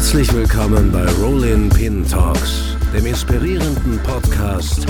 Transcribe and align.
Herzlich 0.00 0.32
willkommen 0.32 0.90
bei 0.90 1.04
Rollin 1.20 1.68
Pin 1.68 2.08
Talks, 2.08 2.74
dem 2.94 3.04
inspirierenden 3.04 4.02
Podcast 4.02 4.86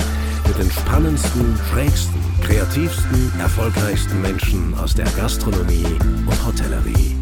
mit 0.47 0.57
den 0.57 0.71
spannendsten, 0.71 1.59
schrägsten, 1.69 2.23
kreativsten, 2.41 3.29
erfolgreichsten 3.37 4.21
Menschen 4.21 4.73
aus 4.79 4.95
der 4.95 5.05
Gastronomie 5.07 5.83
und 5.83 6.45
Hotellerie. 6.45 7.17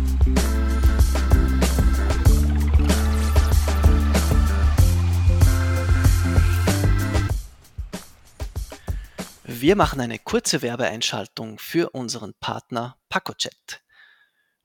Wir 9.46 9.76
machen 9.76 10.00
eine 10.00 10.20
kurze 10.20 10.62
Werbeeinschaltung 10.62 11.58
für 11.58 11.90
unseren 11.90 12.36
Partner 12.40 12.98
PacoChat. 13.10 13.82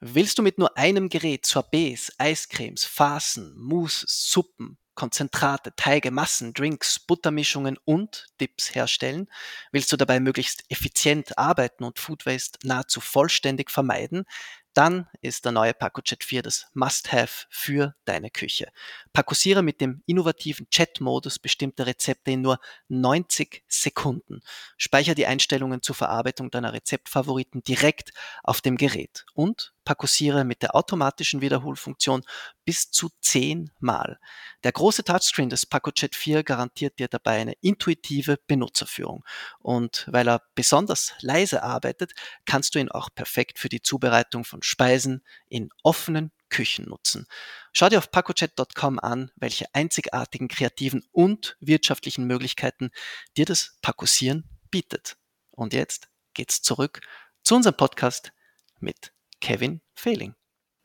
Willst 0.06 0.36
du 0.36 0.42
mit 0.42 0.58
nur 0.58 0.76
einem 0.76 1.08
Gerät 1.08 1.46
Sorbets, 1.46 2.12
Eiscremes, 2.18 2.84
Farcen, 2.84 3.56
Mousse, 3.56 4.04
Suppen, 4.06 4.76
Konzentrate, 4.94 5.74
Teige, 5.76 6.10
Massen, 6.10 6.52
Drinks, 6.52 7.00
Buttermischungen 7.00 7.78
und 7.86 8.26
Dips 8.38 8.74
herstellen? 8.74 9.30
Willst 9.72 9.90
du 9.90 9.96
dabei 9.96 10.20
möglichst 10.20 10.62
effizient 10.68 11.38
arbeiten 11.38 11.84
und 11.84 11.98
Food 11.98 12.26
Waste 12.26 12.58
nahezu 12.64 13.00
vollständig 13.00 13.70
vermeiden? 13.70 14.26
dann 14.74 15.06
ist 15.22 15.44
der 15.44 15.52
neue 15.52 15.72
PacoChat 15.72 16.24
4 16.24 16.42
das 16.42 16.66
Must-Have 16.74 17.46
für 17.48 17.94
deine 18.04 18.30
Küche. 18.30 18.68
Pakosiere 19.12 19.62
mit 19.62 19.80
dem 19.80 20.02
innovativen 20.06 20.68
Chat-Modus 20.68 21.38
bestimmte 21.38 21.86
Rezepte 21.86 22.32
in 22.32 22.42
nur 22.42 22.58
90 22.88 23.62
Sekunden. 23.68 24.40
Speicher 24.76 25.14
die 25.14 25.26
Einstellungen 25.26 25.80
zur 25.80 25.94
Verarbeitung 25.94 26.50
deiner 26.50 26.72
Rezeptfavoriten 26.72 27.62
direkt 27.62 28.12
auf 28.42 28.60
dem 28.60 28.76
Gerät 28.76 29.24
und 29.32 29.73
Pakosiere 29.84 30.44
mit 30.44 30.62
der 30.62 30.74
automatischen 30.74 31.40
Wiederholfunktion 31.40 32.22
bis 32.64 32.90
zu 32.90 33.10
10 33.20 33.70
Mal. 33.78 34.18
Der 34.62 34.72
große 34.72 35.04
Touchscreen 35.04 35.50
des 35.50 35.66
PacoChat 35.66 36.14
4 36.14 36.42
garantiert 36.42 36.98
dir 36.98 37.08
dabei 37.08 37.40
eine 37.40 37.54
intuitive 37.60 38.38
Benutzerführung. 38.46 39.24
Und 39.60 40.06
weil 40.10 40.28
er 40.28 40.42
besonders 40.54 41.12
leise 41.20 41.62
arbeitet, 41.62 42.12
kannst 42.46 42.74
du 42.74 42.78
ihn 42.78 42.90
auch 42.90 43.10
perfekt 43.14 43.58
für 43.58 43.68
die 43.68 43.82
Zubereitung 43.82 44.44
von 44.44 44.62
Speisen 44.62 45.22
in 45.48 45.68
offenen 45.82 46.32
Küchen 46.48 46.86
nutzen. 46.86 47.26
Schau 47.72 47.88
dir 47.88 47.98
auf 47.98 48.10
pacochat.com 48.10 49.00
an, 49.00 49.32
welche 49.34 49.66
einzigartigen 49.74 50.48
kreativen 50.48 51.02
und 51.10 51.56
wirtschaftlichen 51.60 52.26
Möglichkeiten 52.26 52.90
dir 53.36 53.44
das 53.44 53.76
Pakosieren 53.82 54.48
bietet. 54.70 55.16
Und 55.50 55.72
jetzt 55.72 56.08
geht's 56.32 56.62
zurück 56.62 57.00
zu 57.42 57.56
unserem 57.56 57.76
Podcast 57.76 58.32
mit 58.80 59.12
Kevin 59.44 59.82
Fehling. 59.92 60.34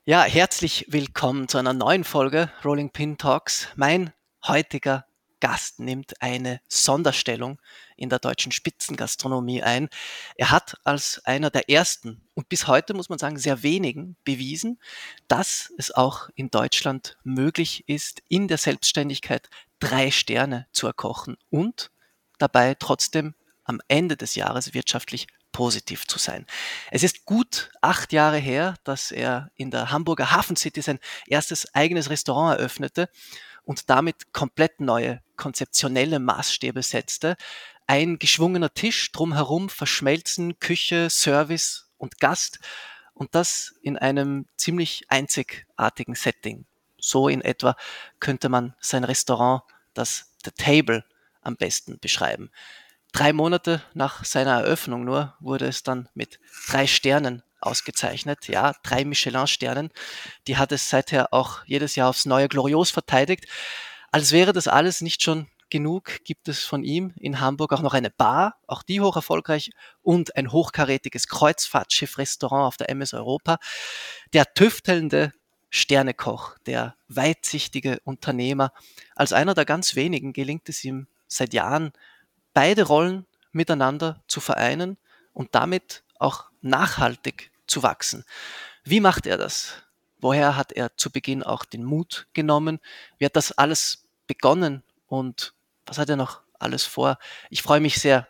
Ja, 0.04 0.24
herzlich 0.24 0.86
willkommen 0.90 1.48
zu 1.48 1.58
einer 1.58 1.72
neuen 1.72 2.04
Folge 2.04 2.52
Rolling 2.66 2.90
Pin 2.90 3.18
Talks. 3.18 3.70
Mein 3.78 4.12
heutiger 4.46 5.06
Gast 5.40 5.80
nimmt 5.80 6.22
eine 6.22 6.60
Sonderstellung 6.68 7.62
in 7.96 8.10
der 8.10 8.20
deutschen 8.20 8.52
Spitzengastronomie 8.52 9.64
ein. 9.64 9.88
Er 10.36 10.52
hat 10.52 10.76
als 10.84 11.22
einer 11.24 11.50
der 11.50 11.70
ersten 11.70 12.28
und 12.34 12.50
bis 12.50 12.68
heute 12.68 12.94
muss 12.94 13.08
man 13.08 13.18
sagen 13.18 13.38
sehr 13.38 13.64
wenigen 13.64 14.18
bewiesen, 14.26 14.78
dass 15.30 15.72
es 15.78 15.92
auch 15.92 16.28
in 16.36 16.52
Deutschland 16.52 17.18
möglich 17.24 17.88
ist, 17.88 18.22
in 18.28 18.50
der 18.50 18.58
Selbstständigkeit 18.58 19.50
drei 19.80 20.12
Sterne 20.12 20.68
zu 20.74 20.86
erkochen 20.86 21.38
und 21.50 21.92
dabei 22.40 22.76
trotzdem 22.76 23.36
am 23.64 23.80
Ende 23.88 24.18
des 24.18 24.36
Jahres 24.36 24.74
wirtschaftlich 24.74 25.28
positiv 25.60 26.08
zu 26.08 26.18
sein. 26.20 26.46
Es 26.90 27.04
ist 27.04 27.26
gut 27.26 27.70
acht 27.82 28.14
Jahre 28.14 28.38
her, 28.38 28.76
dass 28.86 29.12
er 29.12 29.52
in 29.56 29.72
der 29.72 29.92
Hamburger 29.92 30.32
Hafen 30.32 30.56
City 30.56 30.82
sein 30.82 31.00
erstes 31.28 31.76
eigenes 31.76 32.10
Restaurant 32.10 32.58
eröffnete 32.58 33.10
und 33.66 33.90
damit 33.90 34.32
komplett 34.32 34.80
neue 34.80 35.22
konzeptionelle 35.36 36.20
Maßstäbe 36.20 36.82
setzte. 36.82 37.36
Ein 37.88 38.20
geschwungener 38.20 38.74
Tisch, 38.74 39.12
drumherum 39.12 39.68
verschmelzen 39.68 40.60
Küche, 40.62 41.10
Service 41.10 41.90
und 41.98 42.22
Gast 42.22 42.60
und 43.14 43.36
das 43.36 43.76
in 43.82 43.98
einem 43.98 44.46
ziemlich 44.56 45.08
einzigartigen 45.10 46.16
Setting. 46.16 46.68
So 47.02 47.28
in 47.28 47.42
etwa 47.42 47.76
könnte 48.22 48.48
man 48.48 48.76
sein 48.80 49.04
Restaurant, 49.04 49.64
das 49.94 50.32
The 50.46 50.52
Table, 50.52 51.04
am 51.42 51.58
besten 51.58 52.00
beschreiben. 52.00 52.50
Drei 53.12 53.34
Monate 53.34 53.82
nach 53.94 54.24
seiner 54.24 54.62
Eröffnung 54.62 55.04
nur 55.04 55.36
wurde 55.40 55.66
es 55.66 55.84
dann 55.84 56.10
mit 56.14 56.40
drei 56.68 56.86
Sternen 56.88 57.44
ausgezeichnet. 57.60 58.48
Ja, 58.48 58.74
drei 58.84 59.04
Michelin-Sternen. 59.04 59.90
Die 60.48 60.58
hat 60.58 60.72
es 60.72 60.90
seither 60.90 61.34
auch 61.34 61.66
jedes 61.66 61.96
Jahr 61.96 62.10
aufs 62.10 62.26
neue 62.26 62.48
glorios 62.48 62.92
verteidigt. 62.92 63.46
Als 64.12 64.32
wäre 64.32 64.54
das 64.54 64.68
alles 64.68 65.02
nicht 65.02 65.24
schon 65.24 65.48
genug, 65.70 66.24
gibt 66.24 66.48
es 66.48 66.64
von 66.64 66.84
ihm 66.84 67.14
in 67.20 67.40
Hamburg 67.40 67.74
auch 67.74 67.82
noch 67.82 67.94
eine 67.94 68.10
Bar, 68.10 68.58
auch 68.68 68.84
die 68.84 69.02
hoch 69.02 69.16
erfolgreich, 69.16 69.72
und 70.02 70.36
ein 70.36 70.52
hochkarätiges 70.52 71.28
Kreuzfahrtschiff-Restaurant 71.28 72.68
auf 72.68 72.78
der 72.78 72.90
MS 72.90 73.14
Europa. 73.14 73.58
Der 74.34 74.54
tüftelnde 74.54 75.34
Sternekoch, 75.70 76.58
der 76.66 76.96
weitsichtige 77.08 78.00
Unternehmer. 78.04 78.72
Als 79.16 79.34
einer 79.34 79.54
der 79.54 79.66
ganz 79.66 79.96
wenigen 79.96 80.34
gelingt 80.34 80.68
es 80.70 80.84
ihm 80.84 81.08
seit 81.28 81.54
Jahren, 81.54 81.92
beide 82.54 82.84
Rollen 82.84 83.26
miteinander 83.52 84.24
zu 84.28 84.40
vereinen 84.40 84.98
und 85.34 85.56
damit 85.56 86.04
auch 86.20 86.46
nachhaltig 86.62 87.52
zu 87.68 87.84
wachsen. 87.84 88.26
Wie 88.84 89.00
macht 89.00 89.26
er 89.26 89.38
das? 89.38 89.74
Woher 90.20 90.58
hat 90.58 90.72
er 90.74 90.96
zu 90.98 91.12
Beginn 91.12 91.44
auch 91.44 91.64
den 91.64 91.84
Mut 91.84 92.28
genommen? 92.34 92.80
Wie 93.18 93.26
hat 93.26 93.36
das 93.36 93.52
alles 93.52 94.04
begonnen 94.28 94.84
und 95.08 95.54
was 95.86 95.98
hat 95.98 96.10
er 96.10 96.18
noch 96.18 96.42
alles 96.60 96.84
vor? 96.84 97.18
Ich 97.50 97.62
freue 97.62 97.80
mich 97.80 98.00
sehr, 98.00 98.28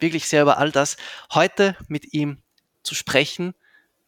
wirklich 0.00 0.28
sehr 0.28 0.42
über 0.42 0.58
all 0.58 0.72
das. 0.72 0.96
Heute 1.32 1.76
mit 1.86 2.12
ihm 2.12 2.42
zu 2.82 2.94
sprechen. 2.94 3.54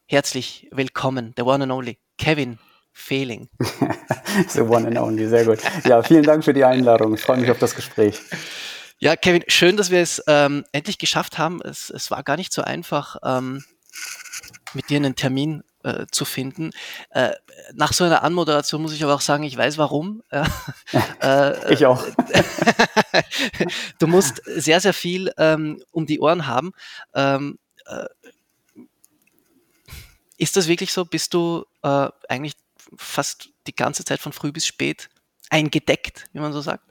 Herzlich 0.06 0.68
willkommen, 0.72 1.34
der 1.36 1.46
one 1.46 1.64
and 1.64 1.72
only 1.72 1.98
Kevin 2.18 2.58
Fehling. 2.92 3.48
the 4.48 4.62
one 4.62 4.86
and 4.86 4.98
only, 4.98 5.28
sehr 5.28 5.44
gut. 5.44 5.58
Ja, 5.84 6.02
vielen 6.02 6.24
Dank 6.24 6.44
für 6.44 6.52
die 6.52 6.64
Einladung. 6.64 7.14
Ich 7.14 7.20
freue 7.20 7.38
mich 7.38 7.50
auf 7.50 7.58
das 7.58 7.74
Gespräch. 7.76 8.20
Ja, 9.02 9.16
Kevin, 9.16 9.42
schön, 9.48 9.78
dass 9.78 9.90
wir 9.90 10.02
es 10.02 10.22
ähm, 10.26 10.66
endlich 10.72 10.98
geschafft 10.98 11.38
haben. 11.38 11.62
Es, 11.62 11.88
es 11.88 12.10
war 12.10 12.22
gar 12.22 12.36
nicht 12.36 12.52
so 12.52 12.60
einfach, 12.60 13.16
ähm, 13.24 13.64
mit 14.74 14.90
dir 14.90 14.96
einen 14.96 15.16
Termin 15.16 15.64
äh, 15.84 16.04
zu 16.12 16.26
finden. 16.26 16.72
Äh, 17.08 17.30
nach 17.72 17.94
so 17.94 18.04
einer 18.04 18.22
Anmoderation 18.22 18.82
muss 18.82 18.92
ich 18.92 19.02
aber 19.02 19.14
auch 19.14 19.22
sagen, 19.22 19.42
ich 19.44 19.56
weiß 19.56 19.78
warum. 19.78 20.22
äh, 21.22 21.72
ich 21.72 21.86
auch. 21.86 22.04
du 23.98 24.06
musst 24.06 24.42
sehr, 24.44 24.82
sehr 24.82 24.92
viel 24.92 25.32
ähm, 25.38 25.82
um 25.92 26.04
die 26.04 26.20
Ohren 26.20 26.46
haben. 26.46 26.72
Ähm, 27.14 27.58
äh, 27.86 28.04
ist 30.36 30.58
das 30.58 30.68
wirklich 30.68 30.92
so? 30.92 31.06
Bist 31.06 31.32
du 31.32 31.64
äh, 31.82 32.08
eigentlich 32.28 32.52
fast 32.98 33.48
die 33.66 33.74
ganze 33.74 34.04
Zeit 34.04 34.20
von 34.20 34.34
früh 34.34 34.52
bis 34.52 34.66
spät 34.66 35.08
eingedeckt, 35.48 36.26
wie 36.34 36.40
man 36.40 36.52
so 36.52 36.60
sagt? 36.60 36.84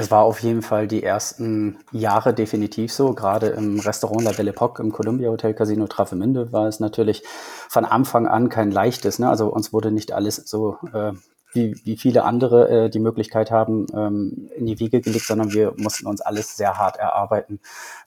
Es 0.00 0.12
war 0.12 0.22
auf 0.22 0.38
jeden 0.44 0.62
Fall 0.62 0.86
die 0.86 1.02
ersten 1.02 1.78
Jahre 1.90 2.32
definitiv 2.32 2.92
so. 2.92 3.14
Gerade 3.14 3.48
im 3.48 3.80
Restaurant 3.80 4.22
La 4.22 4.30
Belle 4.30 4.50
Epoque 4.50 4.78
im 4.80 4.92
Columbia 4.92 5.28
Hotel 5.28 5.54
Casino 5.54 5.88
Travemünde 5.88 6.52
war 6.52 6.68
es 6.68 6.78
natürlich 6.78 7.24
von 7.68 7.84
Anfang 7.84 8.28
an 8.28 8.48
kein 8.48 8.70
leichtes. 8.70 9.18
Ne? 9.18 9.28
Also 9.28 9.48
uns 9.48 9.72
wurde 9.72 9.90
nicht 9.90 10.12
alles 10.12 10.36
so 10.36 10.76
äh, 10.92 11.14
wie, 11.52 11.80
wie 11.84 11.96
viele 11.96 12.24
andere 12.24 12.68
äh, 12.68 12.90
die 12.90 12.98
Möglichkeit 12.98 13.50
haben, 13.50 13.86
ähm, 13.94 14.50
in 14.54 14.66
die 14.66 14.78
Wege 14.80 15.00
gelegt, 15.00 15.26
sondern 15.26 15.52
wir 15.52 15.72
mussten 15.76 16.06
uns 16.06 16.20
alles 16.20 16.56
sehr 16.56 16.76
hart 16.76 16.98
erarbeiten. 16.98 17.60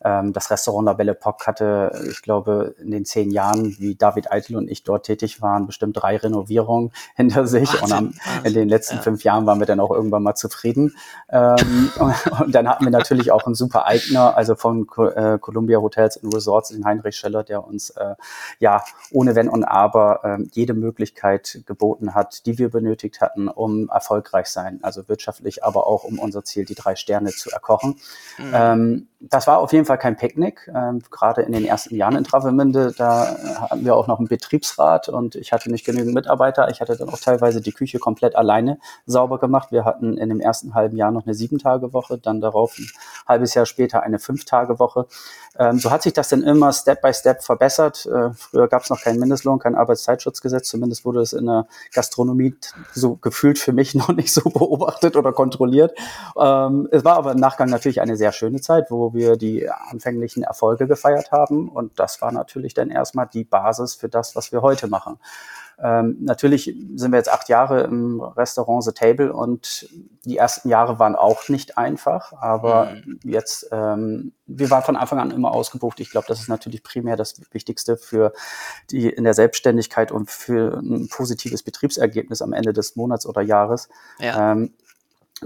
Ähm, 0.04 0.32
das 0.32 0.52
Restaurant 0.52 0.86
La 0.86 0.94
Belle 0.94 1.14
Epoque 1.14 1.48
hatte, 1.48 2.08
ich 2.10 2.22
glaube, 2.22 2.76
in 2.80 2.92
den 2.92 3.06
zehn 3.06 3.32
Jahren, 3.32 3.76
wie 3.80 3.96
David 3.96 4.32
Eitel 4.32 4.58
und 4.58 4.70
ich 4.70 4.84
dort 4.84 5.06
tätig 5.06 5.42
waren, 5.42 5.66
bestimmt 5.66 5.98
drei 6.00 6.18
Renovierungen 6.18 6.92
hinter 7.16 7.48
sich. 7.48 7.70
Wahnsinn, 7.82 7.84
und 7.84 7.94
am, 7.94 8.44
in 8.44 8.54
den 8.54 8.70
letzten 8.70 8.98
ja. 8.98 9.02
fünf 9.02 9.24
Jahren 9.24 9.46
waren 9.48 9.60
wir 9.60 9.66
dann 9.66 9.80
auch 9.80 9.92
irgendwann 9.92 10.24
mal 10.24 10.36
zufrieden. 10.36 10.96
Ähm, 11.30 11.92
und, 11.98 12.16
und, 12.42 12.56
dann 12.56 12.70
hatten 12.70 12.86
wir 12.86 12.92
natürlich 12.92 13.32
auch 13.32 13.46
einen 13.46 13.56
super 13.56 13.88
Eigner, 13.88 14.38
also 14.38 14.56
von 14.56 14.88
äh, 15.16 15.40
Columbia 15.40 15.80
Hotels 15.80 16.24
and 16.24 16.34
Resorts, 16.34 16.70
den 16.70 16.86
Heinrich 16.86 17.16
Scheller, 17.16 17.44
der 17.44 17.66
uns 17.66 17.90
äh, 17.92 18.16
ja 18.60 18.84
ohne 19.12 19.36
Wenn 19.36 19.50
und 19.50 19.64
Aber 19.64 20.24
äh, 20.24 20.44
jede 20.52 20.76
Möglichkeit 20.76 21.64
geboten 21.66 22.14
hat, 22.14 22.46
die 22.46 22.60
wir 22.60 22.70
benötigt 22.70 23.20
hatten 23.20 23.31
hatten, 23.32 23.48
um 23.48 23.90
erfolgreich 23.90 24.48
sein, 24.48 24.80
also 24.82 25.08
wirtschaftlich, 25.08 25.64
aber 25.64 25.88
auch 25.88 26.04
um 26.04 26.20
unser 26.20 26.44
Ziel, 26.44 26.66
die 26.66 26.76
drei 26.76 26.96
Sterne 26.96 27.32
zu 27.32 27.50
erkochen. 27.50 28.00
Mhm. 28.38 28.52
Ähm, 28.54 29.08
das 29.20 29.46
war 29.46 29.60
auf 29.60 29.72
jeden 29.72 29.86
Fall 29.86 30.00
kein 30.00 30.18
Picknick. 30.18 30.70
Ähm, 30.74 31.02
gerade 31.12 31.44
in 31.44 31.52
den 31.52 31.64
ersten 31.64 31.96
Jahren 31.96 32.16
in 32.16 32.24
Travemünde, 32.24 32.94
da 32.98 33.38
hatten 33.60 33.86
wir 33.86 33.96
auch 33.96 34.08
noch 34.08 34.18
einen 34.18 34.28
Betriebsrat 34.28 35.10
und 35.10 35.36
ich 35.36 35.54
hatte 35.54 35.70
nicht 35.70 35.86
genügend 35.86 36.16
Mitarbeiter. 36.16 36.70
Ich 36.70 36.82
hatte 36.82 36.98
dann 36.98 37.10
auch 37.10 37.20
teilweise 37.20 37.62
die 37.62 37.72
Küche 37.72 38.00
komplett 38.00 38.36
alleine 38.36 38.80
sauber 39.06 39.40
gemacht. 39.40 39.72
Wir 39.72 39.86
hatten 39.86 40.18
in 40.18 40.30
dem 40.30 40.40
ersten 40.40 40.74
halben 40.74 40.98
Jahr 40.98 41.12
noch 41.12 41.26
eine 41.26 41.36
Sieben-Tage-Woche, 41.36 42.18
dann 42.18 42.42
darauf 42.42 42.78
ein 42.80 42.88
halbes 43.28 43.54
Jahr 43.54 43.68
später 43.68 44.02
eine 44.02 44.18
Fünf-Tage-Woche. 44.18 45.06
Ähm, 45.60 45.78
so 45.78 45.92
hat 45.92 46.02
sich 46.02 46.14
das 46.14 46.30
dann 46.30 46.42
immer 46.42 46.74
Step 46.74 47.02
by 47.02 47.14
Step 47.14 47.44
verbessert. 47.44 48.08
Äh, 48.08 48.34
früher 48.34 48.68
gab 48.68 48.84
es 48.84 48.90
noch 48.90 49.02
keinen 49.02 49.20
Mindestlohn, 49.20 49.60
kein 49.60 49.76
Arbeitszeitschutzgesetz. 49.76 50.70
Zumindest 50.70 51.06
wurde 51.06 51.22
es 51.22 51.34
in 51.34 51.46
der 51.46 51.68
Gastronomie 51.94 52.56
so 52.94 53.18
gefühlt 53.22 53.60
für 53.60 53.74
mich 53.74 53.96
noch 53.96 54.10
nicht 54.10 54.34
so 54.34 54.50
beobachtet 54.50 55.16
oder 55.16 55.32
kontrolliert. 55.34 55.98
Ähm, 56.38 56.88
es 56.92 57.04
war 57.04 57.18
aber 57.18 57.32
im 57.32 57.40
Nachgang 57.40 57.70
natürlich 57.70 58.02
eine 58.02 58.18
sehr 58.18 58.32
schöne 58.32 58.62
Zeit, 58.62 58.92
wo 58.92 59.14
wir 59.14 59.38
die 59.38 59.70
anfänglichen 59.70 60.44
Erfolge 60.44 60.88
gefeiert 60.88 61.32
haben. 61.32 61.70
Und 61.70 62.00
das 62.00 62.22
war 62.22 62.32
natürlich 62.32 62.74
dann 62.74 62.90
erstmal 62.90 63.28
die 63.28 63.44
Basis 63.44 63.96
für 63.96 64.10
das, 64.10 64.36
was 64.36 64.52
wir 64.52 64.62
heute 64.62 64.88
machen. 64.88 65.18
Ähm, 65.84 66.18
natürlich 66.20 66.66
sind 66.96 67.12
wir 67.12 67.18
jetzt 67.18 67.32
acht 67.32 67.50
Jahre 67.50 67.82
im 67.82 68.22
Restaurant 68.22 68.84
The 68.84 68.92
Table 68.92 69.34
und 69.34 69.90
die 70.26 70.38
ersten 70.38 70.70
Jahre 70.70 71.00
waren 71.00 71.16
auch 71.16 71.50
nicht 71.50 71.78
einfach, 71.78 72.34
aber 72.34 72.92
mhm. 72.94 73.20
jetzt, 73.24 73.68
ähm, 73.72 74.34
wir 74.46 74.70
waren 74.70 74.84
von 74.84 74.96
Anfang 74.96 75.20
an 75.20 75.32
immer 75.32 75.52
ausgebucht. 75.52 76.00
Ich 76.00 76.12
glaube, 76.12 76.28
das 76.28 76.40
ist 76.40 76.50
natürlich 76.50 76.84
primär 76.84 77.16
das 77.16 77.42
Wichtigste 77.52 77.98
für 77.98 78.32
die 78.92 79.10
in 79.10 79.24
der 79.24 79.34
Selbstständigkeit 79.34 80.12
und 80.12 80.30
für 80.30 80.78
ein 80.78 81.10
positives 81.10 81.64
Betriebsergebnis 81.64 82.44
am 82.44 82.54
Ende 82.54 82.74
des 82.74 82.96
Monats 82.96 83.26
oder 83.26 83.42
Jahres. 83.42 83.90
Ja. 84.20 84.52
Ähm, 84.52 84.74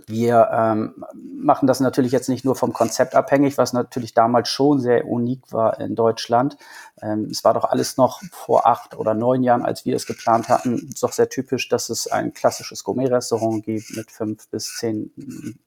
wir 0.08 0.50
ähm, 0.52 1.06
machen 1.14 1.68
das 1.68 1.80
natürlich 1.80 2.12
jetzt 2.12 2.28
nicht 2.28 2.44
nur 2.44 2.56
vom 2.56 2.74
Konzept 2.74 3.16
abhängig, 3.16 3.58
was 3.58 3.72
natürlich 3.72 4.14
damals 4.14 4.50
schon 4.50 4.80
sehr 4.80 5.08
unik 5.08 5.54
war 5.54 5.80
in 5.80 5.96
Deutschland. 5.96 6.58
Ähm, 7.06 7.28
es 7.30 7.44
war 7.44 7.54
doch 7.54 7.66
alles 7.66 7.98
noch 7.98 8.22
vor 8.31 8.66
acht 8.66 8.96
oder 8.96 9.13
neun 9.13 9.44
Jahren, 9.44 9.63
als 9.63 9.86
wir 9.86 9.96
es 9.96 10.06
geplant 10.06 10.50
hatten, 10.50 10.90
doch 11.00 11.12
sehr 11.12 11.30
typisch, 11.30 11.69
dass 11.69 11.90
es 11.90 12.07
ein 12.07 12.34
klassisches 12.34 12.84
Gourmet-Restaurant 12.84 13.63
gibt 13.63 13.96
mit 13.96 14.12
fünf 14.12 14.48
bis 14.50 14.78
zehn 14.78 15.12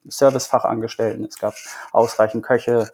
Servicefachangestellten. 0.09 1.25
Es 1.25 1.39
gab 1.39 1.55
ausreichend 1.93 2.43
Köche, 2.43 2.91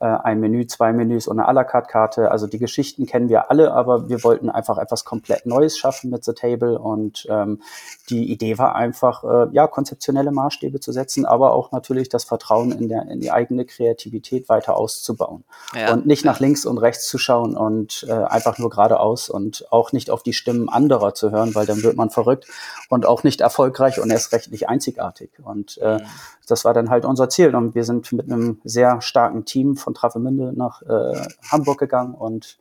äh, 0.00 0.06
ein 0.06 0.38
Menü, 0.38 0.66
zwei 0.66 0.92
Menüs 0.92 1.26
und 1.26 1.40
eine 1.40 1.48
à 1.48 1.52
la 1.52 1.64
carte 1.64 1.90
Karte. 1.90 2.30
Also 2.30 2.46
die 2.46 2.58
Geschichten 2.58 3.06
kennen 3.06 3.28
wir 3.28 3.50
alle, 3.50 3.72
aber 3.72 4.08
wir 4.08 4.22
wollten 4.22 4.48
einfach 4.48 4.78
etwas 4.78 5.04
komplett 5.04 5.46
Neues 5.46 5.76
schaffen 5.76 6.10
mit 6.10 6.24
The 6.24 6.34
Table 6.34 6.78
und 6.78 7.26
ähm, 7.28 7.62
die 8.08 8.30
Idee 8.30 8.58
war 8.58 8.76
einfach, 8.76 9.24
äh, 9.24 9.48
ja, 9.52 9.66
konzeptionelle 9.66 10.30
Maßstäbe 10.30 10.78
zu 10.78 10.92
setzen, 10.92 11.26
aber 11.26 11.52
auch 11.52 11.72
natürlich 11.72 12.08
das 12.08 12.24
Vertrauen 12.24 12.70
in, 12.72 12.88
der, 12.88 13.08
in 13.08 13.20
die 13.20 13.32
eigene 13.32 13.64
Kreativität 13.64 14.48
weiter 14.48 14.76
auszubauen 14.76 15.44
ja. 15.74 15.92
und 15.92 16.06
nicht 16.06 16.24
nach 16.24 16.38
links 16.38 16.64
und 16.64 16.78
rechts 16.78 17.08
zu 17.08 17.18
schauen 17.18 17.56
und 17.56 17.87
äh, 18.08 18.12
einfach 18.12 18.58
nur 18.58 18.70
geradeaus 18.70 19.28
und 19.28 19.66
auch 19.70 19.92
nicht 19.92 20.10
auf 20.10 20.22
die 20.22 20.32
Stimmen 20.32 20.68
anderer 20.68 21.14
zu 21.14 21.30
hören, 21.30 21.54
weil 21.54 21.66
dann 21.66 21.82
wird 21.82 21.96
man 21.96 22.10
verrückt 22.10 22.46
und 22.88 23.06
auch 23.06 23.22
nicht 23.22 23.40
erfolgreich 23.40 24.00
und 24.00 24.10
erst 24.10 24.32
recht 24.32 24.50
nicht 24.50 24.68
einzigartig. 24.68 25.30
Und 25.42 25.78
äh, 25.78 25.98
mhm. 25.98 26.06
das 26.46 26.64
war 26.64 26.74
dann 26.74 26.90
halt 26.90 27.04
unser 27.04 27.28
Ziel 27.28 27.54
und 27.54 27.74
wir 27.74 27.84
sind 27.84 28.12
mit 28.12 28.30
einem 28.30 28.60
sehr 28.64 29.00
starken 29.00 29.44
Team 29.44 29.76
von 29.76 29.94
Travemünde 29.94 30.52
nach 30.54 30.82
äh, 30.82 31.26
Hamburg 31.50 31.78
gegangen 31.78 32.14
und 32.14 32.58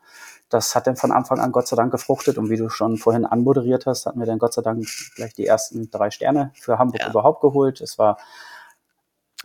das 0.50 0.76
hat 0.76 0.88
dann 0.88 0.96
von 0.96 1.12
Anfang 1.12 1.40
an 1.40 1.52
Gott 1.52 1.68
sei 1.68 1.76
Dank 1.76 1.92
gefruchtet. 1.92 2.38
Und 2.38 2.50
wie 2.50 2.56
du 2.56 2.70
schon 2.70 2.98
vorhin 2.98 3.26
anmoderiert 3.26 3.86
hast, 3.86 4.06
hatten 4.06 4.20
wir 4.20 4.26
dann 4.26 4.40
Gott 4.40 4.54
sei 4.54 4.62
Dank 4.62 4.86
gleich 5.16 5.34
die 5.34 5.46
ersten 5.46 5.92
drei 5.92 6.10
Sterne 6.10 6.52
für 6.54 6.80
Hamburg 6.80 7.02
ja. 7.02 7.10
überhaupt 7.10 7.42
geholt. 7.42 7.82
Es 7.82 7.98
war 7.98 8.18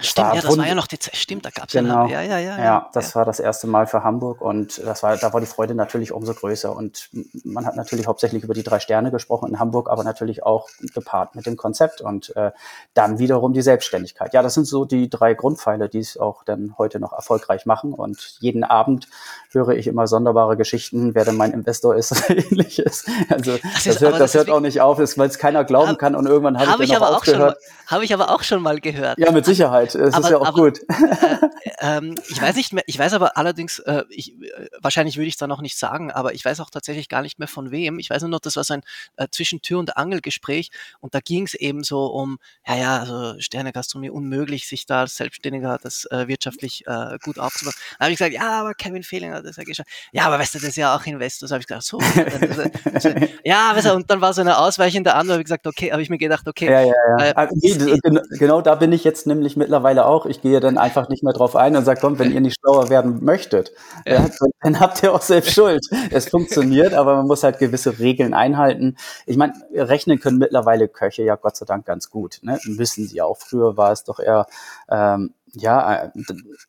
Stimmt, 0.00 0.35
ja, 0.35 0.41
das 0.41 0.56
war 0.56 0.67
ja 0.67 0.75
noch 0.75 0.87
die 0.87 0.99
Zeit. 0.99 1.15
Stimmt, 1.17 1.44
da 1.44 1.50
gab 1.50 1.67
es 1.67 1.75
genau. 1.75 2.06
ja, 2.06 2.23
ja, 2.23 2.39
ja, 2.39 2.56
ja. 2.56 2.65
Ja, 2.65 2.91
das 2.94 3.15
war 3.15 3.27
das 3.27 3.41
erste 3.41 3.67
Mal 3.67 3.87
für 3.87 4.03
Hamburg 4.03 4.41
und 4.41 4.81
das 4.85 5.03
war, 5.03 5.19
da 5.19 5.35
war 5.35 5.41
die 5.41 5.47
Freude 5.47 5.75
natürlich 5.75 6.12
umso 6.12 6.33
größer. 6.33 6.75
Und 6.75 7.11
man 7.44 7.67
hat 7.67 7.77
natürlich 7.77 8.06
hauptsächlich 8.06 8.43
über 8.43 8.55
die 8.55 8.62
drei 8.62 8.81
Sterne 8.81 9.11
gesprochen 9.11 9.50
in 9.50 9.59
Hamburg, 9.59 9.91
aber 9.91 10.03
natürlich 10.03 10.44
auch 10.44 10.71
gepaart 10.94 11.35
mit 11.35 11.44
dem 11.44 11.59
Konzept 11.59 12.00
und 12.00 12.35
äh, 12.37 12.53
dann 12.94 13.19
wiederum 13.19 13.53
die 13.53 13.61
Selbstständigkeit. 13.61 14.33
Ja, 14.33 14.43
das 14.43 14.55
sind 14.55 14.65
so 14.67 14.87
die 14.87 15.11
drei 15.11 15.35
Grundpfeile, 15.35 15.91
die 15.91 15.99
es 15.99 16.17
auch 16.17 16.43
dann 16.43 16.75
heute 16.79 16.99
noch 16.99 17.12
erfolgreich 17.12 17.67
machen. 17.67 17.93
Und 17.93 18.38
jeden 18.41 18.65
Abend 18.65 19.09
höre 19.50 19.71
ich 19.71 19.87
immer 19.88 20.06
sonderbare 20.06 20.56
Geschichten, 20.56 21.15
wer 21.15 21.27
denn 21.27 21.37
mein 21.37 21.53
Investor 21.53 21.95
ist 21.97 22.12
oder 22.12 22.38
ähnliches. 22.50 23.05
Also 23.29 23.59
das, 23.59 23.85
das 23.85 24.00
hört, 24.00 24.19
das 24.19 24.33
hört 24.33 24.49
auch 24.49 24.61
nicht 24.61 24.81
auf, 24.81 24.99
weil 24.99 25.29
es 25.29 25.38
keiner 25.38 25.65
glauben 25.65 25.91
hab, 25.91 25.99
kann 25.99 26.15
und 26.15 26.25
irgendwann 26.25 26.59
habe 26.59 26.71
hab 26.71 26.81
ich, 26.81 26.87
ich 26.87 26.93
dann 26.93 27.03
auch 27.03 27.17
aufgehört. 27.17 27.59
Habe 27.88 28.05
ich 28.05 28.15
aber 28.15 28.31
auch 28.31 28.43
schon 28.43 28.62
mal 28.62 28.81
gehört. 28.81 29.19
Ja, 29.19 29.31
mit 29.33 29.45
Sicherheit. 29.45 29.81
Es 29.82 29.96
aber, 29.96 30.19
ist 30.19 30.31
ja 30.31 30.38
auch 30.38 30.46
aber, 30.46 30.62
gut. 30.62 30.81
Äh, 30.88 31.96
ähm, 31.96 32.14
ich 32.29 32.40
weiß 32.40 32.56
nicht 32.56 32.73
mehr, 32.73 32.84
ich 32.87 32.99
weiß 32.99 33.12
aber 33.12 33.37
allerdings, 33.37 33.79
äh, 33.81 34.05
ich, 34.08 34.40
äh, 34.40 34.69
wahrscheinlich 34.81 35.17
würde 35.17 35.26
ich 35.26 35.34
es 35.34 35.38
da 35.38 35.46
noch 35.46 35.61
nicht 35.61 35.76
sagen, 35.76 36.11
aber 36.11 36.34
ich 36.34 36.44
weiß 36.44 36.61
auch 36.61 36.70
tatsächlich 36.70 37.08
gar 37.08 37.23
nicht 37.23 37.38
mehr 37.38 37.49
von 37.49 37.70
wem. 37.70 37.99
Ich 37.99 38.11
weiß 38.11 38.23
nur 38.23 38.31
noch, 38.31 38.40
das 38.40 38.56
war 38.56 38.64
so 38.64 38.75
ein 38.75 38.82
äh, 39.17 39.26
Zwischentür- 39.31 39.79
und 39.79 39.96
Angelgespräch 39.96 40.70
und 41.00 41.14
da 41.14 41.20
ging 41.20 41.44
es 41.44 41.55
eben 41.55 41.84
so 41.84 42.06
um, 42.06 42.38
ja, 42.67 42.76
ja, 42.76 42.99
also 42.99 43.40
Sternegastronomie, 43.40 44.11
unmöglich, 44.11 44.69
sich 44.69 44.87
da 44.87 45.00
als 45.00 45.17
Selbstständiger 45.17 45.79
das 45.82 46.05
äh, 46.06 46.28
wirtschaftlich 46.28 46.87
äh, 46.87 47.19
gut 47.23 47.38
aufzubauen. 47.38 47.75
Da 47.99 48.05
habe 48.05 48.12
ich 48.12 48.19
gesagt, 48.19 48.35
ja, 48.35 48.61
aber 48.61 48.75
Kevin 48.75 49.02
Fehling 49.02 49.32
hat 49.32 49.44
das 49.44 49.56
ja 49.56 49.64
geschafft. 49.64 49.88
Ja, 50.12 50.26
aber 50.26 50.38
weißt 50.38 50.55
du, 50.55 50.58
das 50.58 50.69
ist 50.69 50.76
ja 50.76 50.94
auch 50.94 51.05
Investor. 51.06 51.49
So 51.49 51.55
habe 51.55 51.62
ich 51.62 51.67
gesagt, 51.67 51.85
so. 51.85 51.99
ja, 53.44 53.73
weißt 53.75 53.87
du, 53.87 53.94
und 53.94 54.11
dann 54.11 54.20
war 54.20 54.32
so 54.32 54.40
eine 54.40 54.58
ausweichende 54.58 55.14
Antwort, 55.14 55.32
habe 55.32 55.43
ich 55.43 55.46
gesagt, 55.46 55.67
okay, 55.67 55.93
habe 55.93 56.02
ich 56.02 56.11
mir 56.11 56.19
gedacht, 56.19 56.46
okay. 56.49 56.67
Ja, 56.67 56.81
ja, 56.81 56.93
ja. 57.19 57.43
Äh, 57.43 57.49
nee, 57.52 57.99
genau 58.38 58.61
da 58.61 58.75
bin 58.75 58.93
ich 58.93 59.05
jetzt 59.05 59.26
nämlich 59.26 59.56
mittlerweile 59.73 60.05
auch. 60.05 60.27
Ich 60.27 60.43
gehe 60.43 60.61
dann 60.61 60.77
einfach 60.77 61.09
nicht 61.09 61.23
mehr 61.23 61.33
drauf 61.33 61.57
ein 61.57 61.75
und 61.77 61.85
sage, 61.85 62.01
komm, 62.01 62.19
wenn 62.19 62.31
ihr 62.31 62.43
nicht 62.43 62.57
schlauer 62.61 62.91
werden 62.91 63.25
möchtet, 63.25 63.73
ja. 64.07 64.27
Dann 64.61 64.79
habt 64.81 65.03
ihr 65.03 65.15
auch 65.15 65.23
selbst 65.23 65.55
Schuld. 65.55 65.81
Es 66.11 66.29
funktioniert, 66.29 66.93
aber 66.95 67.17
man 67.17 67.27
muss 67.27 67.43
halt 67.43 67.59
gewisse 67.59 67.99
Regeln 67.99 68.35
einhalten. 68.35 68.97
Ich 69.27 69.37
meine, 69.37 69.55
rechnen 69.75 70.21
können 70.21 70.39
mittlerweile 70.39 70.89
Köche 70.89 71.23
ja 71.23 71.37
Gott 71.37 71.57
sei 71.57 71.65
Dank 71.65 71.87
ganz 71.87 72.11
gut. 72.11 72.41
Ne? 72.43 72.59
Müssen 72.67 73.07
sie 73.07 73.23
auch. 73.23 73.39
Früher 73.39 73.77
war 73.77 73.93
es 73.93 74.05
doch 74.05 74.21
eher 74.21 74.47
ähm, 74.91 75.33
ja, 75.54 76.04
äh, 76.04 76.10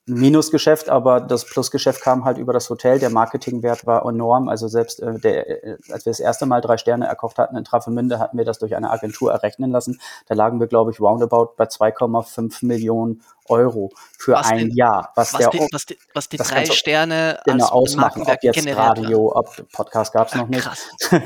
Minusgeschäft, 0.06 0.90
aber 0.90 1.22
das 1.22 1.46
Plusgeschäft 1.46 2.02
kam 2.02 2.26
halt 2.26 2.38
über 2.38 2.52
das 2.52 2.70
Hotel. 2.70 3.00
Der 3.00 3.10
Marketingwert 3.10 3.86
war 3.86 4.06
enorm. 4.06 4.50
Also 4.50 4.68
selbst 4.68 5.02
äh, 5.02 5.20
der, 5.20 5.64
äh, 5.64 5.78
als 5.90 6.06
wir 6.06 6.12
das 6.12 6.20
erste 6.20 6.46
Mal 6.46 6.60
drei 6.60 6.78
Sterne 6.78 7.08
erkauft 7.08 7.38
hatten 7.38 7.56
in 7.56 7.64
Travemünde, 7.64 8.20
hatten 8.20 8.38
wir 8.38 8.46
das 8.46 8.60
durch 8.60 8.76
eine 8.76 8.92
Agentur 8.92 9.32
errechnen 9.32 9.72
lassen. 9.72 10.02
Da 10.28 10.36
lagen 10.36 10.60
wir, 10.60 10.68
glaube 10.68 10.92
ich, 10.92 11.00
roundabout 11.00 11.54
bei 11.56 11.66
2,5 11.66 12.66
Millionen 12.66 13.22
Euro 13.50 13.92
für 14.18 14.34
was 14.34 14.52
ein 14.52 14.70
den, 14.70 14.76
Jahr. 14.76 15.12
Was, 15.16 15.34
was, 15.34 15.40
der, 15.42 15.50
die, 15.50 15.68
was, 15.72 15.86
die, 15.86 15.98
was 16.14 16.30
die 16.30 16.38
drei 16.38 16.66
Sterne 16.66 17.40
genau 17.46 17.66
ausmachen, 17.68 18.24
ob 18.24 18.38
jetzt 18.42 18.68
Radio, 18.76 19.32
ob 19.36 19.72
Podcast 19.72 20.14
gab 20.14 20.30
es 20.30 20.36
noch 20.36 20.48
nicht. 20.48 20.70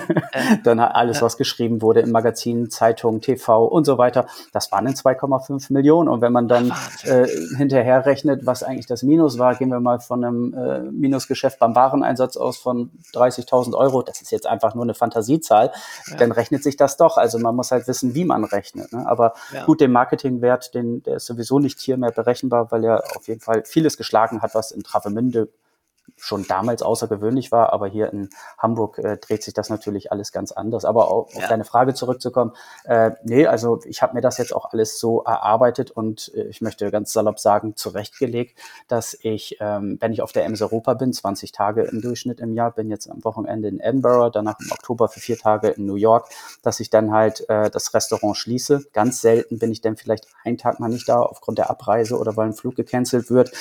Dann 0.64 0.80
alles, 0.80 1.22
was 1.22 1.38
geschrieben 1.38 1.82
wurde 1.82 2.02
im 2.02 2.12
Magazin, 2.12 2.70
Zeitung, 2.70 3.22
TV 3.22 3.66
und 3.66 3.86
so 3.86 3.98
weiter. 3.98 4.26
Das 4.52 4.72
waren 4.72 4.86
dann 4.86 4.96
2,5 4.96 5.72
Millionen. 5.72 6.10
Und 6.10 6.22
wenn 6.22 6.32
man 6.32 6.48
dann 6.48 6.74
äh, 7.04 7.28
hinterher 7.56 8.06
rechnet, 8.06 8.46
was 8.46 8.64
eigentlich 8.64 8.88
das 8.88 9.04
Minus 9.04 9.38
war, 9.38 9.56
gehen 9.56 9.70
wir 9.70 9.80
mal 9.80 10.00
von 10.00 10.24
einem 10.24 10.54
äh, 10.54 10.80
Minusgeschäft 10.92 11.60
beim 11.60 11.76
Wareneinsatz 11.76 12.38
aus 12.38 12.58
von 12.58 12.92
30.000 13.14 13.76
Euro. 13.76 14.02
Das 14.02 14.22
ist 14.22 14.32
jetzt 14.32 14.48
einfach 14.48 14.74
nur 14.76 14.84
eine 14.84 14.94
Fantasiezahl. 14.94 15.72
Ja. 16.10 16.18
Dann 16.18 16.32
rechnet 16.32 16.64
sich 16.64 16.78
das 16.78 16.98
doch. 16.98 17.18
Also 17.18 17.40
man 17.40 17.56
muss 17.56 17.72
halt 17.72 17.88
wissen, 17.88 18.16
wie 18.16 18.26
man 18.26 18.44
rechnet. 18.44 18.92
Ne? 18.92 19.06
Aber 19.08 19.34
ja. 19.54 19.66
gut, 19.66 19.82
den 19.82 19.92
Marketingwert, 19.92 20.74
den, 20.74 21.04
der 21.04 21.18
ist 21.18 21.26
sowieso 21.26 21.60
nicht 21.60 21.80
hier 21.80 21.98
mehr 21.98 22.07
mehr 22.08 22.24
berechenbar, 22.24 22.72
weil 22.72 22.84
er 22.84 23.04
auf 23.16 23.28
jeden 23.28 23.42
Fall 23.42 23.64
vieles 23.66 23.98
geschlagen 23.98 24.42
hat, 24.42 24.56
was 24.56 24.72
in 24.72 24.84
Travemünde 24.84 25.50
schon 26.16 26.46
damals 26.48 26.82
außergewöhnlich 26.82 27.52
war, 27.52 27.74
aber 27.74 27.88
hier 27.88 28.12
in 28.12 28.30
Hamburg 28.58 28.98
äh, 28.98 29.18
dreht 29.18 29.44
sich 29.44 29.54
das 29.54 29.70
natürlich 29.70 30.12
alles 30.12 30.32
ganz 30.32 30.52
anders. 30.52 30.86
Aber 30.86 31.12
auch, 31.12 31.32
ja. 31.34 31.40
auf 31.40 31.48
deine 31.48 31.64
Frage 31.64 31.94
zurückzukommen, 31.94 32.54
äh, 32.86 33.12
nee, 33.24 33.46
also 33.46 33.80
ich 33.86 34.02
habe 34.02 34.16
mir 34.16 34.22
das 34.22 34.38
jetzt 34.38 34.56
auch 34.56 34.72
alles 34.72 35.00
so 35.00 35.24
erarbeitet 35.24 35.92
und 35.92 36.32
äh, 36.36 36.44
ich 36.48 36.62
möchte 36.62 36.90
ganz 36.92 37.14
salopp 37.14 37.40
sagen, 37.40 37.76
zurechtgelegt, 37.76 38.58
dass 38.88 39.18
ich, 39.22 39.58
ähm, 39.60 39.98
wenn 40.00 40.14
ich 40.14 40.22
auf 40.22 40.32
der 40.32 40.46
Ems 40.46 40.62
Europa 40.62 40.94
bin, 40.96 41.14
20 41.14 41.52
Tage 41.52 41.84
im 41.84 42.02
Durchschnitt 42.02 42.40
im 42.40 42.54
Jahr, 42.54 42.72
bin 42.72 42.90
jetzt 42.90 43.10
am 43.10 43.24
Wochenende 43.24 43.68
in 43.68 43.80
Edinburgh, 43.80 44.30
danach 44.32 44.60
im 44.60 44.72
Oktober 44.72 45.08
für 45.10 45.20
vier 45.20 45.38
Tage 45.38 45.70
in 45.70 45.86
New 45.86 45.96
York, 45.96 46.30
dass 46.62 46.80
ich 46.80 46.90
dann 46.90 47.12
halt 47.12 47.48
äh, 47.50 47.70
das 47.70 47.94
Restaurant 47.94 48.38
schließe. 48.38 48.88
Ganz 48.94 49.22
selten 49.22 49.60
bin 49.60 49.72
ich 49.72 49.82
dann 49.82 49.98
vielleicht 49.98 50.28
einen 50.44 50.58
Tag 50.58 50.80
mal 50.80 50.90
nicht 50.90 51.08
da 51.08 51.20
aufgrund 51.20 51.58
der 51.58 51.70
Abreise 51.70 52.18
oder 52.18 52.36
weil 52.38 52.48
ein 52.48 52.54
Flug 52.54 52.76
gecancelt 52.76 53.30
wird. 53.30 53.52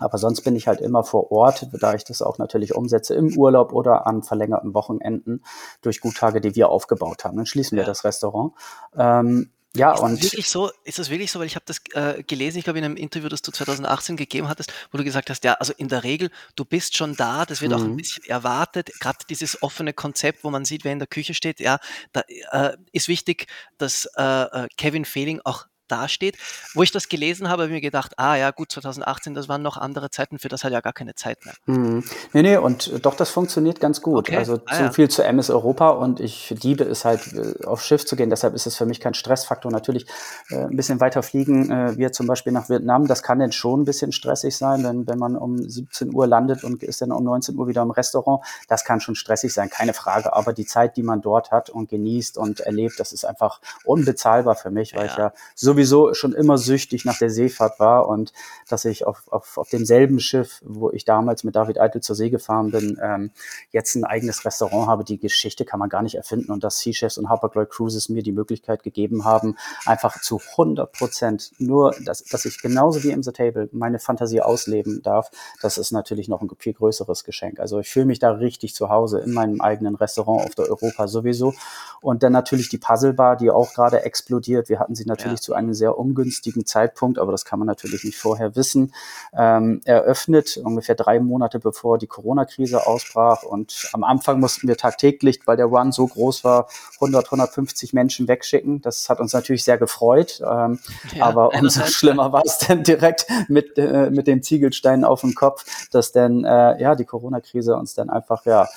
Aber 0.00 0.18
sonst 0.18 0.40
bin 0.42 0.56
ich 0.56 0.66
halt 0.66 0.80
immer 0.80 1.04
vor 1.04 1.30
Ort, 1.30 1.68
da 1.80 1.94
ich 1.94 2.04
das 2.04 2.22
auch 2.22 2.38
natürlich 2.38 2.74
umsetze 2.74 3.14
im 3.14 3.36
Urlaub 3.36 3.72
oder 3.72 4.06
an 4.06 4.22
verlängerten 4.22 4.74
Wochenenden 4.74 5.44
durch 5.82 6.00
Guttage, 6.00 6.40
die 6.40 6.56
wir 6.56 6.70
aufgebaut 6.70 7.24
haben. 7.24 7.36
Dann 7.36 7.46
schließen 7.46 7.76
wir 7.76 7.84
das 7.84 8.04
Restaurant. 8.04 8.52
Ähm, 8.96 9.50
ja, 9.76 9.92
ist 9.92 10.00
und 10.00 10.12
das 10.18 10.32
wirklich 10.32 10.50
so, 10.50 10.70
ist 10.82 10.98
das 10.98 11.10
wirklich 11.10 11.30
so, 11.30 11.38
weil 11.38 11.46
ich 11.46 11.54
habe 11.54 11.64
das 11.64 11.80
äh, 11.92 12.24
gelesen, 12.24 12.58
ich 12.58 12.64
glaube 12.64 12.80
in 12.80 12.84
einem 12.84 12.96
Interview, 12.96 13.28
das 13.28 13.40
du 13.40 13.52
2018 13.52 14.16
gegeben 14.16 14.48
hattest, 14.48 14.72
wo 14.90 14.98
du 14.98 15.04
gesagt 15.04 15.30
hast, 15.30 15.44
ja, 15.44 15.54
also 15.54 15.72
in 15.76 15.88
der 15.88 16.02
Regel, 16.02 16.30
du 16.56 16.64
bist 16.64 16.96
schon 16.96 17.14
da, 17.14 17.46
das 17.46 17.60
wird 17.60 17.70
mhm. 17.70 17.78
auch 17.78 17.84
ein 17.84 17.92
mhm. 17.92 17.96
bisschen 17.96 18.24
erwartet, 18.24 18.90
gerade 18.98 19.18
dieses 19.28 19.62
offene 19.62 19.92
Konzept, 19.92 20.42
wo 20.42 20.50
man 20.50 20.64
sieht, 20.64 20.82
wer 20.82 20.92
in 20.92 20.98
der 20.98 21.06
Küche 21.06 21.34
steht, 21.34 21.60
ja, 21.60 21.78
da 22.12 22.22
äh, 22.50 22.76
ist 22.90 23.06
wichtig, 23.06 23.46
dass 23.78 24.06
äh, 24.16 24.22
äh 24.22 24.68
Kevin 24.76 25.04
Fehling 25.04 25.40
auch 25.44 25.66
dasteht. 25.90 26.36
Wo 26.74 26.82
ich 26.82 26.92
das 26.92 27.08
gelesen 27.08 27.48
habe, 27.48 27.60
habe 27.62 27.66
ich 27.66 27.74
mir 27.74 27.80
gedacht, 27.80 28.18
ah 28.18 28.36
ja, 28.36 28.50
gut, 28.50 28.72
2018, 28.72 29.34
das 29.34 29.48
waren 29.48 29.62
noch 29.62 29.76
andere 29.76 30.10
Zeiten, 30.10 30.38
für 30.38 30.48
das 30.48 30.64
hat 30.64 30.72
ja 30.72 30.80
gar 30.80 30.92
keine 30.92 31.14
Zeit 31.14 31.38
mehr. 31.44 31.54
Mhm. 31.66 32.04
Nee, 32.32 32.42
nee, 32.42 32.56
und 32.56 33.04
doch, 33.04 33.14
das 33.14 33.30
funktioniert 33.30 33.80
ganz 33.80 34.00
gut. 34.00 34.28
Okay. 34.28 34.36
Also 34.36 34.60
ah, 34.66 34.76
so 34.76 34.82
ja. 34.84 34.92
viel 34.92 35.08
zu 35.08 35.22
MS 35.22 35.50
Europa 35.50 35.90
und 35.90 36.20
ich 36.20 36.50
liebe 36.62 36.84
es 36.84 37.04
halt, 37.04 37.32
äh, 37.32 37.64
auf 37.66 37.82
Schiff 37.82 38.04
zu 38.06 38.16
gehen. 38.16 38.30
Deshalb 38.30 38.54
ist 38.54 38.66
es 38.66 38.76
für 38.76 38.86
mich 38.86 39.00
kein 39.00 39.14
Stressfaktor. 39.14 39.70
Natürlich 39.70 40.06
äh, 40.50 40.56
ein 40.56 40.76
bisschen 40.76 41.00
weiter 41.00 41.22
fliegen, 41.22 41.70
äh, 41.70 41.96
wie 41.96 42.10
zum 42.10 42.26
Beispiel 42.26 42.52
nach 42.52 42.68
Vietnam, 42.68 43.06
das 43.06 43.22
kann 43.22 43.38
dann 43.38 43.52
schon 43.52 43.82
ein 43.82 43.84
bisschen 43.84 44.12
stressig 44.12 44.56
sein, 44.56 44.82
wenn, 44.84 45.06
wenn 45.06 45.18
man 45.18 45.36
um 45.36 45.58
17 45.58 46.14
Uhr 46.14 46.26
landet 46.26 46.64
und 46.64 46.82
ist 46.82 47.02
dann 47.02 47.12
um 47.12 47.24
19 47.24 47.56
Uhr 47.56 47.68
wieder 47.68 47.82
im 47.82 47.90
Restaurant. 47.90 48.44
Das 48.68 48.84
kann 48.84 49.00
schon 49.00 49.14
stressig 49.14 49.52
sein, 49.52 49.70
keine 49.70 49.94
Frage. 49.94 50.32
Aber 50.32 50.52
die 50.52 50.66
Zeit, 50.66 50.96
die 50.96 51.02
man 51.02 51.20
dort 51.20 51.50
hat 51.50 51.70
und 51.70 51.88
genießt 51.88 52.38
und 52.38 52.60
erlebt, 52.60 52.98
das 52.98 53.12
ist 53.12 53.24
einfach 53.24 53.60
unbezahlbar 53.84 54.56
für 54.56 54.70
mich, 54.70 54.94
weil 54.94 55.06
ja. 55.06 55.12
ich 55.12 55.18
ja 55.18 55.32
sowieso 55.54 55.79
schon 55.84 56.32
immer 56.32 56.58
süchtig 56.58 57.04
nach 57.04 57.18
der 57.18 57.30
Seefahrt 57.30 57.78
war 57.78 58.08
und 58.08 58.32
dass 58.68 58.84
ich 58.84 59.06
auf, 59.06 59.22
auf, 59.30 59.58
auf 59.58 59.68
demselben 59.68 60.20
Schiff, 60.20 60.60
wo 60.64 60.90
ich 60.90 61.04
damals 61.04 61.44
mit 61.44 61.56
David 61.56 61.80
Eitel 61.80 62.00
zur 62.00 62.16
See 62.16 62.30
gefahren 62.30 62.70
bin, 62.70 62.98
ähm, 63.02 63.30
jetzt 63.70 63.94
ein 63.94 64.04
eigenes 64.04 64.44
Restaurant 64.44 64.88
habe. 64.88 65.04
Die 65.04 65.18
Geschichte 65.18 65.64
kann 65.64 65.80
man 65.80 65.88
gar 65.88 66.02
nicht 66.02 66.14
erfinden 66.14 66.52
und 66.52 66.64
dass 66.64 66.80
Sea 66.80 66.92
Chefs 66.92 67.18
und 67.18 67.28
Harper 67.28 67.48
Cruises 67.66 68.08
mir 68.08 68.22
die 68.22 68.32
Möglichkeit 68.32 68.82
gegeben 68.82 69.24
haben, 69.24 69.56
einfach 69.84 70.20
zu 70.20 70.40
100 70.52 70.92
Prozent 70.92 71.52
nur, 71.58 71.94
dass, 72.04 72.24
dass 72.24 72.44
ich 72.44 72.60
genauso 72.60 73.02
wie 73.02 73.10
im 73.10 73.22
The 73.22 73.32
Table 73.32 73.68
meine 73.72 73.98
Fantasie 73.98 74.40
ausleben 74.40 75.02
darf, 75.02 75.30
das 75.62 75.78
ist 75.78 75.90
natürlich 75.90 76.28
noch 76.28 76.42
ein 76.42 76.50
viel 76.58 76.74
größeres 76.74 77.24
Geschenk. 77.24 77.60
Also 77.60 77.80
ich 77.80 77.88
fühle 77.88 78.06
mich 78.06 78.18
da 78.18 78.32
richtig 78.32 78.74
zu 78.74 78.88
Hause 78.88 79.20
in 79.20 79.32
meinem 79.32 79.60
eigenen 79.60 79.94
Restaurant 79.94 80.46
auf 80.46 80.54
der 80.54 80.68
Europa 80.68 81.08
sowieso. 81.08 81.54
Und 82.00 82.22
dann 82.22 82.32
natürlich 82.32 82.68
die 82.68 82.78
Puzzlebar, 82.78 83.36
die 83.36 83.50
auch 83.50 83.74
gerade 83.74 84.04
explodiert. 84.04 84.68
Wir 84.68 84.78
hatten 84.78 84.94
sie 84.94 85.04
natürlich 85.04 85.40
ja. 85.40 85.42
zu 85.42 85.54
einem 85.54 85.69
sehr 85.74 85.98
ungünstigen 85.98 86.66
Zeitpunkt, 86.66 87.18
aber 87.18 87.32
das 87.32 87.44
kann 87.44 87.58
man 87.58 87.66
natürlich 87.66 88.04
nicht 88.04 88.18
vorher 88.18 88.56
wissen, 88.56 88.92
ähm, 89.36 89.80
eröffnet, 89.84 90.56
ungefähr 90.56 90.94
drei 90.94 91.20
Monate 91.20 91.58
bevor 91.58 91.98
die 91.98 92.06
Corona-Krise 92.06 92.86
ausbrach. 92.86 93.42
Und 93.42 93.88
am 93.92 94.04
Anfang 94.04 94.40
mussten 94.40 94.68
wir 94.68 94.76
tagtäglich, 94.76 95.40
weil 95.46 95.56
der 95.56 95.66
Run 95.66 95.92
so 95.92 96.06
groß 96.06 96.44
war, 96.44 96.68
100, 96.94 97.26
150 97.26 97.92
Menschen 97.92 98.28
wegschicken. 98.28 98.80
Das 98.80 99.08
hat 99.08 99.20
uns 99.20 99.32
natürlich 99.32 99.64
sehr 99.64 99.78
gefreut. 99.78 100.40
Ähm, 100.40 100.78
ja, 101.14 101.24
aber 101.24 101.54
umso 101.54 101.84
schlimmer 101.86 102.32
war 102.32 102.42
es 102.44 102.58
dann 102.58 102.82
direkt 102.82 103.26
mit, 103.48 103.78
äh, 103.78 104.10
mit 104.10 104.26
den 104.26 104.42
Ziegelsteinen 104.42 105.04
auf 105.04 105.22
dem 105.22 105.34
Kopf, 105.34 105.64
dass 105.90 106.12
dann 106.12 106.44
äh, 106.44 106.80
ja 106.80 106.94
die 106.94 107.04
Corona-Krise 107.04 107.76
uns 107.76 107.94
dann 107.94 108.10
einfach 108.10 108.44
ja 108.44 108.68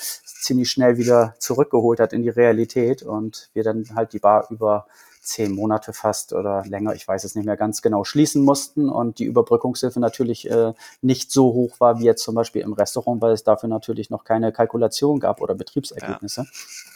ziemlich 0.43 0.69
schnell 0.69 0.97
wieder 0.97 1.35
zurückgeholt 1.39 1.99
hat 1.99 2.13
in 2.13 2.21
die 2.21 2.29
Realität 2.29 3.01
und 3.01 3.49
wir 3.53 3.63
dann 3.63 3.85
halt 3.95 4.13
die 4.13 4.19
Bar 4.19 4.47
über 4.49 4.85
zehn 5.23 5.51
Monate 5.51 5.93
fast 5.93 6.33
oder 6.33 6.63
länger, 6.65 6.93
ich 6.93 7.07
weiß 7.07 7.23
es 7.23 7.35
nicht 7.35 7.45
mehr 7.45 7.57
ganz 7.57 7.81
genau, 7.81 8.03
schließen 8.03 8.43
mussten 8.43 8.89
und 8.89 9.19
die 9.19 9.25
Überbrückungshilfe 9.25 9.99
natürlich 9.99 10.49
äh, 10.49 10.73
nicht 11.01 11.31
so 11.31 11.53
hoch 11.53 11.79
war 11.79 11.99
wie 11.99 12.05
jetzt 12.05 12.23
zum 12.23 12.35
Beispiel 12.35 12.61
im 12.61 12.73
Restaurant, 12.73 13.21
weil 13.21 13.33
es 13.33 13.43
dafür 13.43 13.69
natürlich 13.69 14.09
noch 14.09 14.23
keine 14.23 14.51
Kalkulation 14.51 15.19
gab 15.19 15.41
oder 15.41 15.55
Betriebsergebnisse. 15.55 16.45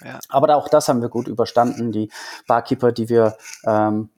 Ja. 0.02 0.08
Ja. 0.08 0.20
Aber 0.30 0.56
auch 0.56 0.70
das 0.70 0.88
haben 0.88 1.02
wir 1.02 1.10
gut 1.10 1.28
überstanden. 1.28 1.92
Die 1.92 2.10
Barkeeper, 2.48 2.92
die 2.92 3.10
wir 3.10 3.38
ähm, 3.66 4.10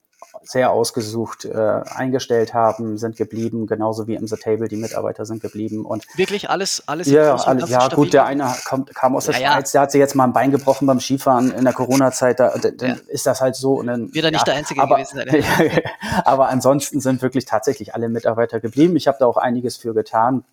sehr 0.44 0.72
ausgesucht 0.72 1.46
äh, 1.46 1.54
eingestellt 1.54 2.54
haben, 2.54 2.98
sind 2.98 3.16
geblieben, 3.16 3.68
genauso 3.68 4.08
wie 4.08 4.16
im 4.16 4.28
The 4.28 4.38
Table, 4.38 4.68
die 4.68 4.78
Mitarbeiter 4.78 5.26
sind 5.26 5.42
geblieben. 5.42 5.86
Und 5.86 6.06
Wirklich 6.18 6.50
alles, 6.50 6.84
alles 6.88 7.08
Ja, 7.08 7.36
alle, 7.36 7.66
ja 7.68 7.88
gut, 7.90 8.14
der 8.14 8.26
eine 8.26 8.54
kommt, 8.66 8.94
kam 8.96 9.16
aus 9.16 9.26
der 9.26 9.40
ja, 9.40 9.54
Schweiz, 9.54 9.72
der 9.72 9.82
hat 9.82 9.92
sich 9.92 10.00
jetzt 10.00 10.16
mal 10.16 10.26
ein 10.26 10.34
Bein 10.34 10.52
gebrochen 10.52 10.88
beim 10.88 11.00
Skifahren 11.00 11.52
in 11.52 11.64
der 11.64 11.74
Corona-Zeit, 11.74 12.40
da, 12.40 12.58
dann 12.58 12.74
ja. 12.80 12.96
ist 13.08 13.26
das 13.26 13.42
halt 13.42 13.56
so. 13.56 13.74
Und 13.74 13.88
dann, 13.88 14.14
Wird 14.14 14.26
er 14.26 14.32
nicht 14.32 14.48
der 14.48 14.56
Einzige 14.56 14.82
aber, 14.82 14.96
gewesen 14.96 15.18
sein. 15.18 15.84
aber 16.26 16.50
ansonsten 16.50 17.00
sind 17.00 17.22
wirklich 17.22 17.46
tatsächlich 17.46 17.94
alle 17.94 18.10
Mitarbeiter 18.10 18.60
geblieben. 18.60 18.96
Ich 18.96 19.08
habe 19.08 19.18
da 19.20 19.26
auch 19.26 19.38
einiges 19.38 19.78
für 19.78 19.94
getan, 19.94 20.46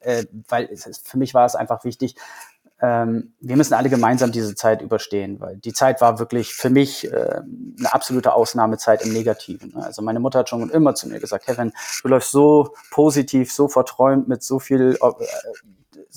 äh, 0.00 0.24
weil 0.48 0.68
es, 0.70 1.00
für 1.02 1.18
mich 1.18 1.34
war 1.34 1.46
es 1.46 1.54
einfach 1.54 1.84
wichtig, 1.84 2.16
ähm, 2.82 3.32
wir 3.40 3.56
müssen 3.56 3.74
alle 3.74 3.88
gemeinsam 3.88 4.32
diese 4.32 4.54
Zeit 4.54 4.82
überstehen, 4.82 5.40
weil 5.40 5.56
die 5.56 5.72
Zeit 5.72 6.00
war 6.00 6.18
wirklich 6.18 6.54
für 6.54 6.68
mich 6.68 7.10
äh, 7.10 7.40
eine 7.78 7.92
absolute 7.94 8.34
Ausnahmezeit 8.34 9.02
im 9.02 9.12
Negativen. 9.12 9.74
Also 9.76 10.02
meine 10.02 10.20
Mutter 10.20 10.40
hat 10.40 10.50
schon 10.50 10.68
immer 10.68 10.94
zu 10.94 11.08
mir 11.08 11.18
gesagt, 11.18 11.46
Kevin, 11.46 11.72
du 12.02 12.08
läufst 12.08 12.30
so 12.32 12.74
positiv, 12.90 13.50
so 13.52 13.68
verträumt 13.68 14.28
mit 14.28 14.42
so 14.42 14.58
viel 14.58 14.98
äh, 15.00 15.24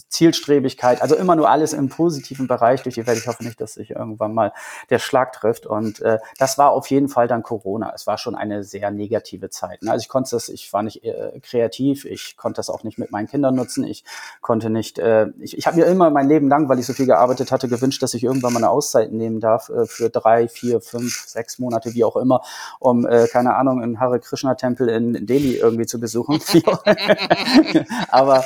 Zielstrebigkeit, 0.07 1.01
also 1.01 1.15
immer 1.15 1.35
nur 1.35 1.49
alles 1.49 1.73
im 1.73 1.89
positiven 1.89 2.47
Bereich 2.47 2.83
durch 2.83 2.95
die 2.95 3.05
Welt. 3.07 3.17
Ich 3.17 3.27
hoffe 3.27 3.43
nicht, 3.43 3.59
dass 3.59 3.73
sich 3.73 3.91
irgendwann 3.91 4.33
mal 4.33 4.53
der 4.89 4.99
Schlag 4.99 5.33
trifft. 5.33 5.65
Und 5.65 6.01
äh, 6.01 6.19
das 6.37 6.57
war 6.57 6.71
auf 6.71 6.89
jeden 6.89 7.09
Fall 7.09 7.27
dann 7.27 7.43
Corona. 7.43 7.91
Es 7.93 8.07
war 8.07 8.17
schon 8.17 8.35
eine 8.35 8.63
sehr 8.63 8.91
negative 8.91 9.49
Zeit. 9.49 9.81
Ne? 9.81 9.91
Also 9.91 10.03
ich 10.03 10.09
konnte 10.09 10.31
das, 10.31 10.49
ich 10.49 10.71
war 10.71 10.83
nicht 10.83 11.03
äh, 11.03 11.39
kreativ, 11.41 12.05
ich 12.05 12.37
konnte 12.37 12.57
das 12.57 12.69
auch 12.69 12.83
nicht 12.83 12.97
mit 12.97 13.11
meinen 13.11 13.27
Kindern 13.27 13.55
nutzen. 13.55 13.83
Ich 13.83 14.03
konnte 14.41 14.69
nicht, 14.69 14.99
äh, 14.99 15.27
ich, 15.39 15.57
ich 15.57 15.67
habe 15.67 15.77
mir 15.77 15.85
immer 15.85 16.09
mein 16.09 16.27
Leben 16.27 16.47
lang, 16.47 16.69
weil 16.69 16.79
ich 16.79 16.85
so 16.85 16.93
viel 16.93 17.05
gearbeitet 17.05 17.51
hatte, 17.51 17.67
gewünscht, 17.67 18.01
dass 18.01 18.13
ich 18.13 18.23
irgendwann 18.23 18.53
mal 18.53 18.59
eine 18.59 18.69
Auszeit 18.69 19.11
nehmen 19.11 19.39
darf 19.39 19.69
äh, 19.69 19.85
für 19.85 20.09
drei, 20.09 20.47
vier, 20.47 20.81
fünf, 20.81 21.25
sechs 21.27 21.59
Monate, 21.59 21.93
wie 21.93 22.03
auch 22.03 22.15
immer, 22.15 22.41
um, 22.79 23.05
äh, 23.05 23.27
keine 23.27 23.55
Ahnung, 23.55 23.81
einen 23.81 23.99
Hare 23.99 24.19
Krishna 24.19 24.55
Tempel 24.55 24.89
in 24.89 25.25
Delhi 25.25 25.57
irgendwie 25.57 25.85
zu 25.85 25.99
besuchen. 25.99 26.39
Aber 28.09 28.43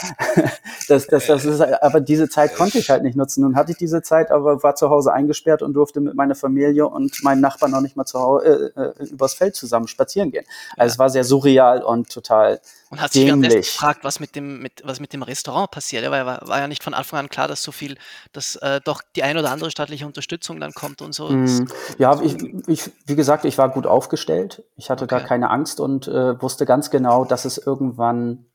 das, 0.87 1.07
das, 1.07 1.27
das 1.43 1.59
ist, 1.59 1.61
aber 1.61 1.99
diese 1.99 2.29
Zeit 2.29 2.55
konnte 2.55 2.79
ich 2.79 2.89
halt 2.89 3.03
nicht 3.03 3.15
nutzen. 3.15 3.41
Nun 3.41 3.55
hatte 3.55 3.71
ich 3.71 3.77
diese 3.77 4.01
Zeit, 4.01 4.31
aber 4.31 4.63
war 4.63 4.75
zu 4.75 4.89
Hause 4.89 5.13
eingesperrt 5.13 5.61
und 5.61 5.73
durfte 5.73 6.01
mit 6.01 6.15
meiner 6.15 6.35
Familie 6.35 6.87
und 6.87 7.23
meinen 7.23 7.41
Nachbarn 7.41 7.71
noch 7.71 7.81
nicht 7.81 7.95
mal 7.95 8.05
zu 8.05 8.19
Hause, 8.19 8.73
äh, 8.75 8.81
äh, 8.81 9.05
übers 9.09 9.33
Feld 9.33 9.55
zusammen 9.55 9.87
spazieren 9.87 10.31
gehen. 10.31 10.45
Also 10.77 10.89
ja. 10.89 10.93
es 10.93 10.99
war 10.99 11.09
sehr 11.09 11.23
surreal 11.23 11.83
und 11.83 12.09
total 12.09 12.59
und 12.93 13.01
hat 13.01 13.11
sich 13.11 13.25
währenddessen 13.25 13.61
gefragt, 13.61 14.03
was 14.03 14.19
mit 14.19 14.35
dem, 14.35 14.61
mit, 14.61 14.83
was 14.85 14.99
mit 14.99 15.13
dem 15.13 15.23
Restaurant 15.23 15.71
passiert. 15.71 16.09
Weil 16.11 16.27
war, 16.27 16.47
war 16.47 16.59
ja 16.59 16.67
nicht 16.67 16.83
von 16.83 16.93
Anfang 16.93 17.21
an 17.21 17.29
klar, 17.29 17.47
dass 17.47 17.63
so 17.63 17.71
viel, 17.71 17.97
dass 18.33 18.55
äh, 18.57 18.81
doch 18.83 19.01
die 19.15 19.23
ein 19.23 19.35
oder 19.35 19.49
andere 19.49 19.71
staatliche 19.71 20.05
Unterstützung 20.05 20.59
dann 20.59 20.73
kommt 20.73 21.01
und 21.01 21.13
so. 21.13 21.27
Mm, 21.27 21.67
ja, 21.97 22.21
ich, 22.21 22.35
ich, 22.67 22.91
wie 23.07 23.15
gesagt, 23.15 23.45
ich 23.45 23.57
war 23.57 23.69
gut 23.69 23.87
aufgestellt. 23.87 24.63
Ich 24.75 24.91
hatte 24.91 25.05
okay. 25.05 25.19
da 25.19 25.25
keine 25.25 25.49
Angst 25.49 25.79
und 25.79 26.07
äh, 26.07 26.39
wusste 26.39 26.67
ganz 26.67 26.91
genau, 26.91 27.25
dass 27.25 27.45
es 27.45 27.57
irgendwann 27.57 28.45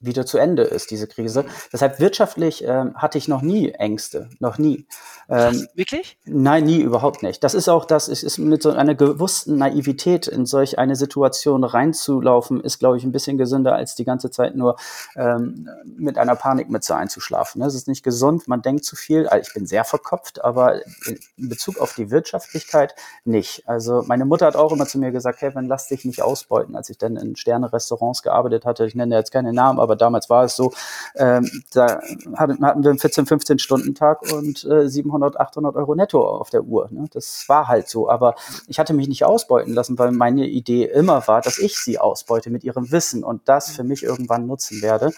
wieder 0.00 0.24
zu 0.24 0.38
Ende 0.38 0.62
ist, 0.62 0.90
diese 0.90 1.06
Krise. 1.06 1.44
Deshalb 1.72 2.00
wirtschaftlich 2.00 2.64
ähm, 2.66 2.94
hatte 2.96 3.18
ich 3.18 3.28
noch 3.28 3.42
nie 3.42 3.70
Ängste, 3.72 4.30
noch 4.38 4.58
nie. 4.58 4.86
Ähm, 5.28 5.68
wirklich? 5.74 6.18
Nein, 6.24 6.64
nie, 6.64 6.80
überhaupt 6.80 7.22
nicht. 7.22 7.44
Das 7.44 7.54
ist 7.54 7.68
auch 7.68 7.84
das, 7.84 8.08
es 8.08 8.22
ist 8.22 8.38
mit 8.38 8.62
so 8.62 8.70
einer 8.70 8.94
gewussten 8.94 9.56
Naivität 9.56 10.26
in 10.26 10.46
solch 10.46 10.78
eine 10.78 10.96
Situation 10.96 11.64
reinzulaufen, 11.64 12.60
ist, 12.60 12.78
glaube 12.78 12.96
ich, 12.96 13.04
ein 13.04 13.12
bisschen 13.12 13.38
gesünder, 13.38 13.74
als 13.74 13.94
die 13.94 14.04
ganze 14.04 14.30
Zeit 14.30 14.56
nur 14.56 14.76
ähm, 15.16 15.68
mit 15.84 16.18
einer 16.18 16.34
Panikmütze 16.34 16.96
einzuschlafen. 16.96 17.60
Das 17.60 17.74
ist 17.74 17.86
nicht 17.86 18.02
gesund, 18.02 18.48
man 18.48 18.62
denkt 18.62 18.84
zu 18.84 18.96
viel. 18.96 19.28
Also 19.28 19.48
ich 19.48 19.54
bin 19.54 19.66
sehr 19.66 19.84
verkopft, 19.84 20.42
aber 20.42 20.80
in 21.06 21.48
Bezug 21.48 21.78
auf 21.78 21.94
die 21.94 22.10
Wirtschaftlichkeit 22.10 22.94
nicht. 23.24 23.68
Also 23.68 24.02
meine 24.06 24.24
Mutter 24.24 24.46
hat 24.46 24.56
auch 24.56 24.72
immer 24.72 24.86
zu 24.86 24.98
mir 24.98 25.12
gesagt, 25.12 25.40
Kevin, 25.40 25.66
lass 25.66 25.88
dich 25.88 26.04
nicht 26.04 26.22
ausbeuten, 26.22 26.74
als 26.74 26.90
ich 26.90 26.98
dann 26.98 27.16
in 27.16 27.36
Sterne-Restaurants 27.36 28.22
gearbeitet 28.22 28.64
hatte. 28.64 28.86
Ich 28.86 28.94
nenne 28.94 29.16
jetzt 29.16 29.32
keine 29.32 29.52
Namen, 29.52 29.78
aber 29.78 29.89
aber 29.90 29.96
damals 29.96 30.30
war 30.30 30.44
es 30.44 30.54
so, 30.54 30.72
ähm, 31.16 31.50
da 31.72 32.00
hatten, 32.36 32.64
hatten 32.64 32.84
wir 32.84 32.90
einen 32.90 33.00
14, 33.00 33.26
15 33.26 33.58
Stunden 33.58 33.94
Tag 33.96 34.22
und 34.32 34.64
äh, 34.64 34.88
700, 34.88 35.38
800 35.38 35.74
Euro 35.74 35.96
netto 35.96 36.24
auf 36.24 36.50
der 36.50 36.62
Uhr. 36.62 36.88
Ne? 36.92 37.06
Das 37.12 37.44
war 37.48 37.66
halt 37.66 37.88
so, 37.88 38.08
aber 38.08 38.36
ich 38.68 38.78
hatte 38.78 38.94
mich 38.94 39.08
nicht 39.08 39.24
ausbeuten 39.24 39.74
lassen, 39.74 39.98
weil 39.98 40.12
meine 40.12 40.46
Idee 40.46 40.84
immer 40.84 41.26
war, 41.26 41.40
dass 41.40 41.58
ich 41.58 41.76
sie 41.78 41.98
ausbeute 41.98 42.50
mit 42.50 42.62
ihrem 42.62 42.92
Wissen 42.92 43.24
und 43.24 43.48
das 43.48 43.70
für 43.70 43.82
mich 43.82 44.04
irgendwann 44.04 44.46
nutzen 44.46 44.80
werde. 44.80 45.12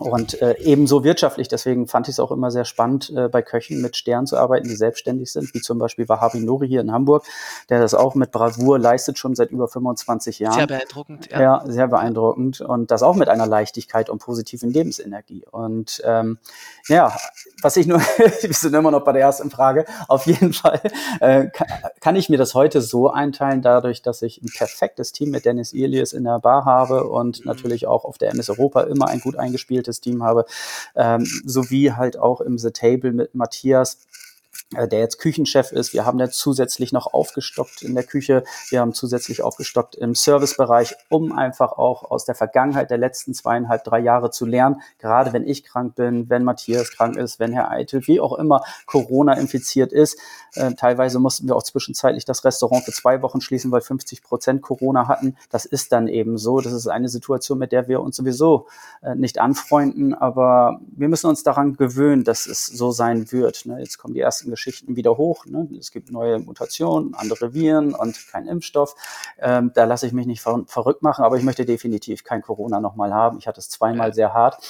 Und 0.00 0.40
äh, 0.40 0.56
ebenso 0.60 1.04
wirtschaftlich, 1.04 1.48
deswegen 1.48 1.86
fand 1.86 2.08
ich 2.08 2.14
es 2.14 2.20
auch 2.20 2.30
immer 2.30 2.50
sehr 2.50 2.64
spannend, 2.64 3.12
äh, 3.14 3.28
bei 3.28 3.42
Köchen 3.42 3.82
mit 3.82 3.96
Sternen 3.96 4.26
zu 4.26 4.38
arbeiten, 4.38 4.66
die 4.66 4.74
selbstständig 4.74 5.30
sind, 5.30 5.52
wie 5.52 5.60
zum 5.60 5.78
Beispiel 5.78 6.08
Wahabi 6.08 6.40
Nori 6.40 6.68
hier 6.68 6.80
in 6.80 6.90
Hamburg, 6.90 7.26
der 7.68 7.80
das 7.80 7.92
auch 7.92 8.14
mit 8.14 8.30
Bravour 8.32 8.78
leistet, 8.78 9.18
schon 9.18 9.34
seit 9.34 9.50
über 9.50 9.68
25 9.68 10.38
Jahren. 10.38 10.54
Sehr 10.54 10.66
beeindruckend, 10.66 11.30
ja. 11.30 11.40
Ja, 11.42 11.64
sehr 11.66 11.86
beeindruckend. 11.86 12.62
Und 12.62 12.90
das 12.90 13.02
auch 13.02 13.14
mit 13.14 13.28
einer 13.28 13.46
Leichtigkeit 13.46 14.08
und 14.08 14.20
positiven 14.20 14.72
Lebensenergie. 14.72 15.44
Und 15.50 16.00
ähm, 16.06 16.38
ja, 16.88 17.14
was 17.60 17.76
ich 17.76 17.86
nur, 17.86 17.98
wir 18.40 18.54
sind 18.54 18.74
immer 18.74 18.90
noch 18.90 19.04
bei 19.04 19.12
der 19.12 19.20
ersten 19.20 19.50
Frage, 19.50 19.84
auf 20.08 20.24
jeden 20.24 20.54
Fall 20.54 20.80
äh, 21.20 21.48
kann, 21.48 21.68
kann 22.00 22.16
ich 22.16 22.30
mir 22.30 22.38
das 22.38 22.54
heute 22.54 22.80
so 22.80 23.10
einteilen, 23.10 23.60
dadurch, 23.60 24.00
dass 24.00 24.22
ich 24.22 24.40
ein 24.40 24.48
perfektes 24.56 25.12
Team 25.12 25.30
mit 25.30 25.44
Dennis 25.44 25.74
Ilias 25.74 26.14
in 26.14 26.24
der 26.24 26.38
Bar 26.38 26.64
habe 26.64 27.04
und 27.04 27.40
mhm. 27.40 27.46
natürlich 27.46 27.86
auch 27.86 28.06
auf 28.06 28.16
der 28.16 28.30
MS 28.30 28.48
Europa 28.48 28.80
immer 28.84 29.08
ein 29.08 29.20
gut 29.20 29.36
eingespieltes 29.36 29.89
Team 29.98 30.22
habe, 30.22 30.44
ähm, 30.94 31.26
sowie 31.44 31.90
halt 31.90 32.16
auch 32.16 32.40
im 32.40 32.58
The 32.58 32.70
Table 32.70 33.12
mit 33.12 33.34
Matthias 33.34 33.98
der 34.72 35.00
jetzt 35.00 35.18
Küchenchef 35.18 35.72
ist. 35.72 35.92
Wir 35.92 36.06
haben 36.06 36.18
dann 36.18 36.30
zusätzlich 36.30 36.92
noch 36.92 37.12
aufgestockt 37.12 37.82
in 37.82 37.94
der 37.94 38.04
Küche. 38.04 38.44
Wir 38.68 38.80
haben 38.80 38.94
zusätzlich 38.94 39.42
aufgestockt 39.42 39.96
im 39.96 40.14
Servicebereich, 40.14 40.94
um 41.08 41.32
einfach 41.32 41.72
auch 41.72 42.08
aus 42.08 42.24
der 42.24 42.36
Vergangenheit 42.36 42.90
der 42.90 42.98
letzten 42.98 43.34
zweieinhalb, 43.34 43.82
drei 43.82 43.98
Jahre 43.98 44.30
zu 44.30 44.46
lernen. 44.46 44.80
Gerade 44.98 45.32
wenn 45.32 45.46
ich 45.46 45.64
krank 45.64 45.96
bin, 45.96 46.30
wenn 46.30 46.44
Matthias 46.44 46.92
krank 46.92 47.16
ist, 47.16 47.40
wenn 47.40 47.52
Herr 47.52 47.70
Eitel, 47.70 48.06
wie 48.06 48.20
auch 48.20 48.38
immer, 48.38 48.62
Corona 48.86 49.32
infiziert 49.34 49.92
ist. 49.92 50.18
Äh, 50.54 50.74
teilweise 50.74 51.18
mussten 51.18 51.48
wir 51.48 51.56
auch 51.56 51.64
zwischenzeitlich 51.64 52.24
das 52.24 52.44
Restaurant 52.44 52.84
für 52.84 52.92
zwei 52.92 53.22
Wochen 53.22 53.40
schließen, 53.40 53.72
weil 53.72 53.80
50 53.80 54.22
Prozent 54.22 54.62
Corona 54.62 55.08
hatten. 55.08 55.36
Das 55.50 55.64
ist 55.64 55.90
dann 55.90 56.06
eben 56.06 56.38
so. 56.38 56.60
Das 56.60 56.72
ist 56.72 56.86
eine 56.86 57.08
Situation, 57.08 57.58
mit 57.58 57.72
der 57.72 57.88
wir 57.88 58.00
uns 58.00 58.16
sowieso 58.16 58.68
äh, 59.02 59.16
nicht 59.16 59.40
anfreunden. 59.40 60.14
Aber 60.14 60.80
wir 60.92 61.08
müssen 61.08 61.26
uns 61.26 61.42
daran 61.42 61.76
gewöhnen, 61.76 62.22
dass 62.22 62.46
es 62.46 62.66
so 62.66 62.92
sein 62.92 63.32
wird. 63.32 63.66
Ne? 63.66 63.80
Jetzt 63.80 63.98
kommen 63.98 64.14
die 64.14 64.20
ersten 64.20 64.50
Geschichten 64.60 64.96
wieder 64.96 65.16
hoch. 65.16 65.46
Ne? 65.46 65.68
Es 65.78 65.90
gibt 65.90 66.10
neue 66.10 66.38
Mutationen, 66.38 67.14
andere 67.14 67.54
Viren 67.54 67.94
und 67.94 68.28
kein 68.28 68.46
Impfstoff. 68.46 68.94
Ähm, 69.38 69.72
da 69.74 69.84
lasse 69.84 70.06
ich 70.06 70.12
mich 70.12 70.26
nicht 70.26 70.42
ver 70.42 70.64
verrückt 70.66 71.02
machen, 71.02 71.24
aber 71.24 71.38
ich 71.38 71.42
möchte 71.42 71.64
definitiv 71.64 72.24
kein 72.24 72.42
Corona 72.42 72.80
nochmal 72.80 73.14
haben. 73.14 73.38
Ich 73.38 73.46
hatte 73.46 73.60
es 73.60 73.70
zweimal 73.70 74.08
ja. 74.08 74.14
sehr 74.14 74.34
hart. 74.34 74.62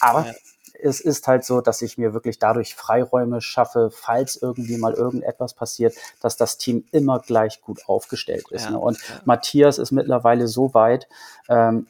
Aber 0.00 0.26
ja. 0.26 0.32
es 0.80 1.00
ist 1.00 1.28
halt 1.28 1.44
so, 1.44 1.60
dass 1.60 1.82
ich 1.82 1.98
mir 1.98 2.14
wirklich 2.14 2.38
dadurch 2.38 2.74
Freiräume 2.74 3.42
schaffe, 3.42 3.90
falls 3.92 4.36
irgendwie 4.36 4.78
mal 4.78 4.94
irgendetwas 4.94 5.52
passiert, 5.52 5.94
dass 6.20 6.36
das 6.38 6.56
Team 6.56 6.86
immer 6.90 7.18
gleich 7.18 7.60
gut 7.60 7.86
aufgestellt 7.86 8.50
ist. 8.50 8.64
Ja. 8.64 8.70
Ne? 8.70 8.78
Und 8.78 8.98
Matthias 9.26 9.78
ist 9.78 9.92
mittlerweile 9.92 10.48
so 10.48 10.72
weit, 10.72 11.06
ähm, 11.48 11.86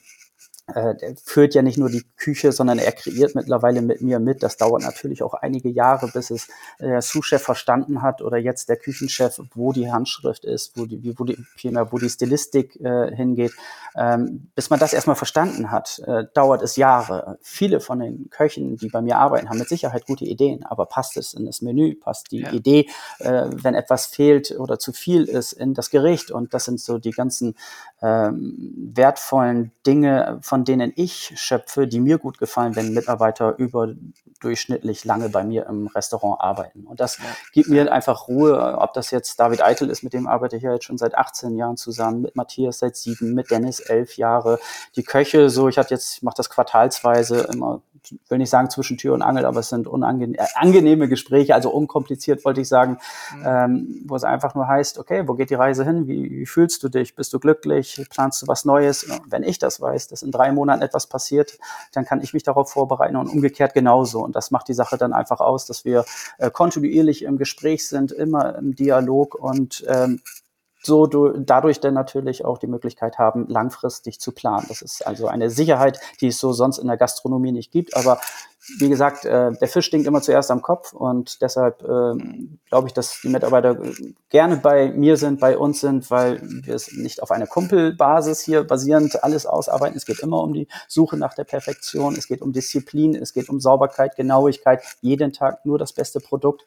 äh, 0.67 0.95
der 0.95 1.15
führt 1.17 1.55
ja 1.55 1.63
nicht 1.63 1.77
nur 1.77 1.91
die 1.91 2.05
Küche, 2.17 2.51
sondern 2.53 2.79
er 2.79 2.93
kreiert 2.93 3.35
mittlerweile 3.35 3.83
mit 3.83 4.01
mir 4.01 4.19
mit. 4.19 4.43
Das 4.43 4.57
dauert 4.57 4.83
natürlich 4.83 5.23
auch 5.23 5.35
einige 5.35 5.69
Jahre, 5.69 6.09
bis 6.09 6.31
es 6.31 6.49
äh, 6.79 6.87
der 6.87 7.03
Sous-Chef 7.03 7.43
verstanden 7.43 8.01
hat 8.01 8.23
oder 8.23 8.39
jetzt 8.39 8.69
der 8.69 8.77
Küchenchef, 8.77 9.41
wo 9.55 9.73
die 9.73 9.93
Handschrift 9.93 10.45
ist, 10.45 10.79
wo 10.79 10.87
die, 10.87 11.19
wo 11.19 11.25
die, 11.25 11.37
wo 11.91 11.99
die 11.99 12.09
Stilistik 12.09 12.81
äh, 12.81 13.15
hingeht. 13.15 13.53
Ähm, 13.97 14.51
bis 14.55 14.71
man 14.71 14.81
das 14.81 14.95
erstmal 14.95 15.17
verstanden 15.17 15.71
hat, 15.71 16.01
äh, 16.07 16.25
dauert 16.33 16.63
es 16.63 16.77
Jahre. 16.77 17.39
Viele 17.43 17.81
von 17.81 18.01
den 18.01 18.31
Köchen, 18.31 18.77
die 18.77 18.89
bei 18.89 19.03
mir 19.03 19.19
arbeiten, 19.19 19.51
haben 19.51 19.59
mit 19.59 19.69
Sicherheit 19.69 20.07
gute 20.07 20.25
Ideen, 20.25 20.65
aber 20.65 20.87
passt 20.87 21.17
es 21.17 21.35
in 21.35 21.45
das 21.45 21.61
Menü, 21.61 21.95
passt 21.95 22.33
die 22.33 22.41
ja. 22.41 22.53
Idee, 22.53 22.89
äh, 23.19 23.49
wenn 23.53 23.75
etwas 23.75 24.07
fehlt 24.07 24.59
oder 24.59 24.79
zu 24.79 24.93
viel 24.93 25.25
ist, 25.25 25.53
in 25.53 25.75
das 25.75 25.91
Gericht. 25.91 26.31
Und 26.31 26.55
das 26.55 26.65
sind 26.65 26.81
so 26.81 26.99
die 26.99 27.11
ganzen 27.11 27.55
ähm, 28.01 28.93
wertvollen 28.95 29.73
Dinge, 29.87 30.39
von 30.41 30.54
denen 30.63 30.93
ich 30.95 31.33
schöpfe, 31.35 31.89
die 31.89 31.99
mir 31.99 32.19
gut 32.19 32.39
gefallen, 32.39 32.77
wenn 32.77 32.95
Mitarbeiter 32.95 33.59
überdurchschnittlich 33.59 35.05
lange 35.05 35.31
bei 35.31 35.43
mir 35.43 35.67
im 35.67 35.89
Restaurant 35.89 36.41
arbeiten. 36.41 36.87
Und 36.87 37.01
das 37.01 37.19
gibt 37.53 37.69
mir 37.69 37.91
einfach 37.91 38.29
Ruhe, 38.29 38.79
ob 38.79 38.93
das 38.93 39.11
jetzt 39.11 39.41
David 39.41 39.65
Eitel 39.65 39.91
ist, 39.91 40.05
mit 40.05 40.13
dem 40.13 40.29
arbeite 40.29 40.57
ich 40.57 40.63
ja 40.63 40.75
jetzt 40.75 40.85
schon 40.85 40.99
seit 40.99 41.17
18 41.17 41.57
Jahren 41.57 41.77
zusammen, 41.77 42.21
mit 42.21 42.37
Matthias 42.37 42.79
seit 42.79 42.95
sieben, 42.95 43.35
mit 43.35 43.51
Dennis 43.51 43.81
elf 43.81 44.17
Jahre. 44.17 44.61
Die 44.95 45.03
Köche, 45.03 45.51
so 45.51 45.69
ich 45.69 45.79
hatte 45.79 45.95
jetzt, 45.95 46.19
ich 46.19 46.23
mache 46.23 46.37
das 46.37 46.51
quartalsweise 46.51 47.49
immer 47.53 47.81
will 48.29 48.39
nicht 48.39 48.51
sagen 48.51 48.71
zwischen 48.71 48.99
Tür 48.99 49.15
und 49.15 49.23
Angel, 49.23 49.45
aber 49.45 49.61
es 49.61 49.69
sind 49.69 49.87
unangenehme 49.87 50.39
äh, 50.39 50.47
angenehme 50.55 51.09
Gespräche, 51.09 51.55
also 51.55 51.71
unkompliziert 51.71 52.45
wollte 52.45 52.61
ich 52.61 52.69
sagen, 52.69 52.99
mhm. 53.37 53.45
ähm, 53.45 54.03
wo 54.07 54.17
es 54.17 54.25
einfach 54.25 54.55
nur 54.55 54.67
heißt, 54.67 54.99
okay, 54.99 55.27
wo 55.27 55.35
geht 55.35 55.51
die 55.51 55.55
Reise 55.55 55.85
hin? 55.85 56.07
Wie, 56.07 56.31
wie, 56.31 56.47
fühlst 56.47 56.83
du 56.83 56.89
dich? 56.89 57.15
Bist 57.15 57.33
du 57.33 57.39
glücklich? 57.39 58.05
Planst 58.11 58.43
du 58.43 58.47
was 58.47 58.65
Neues? 58.65 59.07
Wenn 59.27 59.43
ich 59.43 59.59
das 59.59 59.81
weiß, 59.81 60.09
dass 60.09 60.23
in 60.23 60.31
drei 60.31 60.44
Monaten 60.53 60.83
etwas 60.83 61.07
passiert, 61.07 61.59
dann 61.93 62.05
kann 62.05 62.21
ich 62.23 62.35
mich 62.35 62.43
darauf 62.43 62.71
vorbereiten 62.71 63.17
und 63.17 63.29
umgekehrt 63.29 63.75
genauso. 63.75 64.23
Und 64.23 64.37
das 64.37 64.51
macht 64.51 64.69
die 64.69 64.75
Sache 64.75 64.99
dann 64.99 65.13
einfach 65.13 65.41
aus, 65.41 65.67
dass 65.67 65.85
wir 65.85 66.05
äh, 66.39 66.51
kontinuierlich 66.51 67.23
im 67.23 67.39
Gespräch 67.39 67.89
sind, 67.89 68.13
immer 68.13 68.57
im 68.57 68.75
Dialog 68.75 69.35
und 69.35 69.85
ähm, 69.89 70.21
so 70.85 71.07
du, 71.07 71.29
dadurch 71.39 71.81
dann 71.81 71.95
natürlich 71.95 72.45
auch 72.45 72.59
die 72.59 72.67
Möglichkeit 72.67 73.19
haben, 73.19 73.47
langfristig 73.49 74.21
zu 74.21 74.33
planen. 74.33 74.67
Das 74.69 74.83
ist 74.83 75.07
also 75.07 75.29
eine 75.29 75.51
Sicherheit, 75.51 75.99
die 76.21 76.29
es 76.29 76.39
so 76.39 76.53
sonst 76.53 76.79
in 76.79 76.87
der 76.87 76.97
Gastronomie 76.97 77.53
nicht 77.53 77.73
gibt. 77.73 77.97
Aber 77.97 78.21
wie 78.79 78.89
gesagt, 78.89 79.27
äh, 79.27 79.53
der 79.53 79.69
Fisch 79.69 79.87
stinkt 79.87 80.07
immer 80.07 80.23
zuerst 80.23 80.51
am 80.51 80.63
Kopf 80.63 80.95
und 80.95 81.43
deshalb 81.43 81.83
äh, 81.83 82.15
glaube 82.69 82.89
ich, 82.89 82.95
dass 82.95 83.21
die 83.23 83.29
Mitarbeiter 83.29 83.77
gerne 84.31 84.57
bei 84.57 84.91
mir 84.91 85.17
sind, 85.19 85.39
bei 85.41 85.59
uns 85.59 85.81
sind, 85.81 86.11
weil 86.11 86.41
wir 86.43 86.75
es 86.75 86.93
nicht 86.93 87.23
auf 87.23 87.31
einer 87.31 87.47
Kumpelbasis 87.47 88.41
hier 88.41 88.65
basierend 88.65 89.23
alles 89.23 89.45
ausarbeiten. 89.45 89.97
Es 89.97 90.07
geht 90.07 90.21
immer 90.21 90.43
um 90.43 90.55
die 90.55 90.67
Suche 90.89 91.19
nach 91.19 91.35
der 91.35 91.45
Perfektion, 91.45 92.15
es 92.15 92.27
geht 92.27 92.41
um 92.41 92.53
Disziplin, 92.53 93.15
es 93.15 93.35
geht 93.35 93.51
um 93.51 93.61
Sauberkeit, 93.61 94.17
Genauigkeit, 94.17 94.83
jeden 95.03 95.33
Tag 95.33 95.67
nur 95.67 95.79
das 95.79 95.93
beste 95.93 96.21
Produkt. 96.21 96.65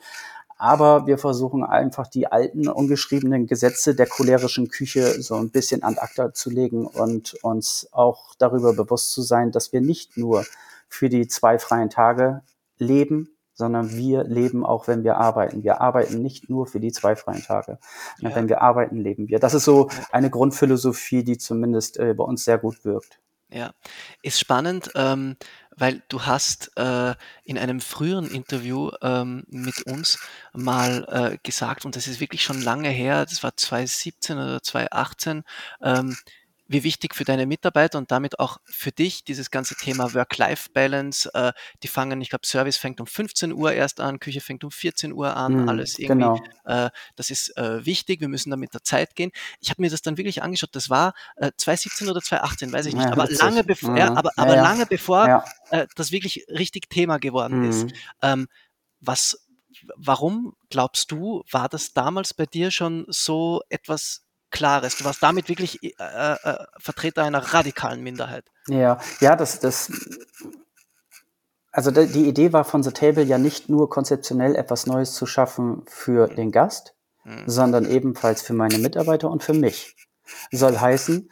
Aber 0.57 1.05
wir 1.05 1.17
versuchen 1.17 1.63
einfach 1.63 2.07
die 2.07 2.27
alten, 2.27 2.67
ungeschriebenen 2.67 3.45
Gesetze 3.45 3.95
der 3.95 4.07
cholerischen 4.07 4.69
Küche 4.69 5.21
so 5.21 5.35
ein 5.35 5.51
bisschen 5.51 5.83
an 5.83 5.97
acta 5.97 6.33
zu 6.33 6.49
legen 6.49 6.87
und 6.87 7.35
uns 7.43 7.87
auch 7.91 8.33
darüber 8.37 8.73
bewusst 8.73 9.11
zu 9.11 9.21
sein, 9.21 9.51
dass 9.51 9.71
wir 9.71 9.81
nicht 9.81 10.17
nur 10.17 10.45
für 10.89 11.09
die 11.09 11.27
zwei 11.27 11.59
freien 11.59 11.89
Tage 11.89 12.41
leben, 12.79 13.37
sondern 13.53 13.95
wir 13.95 14.23
leben 14.23 14.65
auch, 14.65 14.87
wenn 14.87 15.03
wir 15.03 15.17
arbeiten. 15.17 15.63
Wir 15.63 15.81
arbeiten 15.81 16.21
nicht 16.21 16.49
nur 16.49 16.67
für 16.67 16.79
die 16.79 16.91
zwei 16.91 17.15
freien 17.15 17.41
Tage. 17.41 17.79
Ja. 18.19 18.35
Wenn 18.35 18.49
wir 18.49 18.61
arbeiten, 18.61 18.97
leben 18.97 19.29
wir. 19.29 19.39
Das 19.39 19.55
ist 19.55 19.65
so 19.65 19.89
eine 20.11 20.29
Grundphilosophie, 20.29 21.23
die 21.23 21.39
zumindest 21.39 21.97
äh, 21.97 22.13
bei 22.13 22.23
uns 22.23 22.43
sehr 22.43 22.59
gut 22.59 22.85
wirkt. 22.85 23.19
Ja, 23.49 23.71
ist 24.21 24.39
spannend. 24.39 24.91
Ähm, 24.95 25.37
weil 25.77 26.03
du 26.09 26.25
hast 26.25 26.71
äh, 26.75 27.15
in 27.43 27.57
einem 27.57 27.79
früheren 27.79 28.29
Interview 28.29 28.91
ähm, 29.01 29.43
mit 29.47 29.83
uns 29.83 30.19
mal 30.53 31.05
äh, 31.09 31.37
gesagt, 31.43 31.85
und 31.85 31.95
das 31.95 32.07
ist 32.07 32.19
wirklich 32.19 32.43
schon 32.43 32.61
lange 32.61 32.89
her, 32.89 33.25
das 33.25 33.43
war 33.43 33.55
2017 33.55 34.37
oder 34.37 34.61
2018, 34.61 35.43
ähm, 35.81 36.17
wie 36.67 36.83
wichtig 36.83 37.15
für 37.15 37.23
deine 37.23 37.45
Mitarbeiter 37.45 37.97
und 37.97 38.11
damit 38.11 38.39
auch 38.39 38.57
für 38.65 38.91
dich 38.91 39.23
dieses 39.23 39.51
ganze 39.51 39.75
Thema 39.75 40.13
Work-Life-Balance. 40.13 41.31
Äh, 41.33 41.53
die 41.83 41.87
fangen, 41.87 42.21
ich 42.21 42.29
glaube, 42.29 42.45
Service 42.45 42.77
fängt 42.77 42.99
um 42.99 43.07
15 43.07 43.53
Uhr 43.53 43.71
erst 43.73 43.99
an, 43.99 44.19
Küche 44.19 44.41
fängt 44.41 44.63
um 44.63 44.71
14 44.71 45.13
Uhr 45.13 45.35
an, 45.35 45.65
mm, 45.65 45.69
alles 45.69 45.97
irgendwie. 45.97 46.41
Genau. 46.41 46.41
Äh, 46.65 46.89
das 47.15 47.29
ist 47.29 47.55
äh, 47.57 47.85
wichtig, 47.85 48.21
wir 48.21 48.27
müssen 48.27 48.49
da 48.49 48.57
mit 48.57 48.73
der 48.73 48.83
Zeit 48.83 49.15
gehen. 49.15 49.31
Ich 49.59 49.69
habe 49.69 49.81
mir 49.81 49.89
das 49.89 50.01
dann 50.01 50.17
wirklich 50.17 50.43
angeschaut, 50.43 50.69
das 50.73 50.89
war 50.89 51.13
äh, 51.37 51.51
2017 51.55 52.09
oder 52.09 52.21
2018, 52.21 52.71
weiß 52.71 52.85
ich 52.87 52.93
nicht, 52.93 53.05
ja, 53.05 53.11
aber, 53.11 53.29
lange 53.29 53.63
bevor, 53.63 53.91
mhm. 53.91 53.97
ja, 53.97 54.13
aber, 54.13 54.31
aber 54.35 54.55
ja, 54.55 54.63
lange 54.63 54.85
bevor 54.85 55.43
äh, 55.71 55.87
das 55.95 56.11
wirklich 56.11 56.45
richtig 56.49 56.89
Thema 56.89 57.17
geworden 57.17 57.61
mm. 57.61 57.69
ist. 57.69 57.83
Mhm. 57.85 57.91
Ähm, 58.21 58.47
was 58.99 59.47
warum 59.95 60.55
glaubst 60.69 61.11
du, 61.11 61.43
war 61.51 61.69
das 61.69 61.93
damals 61.93 62.33
bei 62.33 62.45
dir 62.45 62.71
schon 62.71 63.05
so 63.09 63.61
etwas 63.69 64.26
Klares. 64.51 64.97
Du 64.97 65.05
warst 65.05 65.21
damit 65.21 65.49
wirklich 65.49 65.83
äh, 65.83 65.89
äh, 65.99 66.65
Vertreter 66.77 67.23
einer 67.23 67.53
radikalen 67.53 68.01
Minderheit. 68.01 68.45
Ja, 68.67 68.99
ja, 69.19 69.35
das, 69.35 69.59
das, 69.59 69.91
also 71.71 71.91
die 71.91 72.27
Idee 72.27 72.53
war 72.53 72.63
von 72.63 72.83
The 72.83 72.91
Table 72.91 73.23
ja 73.23 73.37
nicht 73.37 73.69
nur 73.69 73.89
konzeptionell 73.89 74.55
etwas 74.55 74.87
Neues 74.87 75.13
zu 75.13 75.25
schaffen 75.25 75.83
für 75.87 76.27
den 76.27 76.51
Gast, 76.51 76.95
mhm. 77.23 77.43
sondern 77.45 77.85
ebenfalls 77.85 78.41
für 78.41 78.53
meine 78.53 78.77
Mitarbeiter 78.77 79.29
und 79.29 79.43
für 79.43 79.53
mich. 79.53 79.95
Soll 80.51 80.77
heißen, 80.77 81.29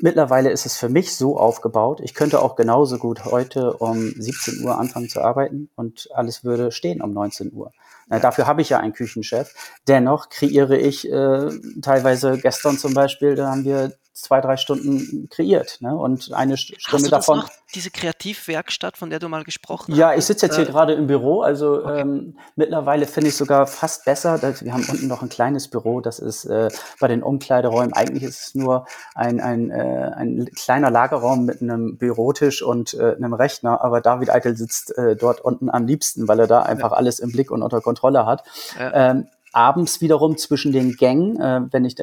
mittlerweile 0.00 0.50
ist 0.50 0.64
es 0.64 0.76
für 0.76 0.88
mich 0.88 1.14
so 1.16 1.36
aufgebaut, 1.36 2.00
ich 2.02 2.14
könnte 2.14 2.40
auch 2.40 2.56
genauso 2.56 2.96
gut 2.98 3.26
heute 3.26 3.74
um 3.74 4.12
17 4.16 4.64
Uhr 4.64 4.78
anfangen 4.78 5.08
zu 5.08 5.20
arbeiten 5.20 5.68
und 5.74 6.08
alles 6.14 6.44
würde 6.44 6.72
stehen 6.72 7.02
um 7.02 7.12
19 7.12 7.52
Uhr. 7.52 7.72
Ja. 8.10 8.18
Dafür 8.18 8.46
habe 8.46 8.62
ich 8.62 8.70
ja 8.70 8.80
einen 8.80 8.92
Küchenchef. 8.92 9.54
Dennoch 9.86 10.28
kreiere 10.28 10.76
ich 10.76 11.10
äh, 11.10 11.50
teilweise 11.82 12.38
gestern 12.38 12.78
zum 12.78 12.94
Beispiel, 12.94 13.34
da 13.34 13.50
haben 13.50 13.64
wir 13.64 13.92
zwei, 14.20 14.40
drei 14.40 14.56
Stunden 14.56 15.28
kreiert. 15.30 15.78
Ne? 15.80 15.96
Und 15.96 16.32
eine 16.32 16.56
Stunde 16.56 16.82
Hast 16.86 17.06
du 17.06 17.10
das 17.10 17.26
davon. 17.26 17.38
Noch, 17.38 17.50
diese 17.74 17.90
Kreativwerkstatt, 17.90 18.96
von 18.96 19.10
der 19.10 19.18
du 19.18 19.28
mal 19.28 19.44
gesprochen 19.44 19.92
hast? 19.92 19.98
Ja, 19.98 20.14
ich 20.14 20.24
sitze 20.24 20.46
jetzt 20.46 20.56
hier 20.56 20.66
äh, 20.66 20.70
gerade 20.70 20.94
im 20.94 21.06
Büro. 21.06 21.42
Also 21.42 21.84
okay. 21.84 22.00
ähm, 22.00 22.38
mittlerweile 22.56 23.06
finde 23.06 23.28
ich 23.28 23.36
sogar 23.36 23.66
fast 23.66 24.04
besser. 24.04 24.40
Wir 24.60 24.72
haben 24.72 24.86
unten 24.88 25.06
noch 25.06 25.22
ein 25.22 25.28
kleines 25.28 25.68
Büro. 25.68 26.00
Das 26.00 26.18
ist 26.18 26.44
äh, 26.46 26.68
bei 26.98 27.08
den 27.08 27.22
Umkleideräumen. 27.22 27.92
Eigentlich 27.92 28.24
ist 28.24 28.48
es 28.48 28.54
nur 28.54 28.86
ein, 29.14 29.40
ein, 29.40 29.70
äh, 29.70 30.12
ein 30.16 30.48
kleiner 30.54 30.90
Lagerraum 30.90 31.44
mit 31.44 31.62
einem 31.62 31.96
Bürotisch 31.96 32.62
und 32.62 32.94
äh, 32.94 33.14
einem 33.16 33.34
Rechner. 33.34 33.82
Aber 33.82 34.00
David 34.00 34.30
Eitel 34.30 34.56
sitzt 34.56 34.96
äh, 34.98 35.16
dort 35.16 35.40
unten 35.40 35.70
am 35.70 35.86
liebsten, 35.86 36.26
weil 36.26 36.40
er 36.40 36.46
da 36.46 36.62
einfach 36.62 36.90
ja. 36.90 36.96
alles 36.96 37.20
im 37.20 37.30
Blick 37.30 37.50
und 37.50 37.62
unter 37.62 37.80
Kontrolle 37.80 38.26
hat. 38.26 38.44
Ja. 38.78 39.10
Ähm, 39.10 39.28
abends 39.52 40.00
wiederum 40.00 40.36
zwischen 40.36 40.72
den 40.72 40.92
Gängen, 40.92 41.40
äh, 41.40 41.60
wenn 41.70 41.84
ich, 41.84 41.96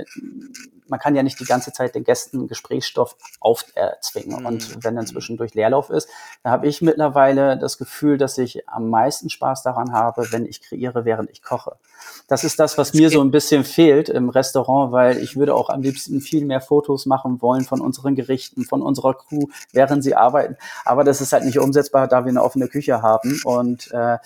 man 0.88 1.00
kann 1.00 1.15
ja 1.15 1.24
nicht 1.24 1.39
die 1.39 1.45
ganze 1.45 1.71
Zeit 1.71 1.95
den 1.95 2.04
Gästen 2.04 2.48
Gesprächsstoff 2.48 3.15
aufzwingen. 3.39 4.41
Mhm. 4.41 4.45
Und 4.45 4.84
wenn 4.84 4.95
dann 4.95 5.08
zwischendurch 5.08 5.54
Leerlauf 5.54 5.89
ist, 5.89 6.10
dann 6.43 6.52
habe 6.52 6.67
ich 6.67 6.82
mittlerweile 6.82 7.58
das 7.58 7.78
Gefühl, 7.78 8.17
dass 8.17 8.38
ich 8.38 8.67
am 8.67 8.89
meisten 8.89 9.30
Spaß 9.30 9.63
daran 9.63 9.93
habe, 9.93 10.32
wenn 10.32 10.45
ich 10.45 10.62
kreiere, 10.62 11.06
während 11.06 11.30
ich 11.30 11.41
koche. 11.41 11.76
Das 12.28 12.43
ist 12.43 12.60
das, 12.60 12.78
was 12.78 12.93
mir 12.93 13.10
so 13.10 13.21
ein 13.21 13.32
bisschen 13.32 13.63
fehlt 13.63 14.10
im 14.10 14.30
Restaurant, 14.30 14.91
weil 14.91 15.17
ich 15.17 15.38
würde 15.38 15.54
auch 15.56 15.69
am 15.69 15.82
liebsten 15.82 16.21
viel 16.21 16.45
mehr 16.45 16.62
Fotos 16.62 17.06
machen 17.06 17.41
wollen 17.41 17.63
von 17.63 17.82
unseren 17.82 18.15
Gerichten, 18.15 18.63
von 18.63 18.82
unserer 18.82 19.13
Crew, 19.13 19.48
während 19.71 20.04
sie 20.04 20.15
arbeiten. 20.15 20.58
Aber 20.84 21.04
das 21.04 21.21
ist 21.21 21.34
halt 21.34 21.45
nicht 21.45 21.60
umsetzbar, 21.60 22.08
da 22.08 22.26
wir 22.26 22.30
eine 22.30 22.43
offene 22.43 22.67
Küche 22.67 23.02
haben. 23.02 23.39
Und 23.43 23.91
äh, 23.91 24.17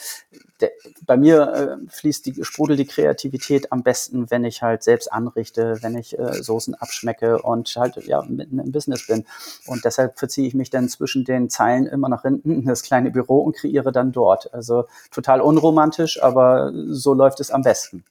der, 0.61 0.71
bei 1.05 1.17
mir 1.17 1.79
äh, 1.81 1.89
fließt 1.89 2.25
die, 2.25 2.43
sprudelt 2.43 2.79
die 2.79 2.85
Kreativität 2.85 3.71
am 3.71 3.83
besten, 3.83 4.29
wenn 4.29 4.43
ich 4.43 4.61
halt 4.61 4.83
selbst 4.83 5.11
anrichte, 5.11 5.77
wenn 5.81 5.97
ich 5.97 6.17
äh, 6.17 6.41
Soßen 6.49 6.75
abschmecke 6.75 7.41
und 7.41 7.73
halt 7.75 7.95
ja 8.07 8.21
mitten 8.23 8.59
im 8.59 8.71
Business 8.71 9.07
bin. 9.07 9.25
Und 9.67 9.85
deshalb 9.85 10.17
verziehe 10.17 10.47
ich 10.47 10.55
mich 10.55 10.69
dann 10.69 10.89
zwischen 10.89 11.23
den 11.23 11.49
Zeilen 11.49 11.85
immer 11.85 12.09
nach 12.09 12.23
hinten 12.23 12.51
in 12.51 12.65
das 12.65 12.81
kleine 12.81 13.11
Büro 13.11 13.39
und 13.41 13.55
kreiere 13.55 13.91
dann 13.91 14.11
dort. 14.11 14.53
Also 14.53 14.85
total 15.11 15.41
unromantisch, 15.41 16.21
aber 16.21 16.71
so 16.89 17.13
läuft 17.13 17.39
es 17.39 17.51
am 17.51 17.61
besten. 17.61 18.03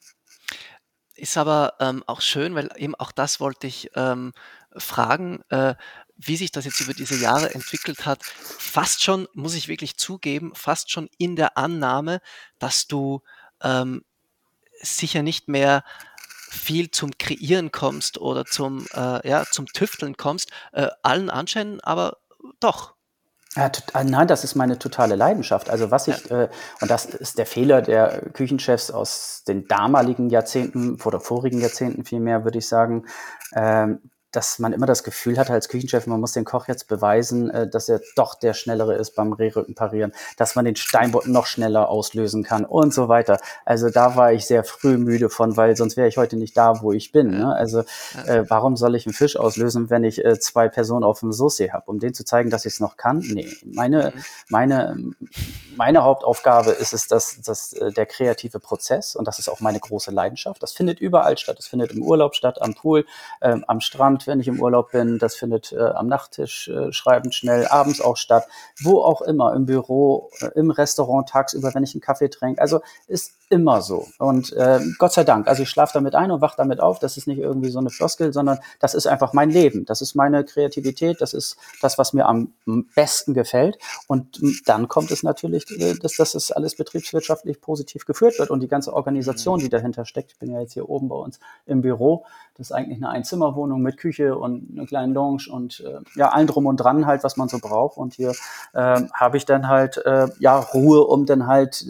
Ist 1.16 1.36
aber 1.36 1.74
ähm, 1.80 2.04
auch 2.06 2.20
schön, 2.20 2.54
weil 2.54 2.70
eben 2.76 2.94
auch 2.94 3.10
das 3.10 3.40
wollte 3.40 3.66
ich 3.66 3.90
ähm, 3.96 4.32
fragen. 4.76 5.42
Äh, 5.48 5.74
wie 6.18 6.36
sich 6.36 6.50
das 6.50 6.64
jetzt 6.64 6.80
über 6.80 6.94
diese 6.94 7.16
Jahre 7.16 7.54
entwickelt 7.54 8.04
hat, 8.04 8.24
fast 8.24 9.04
schon, 9.04 9.28
muss 9.34 9.54
ich 9.54 9.68
wirklich 9.68 9.96
zugeben, 9.96 10.52
fast 10.54 10.90
schon 10.90 11.08
in 11.16 11.36
der 11.36 11.56
Annahme, 11.56 12.20
dass 12.58 12.88
du 12.88 13.22
ähm, 13.62 14.04
sicher 14.80 15.22
nicht 15.22 15.48
mehr 15.48 15.84
viel 16.48 16.90
zum 16.90 17.16
Kreieren 17.18 17.72
kommst 17.72 18.18
oder 18.18 18.44
zum, 18.44 18.86
äh, 18.94 19.28
ja, 19.28 19.44
zum 19.50 19.66
Tüfteln 19.66 20.16
kommst, 20.16 20.50
äh, 20.72 20.88
allen 21.02 21.30
Anscheinen 21.30 21.80
aber 21.80 22.18
doch. 22.60 22.94
Ja, 23.56 23.72
ah, 23.92 24.04
nein, 24.04 24.28
das 24.28 24.44
ist 24.44 24.54
meine 24.54 24.78
totale 24.78 25.16
Leidenschaft. 25.16 25.70
Also 25.70 25.90
was 25.90 26.06
ich, 26.06 26.28
ja. 26.28 26.42
äh, 26.42 26.48
und 26.80 26.90
das 26.90 27.06
ist 27.06 27.38
der 27.38 27.46
Fehler 27.46 27.82
der 27.82 28.30
Küchenchefs 28.32 28.90
aus 28.90 29.42
den 29.48 29.66
damaligen 29.66 30.28
Jahrzehnten 30.28 31.00
oder 31.02 31.18
vorigen 31.20 31.60
Jahrzehnten 31.60 32.04
vielmehr, 32.04 32.44
würde 32.44 32.58
ich 32.58 32.68
sagen, 32.68 33.06
ähm, 33.54 34.10
dass 34.32 34.58
man 34.58 34.72
immer 34.72 34.86
das 34.86 35.04
Gefühl 35.04 35.38
hat 35.38 35.50
als 35.50 35.68
Küchenchef, 35.68 36.06
man 36.06 36.20
muss 36.20 36.32
den 36.32 36.44
Koch 36.44 36.68
jetzt 36.68 36.88
beweisen, 36.88 37.50
äh, 37.50 37.68
dass 37.68 37.88
er 37.88 38.00
doch 38.16 38.34
der 38.34 38.54
Schnellere 38.54 38.94
ist 38.94 39.14
beim 39.14 39.32
Rehrücken 39.32 39.74
parieren, 39.74 40.12
dass 40.36 40.54
man 40.54 40.64
den 40.64 40.76
Steinbutt 40.76 41.26
noch 41.26 41.46
schneller 41.46 41.88
auslösen 41.88 42.42
kann 42.42 42.64
und 42.64 42.92
so 42.92 43.08
weiter. 43.08 43.38
Also 43.64 43.90
da 43.90 44.16
war 44.16 44.32
ich 44.32 44.46
sehr 44.46 44.64
früh 44.64 44.98
müde 44.98 45.30
von, 45.30 45.56
weil 45.56 45.76
sonst 45.76 45.96
wäre 45.96 46.08
ich 46.08 46.16
heute 46.16 46.36
nicht 46.36 46.56
da, 46.56 46.82
wo 46.82 46.92
ich 46.92 47.12
bin. 47.12 47.30
Ne? 47.30 47.54
Also 47.54 47.80
äh, 48.26 48.44
warum 48.48 48.76
soll 48.76 48.94
ich 48.94 49.06
einen 49.06 49.14
Fisch 49.14 49.36
auslösen, 49.36 49.90
wenn 49.90 50.04
ich 50.04 50.24
äh, 50.24 50.38
zwei 50.38 50.68
Personen 50.68 51.04
auf 51.04 51.20
dem 51.20 51.32
Sauce 51.32 51.60
habe? 51.72 51.84
Um 51.86 51.98
denen 51.98 52.14
zu 52.14 52.24
zeigen, 52.24 52.50
dass 52.50 52.66
ich 52.66 52.74
es 52.74 52.80
noch 52.80 52.96
kann? 52.96 53.18
Nee, 53.18 53.48
meine, 53.64 54.12
mhm. 54.14 54.22
meine, 54.48 54.96
meine 55.76 56.04
Hauptaufgabe 56.04 56.70
ist 56.72 56.92
es, 56.92 57.06
dass, 57.06 57.40
dass 57.40 57.72
äh, 57.72 57.92
der 57.92 58.06
kreative 58.06 58.60
Prozess, 58.60 59.16
und 59.16 59.26
das 59.26 59.38
ist 59.38 59.48
auch 59.48 59.60
meine 59.60 59.80
große 59.80 60.10
Leidenschaft, 60.10 60.62
das 60.62 60.72
findet 60.72 61.00
überall 61.00 61.38
statt. 61.38 61.58
Das 61.58 61.66
findet 61.66 61.92
im 61.92 62.02
Urlaub 62.02 62.34
statt, 62.34 62.60
am 62.60 62.74
Pool, 62.74 63.06
ähm, 63.40 63.64
am 63.66 63.80
Strand, 63.80 64.17
Abend, 64.18 64.26
wenn 64.26 64.40
ich 64.40 64.48
im 64.48 64.60
Urlaub 64.60 64.92
bin. 64.92 65.18
Das 65.18 65.36
findet 65.36 65.72
äh, 65.72 65.78
am 65.78 66.08
Nachttisch 66.08 66.68
äh, 66.68 66.92
schreiben 66.92 67.32
schnell, 67.32 67.66
abends 67.68 68.00
auch 68.00 68.16
statt. 68.16 68.46
Wo 68.82 69.02
auch 69.02 69.22
immer, 69.22 69.54
im 69.54 69.66
Büro, 69.66 70.30
äh, 70.40 70.50
im 70.54 70.70
Restaurant, 70.70 71.28
tagsüber, 71.28 71.74
wenn 71.74 71.84
ich 71.84 71.94
einen 71.94 72.00
Kaffee 72.00 72.28
trinke. 72.28 72.60
Also 72.60 72.80
ist 73.06 73.32
immer 73.50 73.80
so. 73.80 74.06
Und 74.18 74.52
äh, 74.52 74.80
Gott 74.98 75.12
sei 75.12 75.24
Dank, 75.24 75.48
also 75.48 75.62
ich 75.62 75.70
schlafe 75.70 75.92
damit 75.94 76.14
ein 76.14 76.30
und 76.30 76.40
wach 76.40 76.54
damit 76.56 76.80
auf. 76.80 76.98
Das 76.98 77.16
ist 77.16 77.26
nicht 77.26 77.38
irgendwie 77.38 77.70
so 77.70 77.78
eine 77.78 77.90
Floskel, 77.90 78.32
sondern 78.32 78.58
das 78.80 78.94
ist 78.94 79.06
einfach 79.06 79.32
mein 79.32 79.50
Leben. 79.50 79.84
Das 79.86 80.02
ist 80.02 80.14
meine 80.14 80.44
Kreativität. 80.44 81.20
Das 81.20 81.32
ist 81.32 81.56
das, 81.80 81.98
was 81.98 82.12
mir 82.12 82.26
am 82.26 82.52
besten 82.94 83.34
gefällt. 83.34 83.78
Und 84.06 84.40
dann 84.66 84.88
kommt 84.88 85.10
es 85.10 85.22
natürlich, 85.22 85.70
äh, 85.70 85.94
dass, 85.94 86.16
dass 86.16 86.32
das 86.32 86.52
alles 86.52 86.74
betriebswirtschaftlich 86.76 87.60
positiv 87.60 88.04
geführt 88.04 88.38
wird 88.38 88.50
und 88.50 88.60
die 88.60 88.68
ganze 88.68 88.92
Organisation, 88.92 89.60
die 89.60 89.68
dahinter 89.68 90.04
steckt. 90.04 90.32
Ich 90.32 90.38
bin 90.38 90.50
ja 90.50 90.60
jetzt 90.60 90.74
hier 90.74 90.88
oben 90.88 91.08
bei 91.08 91.16
uns 91.16 91.38
im 91.66 91.80
Büro. 91.80 92.24
Das 92.58 92.70
ist 92.70 92.72
eigentlich 92.72 92.98
eine 92.98 93.10
Einzimmerwohnung 93.10 93.82
mit 93.82 93.98
Küche 93.98 94.07
und 94.16 94.70
einer 94.72 94.86
kleinen 94.86 95.14
Lounge 95.14 95.44
und 95.50 95.80
äh, 95.80 96.00
ja, 96.14 96.28
allen 96.30 96.46
drum 96.46 96.66
und 96.66 96.78
dran 96.78 97.06
halt, 97.06 97.24
was 97.24 97.36
man 97.36 97.48
so 97.48 97.58
braucht. 97.58 97.96
Und 97.96 98.14
hier 98.14 98.32
äh, 98.72 99.02
habe 99.12 99.36
ich 99.36 99.44
dann 99.44 99.68
halt 99.68 99.98
äh, 99.98 100.28
ja 100.38 100.58
Ruhe, 100.58 101.04
um 101.04 101.26
dann 101.26 101.46
halt 101.46 101.86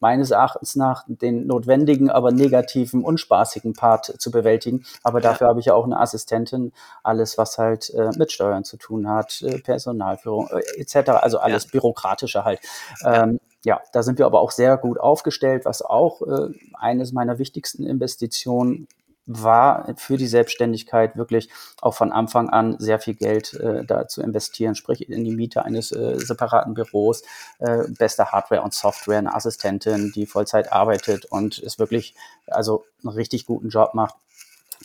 meines 0.00 0.30
Erachtens 0.30 0.76
nach 0.76 1.04
den 1.06 1.46
notwendigen, 1.46 2.10
aber 2.10 2.32
negativen, 2.32 3.02
unspaßigen 3.02 3.74
Part 3.74 4.20
zu 4.20 4.30
bewältigen. 4.30 4.84
Aber 5.02 5.20
dafür 5.20 5.46
ja. 5.46 5.48
habe 5.50 5.60
ich 5.60 5.66
ja 5.66 5.74
auch 5.74 5.84
eine 5.84 5.98
Assistentin, 5.98 6.72
alles, 7.02 7.38
was 7.38 7.58
halt 7.58 7.90
äh, 7.90 8.10
mit 8.16 8.32
Steuern 8.32 8.64
zu 8.64 8.76
tun 8.76 9.08
hat, 9.08 9.42
äh, 9.42 9.58
Personalführung 9.58 10.48
äh, 10.48 10.80
etc., 10.80 11.10
also 11.10 11.38
alles 11.38 11.64
ja. 11.64 11.70
bürokratische 11.72 12.44
halt. 12.44 12.60
Ähm, 13.04 13.40
ja, 13.64 13.80
da 13.92 14.02
sind 14.02 14.18
wir 14.18 14.26
aber 14.26 14.40
auch 14.40 14.52
sehr 14.52 14.76
gut 14.76 15.00
aufgestellt, 15.00 15.64
was 15.64 15.82
auch 15.82 16.22
äh, 16.22 16.50
eines 16.74 17.12
meiner 17.12 17.38
wichtigsten 17.38 17.84
Investitionen 17.84 18.86
war 19.26 19.92
für 19.96 20.16
die 20.16 20.26
Selbstständigkeit 20.26 21.16
wirklich 21.16 21.50
auch 21.82 21.94
von 21.94 22.12
Anfang 22.12 22.48
an 22.48 22.76
sehr 22.78 23.00
viel 23.00 23.14
Geld 23.14 23.54
äh, 23.54 23.84
da 23.84 24.06
zu 24.06 24.22
investieren, 24.22 24.74
sprich 24.74 25.08
in 25.08 25.24
die 25.24 25.34
Miete 25.34 25.64
eines 25.64 25.92
äh, 25.92 26.18
separaten 26.18 26.74
Büros, 26.74 27.22
äh, 27.58 27.84
beste 27.88 28.30
Hardware 28.30 28.62
und 28.62 28.72
Software, 28.72 29.18
eine 29.18 29.34
Assistentin, 29.34 30.12
die 30.14 30.26
Vollzeit 30.26 30.72
arbeitet 30.72 31.26
und 31.26 31.58
es 31.58 31.78
wirklich 31.78 32.14
also 32.46 32.84
einen 33.04 33.14
richtig 33.14 33.46
guten 33.46 33.68
Job 33.68 33.94
macht. 33.94 34.14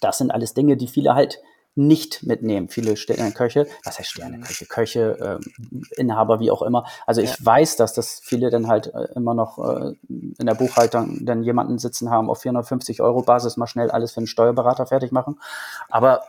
Das 0.01 0.17
sind 0.17 0.32
alles 0.32 0.54
Dinge, 0.54 0.77
die 0.77 0.88
viele 0.88 1.13
halt 1.13 1.39
nicht 1.75 2.23
mitnehmen. 2.23 2.67
Viele 2.67 2.97
Sterneköche, 2.97 3.67
was 3.84 3.97
heißt 3.97 4.10
Sterneköche, 4.10 4.65
Köche, 4.65 5.39
äh, 5.41 5.99
Inhaber, 5.99 6.39
wie 6.39 6.51
auch 6.51 6.62
immer. 6.62 6.86
Also 7.05 7.21
ich 7.21 7.29
ja. 7.29 7.45
weiß, 7.45 7.77
dass 7.77 7.93
das 7.93 8.19
viele 8.23 8.49
dann 8.49 8.67
halt 8.67 8.93
äh, 8.93 9.07
immer 9.15 9.34
noch 9.34 9.57
äh, 9.57 9.93
in 10.10 10.45
der 10.45 10.55
Buchhaltung 10.55 11.25
dann 11.25 11.43
jemanden 11.43 11.79
sitzen 11.79 12.10
haben 12.10 12.29
auf 12.29 12.41
450 12.41 13.01
Euro 13.01 13.21
Basis 13.21 13.57
mal 13.57 13.67
schnell 13.67 13.89
alles 13.89 14.12
für 14.12 14.17
einen 14.17 14.27
Steuerberater 14.27 14.86
fertig 14.86 15.12
machen. 15.12 15.39
Aber 15.89 16.21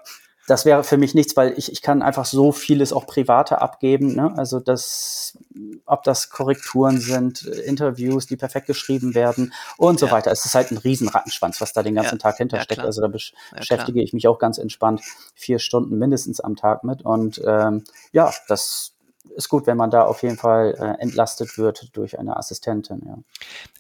das 0.47 0.65
wäre 0.65 0.83
für 0.83 0.97
mich 0.97 1.15
nichts, 1.15 1.37
weil 1.37 1.57
ich, 1.57 1.71
ich 1.71 1.83
kann 1.83 2.03
einfach 2.03 2.25
so 2.25 2.51
vieles 2.51 2.93
auch 2.93 3.07
private 3.07 3.61
abgeben. 3.61 4.15
Ne? 4.15 4.33
Also 4.37 4.59
das, 4.59 5.39
ob 5.87 6.03
das 6.03 6.31
Korrekturen 6.31 7.01
sind, 7.01 7.43
Interviews, 7.45 8.27
die 8.27 8.37
perfekt 8.37 8.67
geschrieben 8.67 9.15
werden 9.15 9.53
und 9.77 10.01
so 10.01 10.07
ja. 10.07 10.13
weiter. 10.13 10.33
Es 10.33 10.45
ist 10.45 10.55
halt 10.55 10.73
ein 10.73 10.79
Riesenrattenschwanz, 10.79 11.61
was 11.61 11.73
da 11.73 11.83
den 11.83 11.95
ganzen 11.95 12.17
ja. 12.17 12.19
Tag 12.19 12.39
hintersteckt. 12.39 12.81
Ja, 12.81 12.87
also 12.87 13.01
da 13.01 13.09
besch 13.09 13.35
beschäftige 13.57 14.03
ich 14.03 14.13
mich 14.13 14.27
auch 14.27 14.39
ganz 14.39 14.59
entspannt 14.59 15.03
vier 15.35 15.59
Stunden 15.59 15.97
mindestens 15.99 16.41
am 16.41 16.57
Tag 16.57 16.83
mit. 16.83 17.03
Und 17.03 17.41
ähm, 17.47 17.85
ja, 18.13 18.33
das 18.49 18.95
ist 19.37 19.49
gut, 19.49 19.67
wenn 19.67 19.77
man 19.77 19.91
da 19.91 20.03
auf 20.05 20.23
jeden 20.23 20.37
Fall 20.37 20.75
äh, 20.79 21.01
entlastet 21.01 21.57
wird 21.59 21.97
durch 21.97 22.19
eine 22.19 22.37
Assistentin. 22.37 23.03
Ja. 23.07 23.19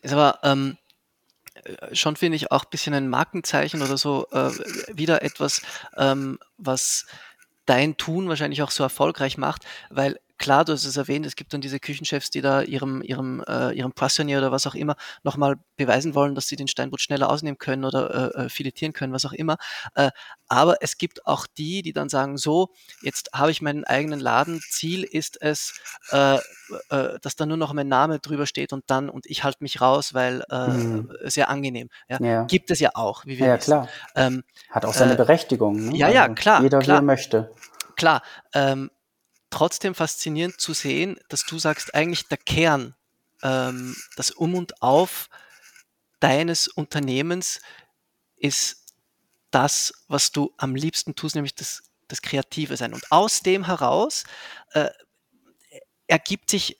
Ist 0.02 0.12
aber 0.12 0.38
ähm, 0.42 0.76
äh, 0.76 0.81
schon 1.92 2.16
finde 2.16 2.36
ich 2.36 2.50
auch 2.50 2.64
ein 2.64 2.70
bisschen 2.70 2.94
ein 2.94 3.08
Markenzeichen 3.08 3.82
oder 3.82 3.96
so 3.96 4.26
äh, 4.32 4.50
wieder 4.92 5.22
etwas, 5.22 5.62
ähm, 5.96 6.38
was 6.58 7.06
dein 7.66 7.96
Tun 7.96 8.28
wahrscheinlich 8.28 8.62
auch 8.62 8.70
so 8.70 8.82
erfolgreich 8.82 9.38
macht, 9.38 9.64
weil 9.90 10.18
klar, 10.42 10.64
du 10.64 10.72
hast 10.72 10.84
es 10.84 10.96
erwähnt, 10.96 11.24
es 11.24 11.36
gibt 11.36 11.54
dann 11.54 11.60
diese 11.60 11.78
Küchenchefs, 11.78 12.28
die 12.30 12.40
da 12.40 12.62
ihrem, 12.62 13.00
ihrem, 13.00 13.44
äh, 13.46 13.70
ihrem 13.72 13.92
Poissonnier 13.92 14.38
oder 14.38 14.50
was 14.50 14.66
auch 14.66 14.74
immer 14.74 14.96
nochmal 15.22 15.54
beweisen 15.76 16.16
wollen, 16.16 16.34
dass 16.34 16.48
sie 16.48 16.56
den 16.56 16.66
Steinbutt 16.66 17.00
schneller 17.00 17.30
ausnehmen 17.30 17.58
können 17.58 17.84
oder 17.84 18.34
äh, 18.34 18.42
äh, 18.42 18.48
filetieren 18.48 18.92
können, 18.92 19.12
was 19.12 19.24
auch 19.24 19.32
immer. 19.32 19.56
Äh, 19.94 20.10
aber 20.48 20.76
es 20.80 20.98
gibt 20.98 21.26
auch 21.26 21.46
die, 21.46 21.82
die 21.82 21.92
dann 21.92 22.08
sagen, 22.08 22.36
so, 22.36 22.70
jetzt 23.02 23.30
habe 23.32 23.52
ich 23.52 23.62
meinen 23.62 23.84
eigenen 23.84 24.18
Laden, 24.18 24.60
Ziel 24.68 25.04
ist 25.04 25.40
es, 25.40 25.80
äh, 26.10 26.38
äh, 26.90 27.18
dass 27.22 27.36
da 27.36 27.46
nur 27.46 27.56
noch 27.56 27.72
mein 27.72 27.88
Name 27.88 28.18
drüber 28.18 28.46
steht 28.46 28.72
und 28.72 28.82
dann, 28.88 29.08
und 29.08 29.26
ich 29.26 29.44
halte 29.44 29.58
mich 29.62 29.80
raus, 29.80 30.12
weil 30.12 30.42
äh, 30.50 30.68
mhm. 30.68 31.08
sehr 31.22 31.50
angenehm. 31.50 31.88
Ja? 32.08 32.18
ja? 32.20 32.44
Gibt 32.44 32.72
es 32.72 32.80
ja 32.80 32.90
auch, 32.94 33.24
wie 33.26 33.38
wir 33.38 33.46
ja, 33.46 33.56
wissen. 33.56 33.70
klar. 33.70 33.88
Ähm, 34.16 34.42
Hat 34.70 34.84
auch 34.84 34.94
seine 34.94 35.12
äh, 35.12 35.16
Berechtigung. 35.16 35.90
Ne? 35.90 35.96
Ja, 35.96 36.08
ja, 36.08 36.22
also 36.22 36.34
klar. 36.34 36.62
Jeder, 36.62 36.80
klar. 36.80 36.96
wie 36.96 37.02
er 37.02 37.06
möchte. 37.06 37.54
Klar. 37.94 38.22
Ähm, 38.54 38.90
trotzdem 39.52 39.94
faszinierend 39.94 40.60
zu 40.60 40.72
sehen, 40.72 41.18
dass 41.28 41.44
du 41.44 41.58
sagst, 41.58 41.94
eigentlich 41.94 42.26
der 42.26 42.38
Kern, 42.38 42.94
ähm, 43.42 43.94
das 44.16 44.30
Um 44.30 44.54
und 44.54 44.82
Auf 44.82 45.28
deines 46.20 46.68
Unternehmens 46.68 47.60
ist 48.36 48.94
das, 49.50 49.92
was 50.08 50.32
du 50.32 50.52
am 50.56 50.74
liebsten 50.74 51.14
tust, 51.14 51.34
nämlich 51.34 51.54
das, 51.54 51.82
das 52.08 52.22
Kreative 52.22 52.76
sein. 52.76 52.94
Und 52.94 53.10
aus 53.12 53.40
dem 53.40 53.66
heraus 53.66 54.24
äh, 54.72 54.88
ergibt 56.06 56.50
sich 56.50 56.78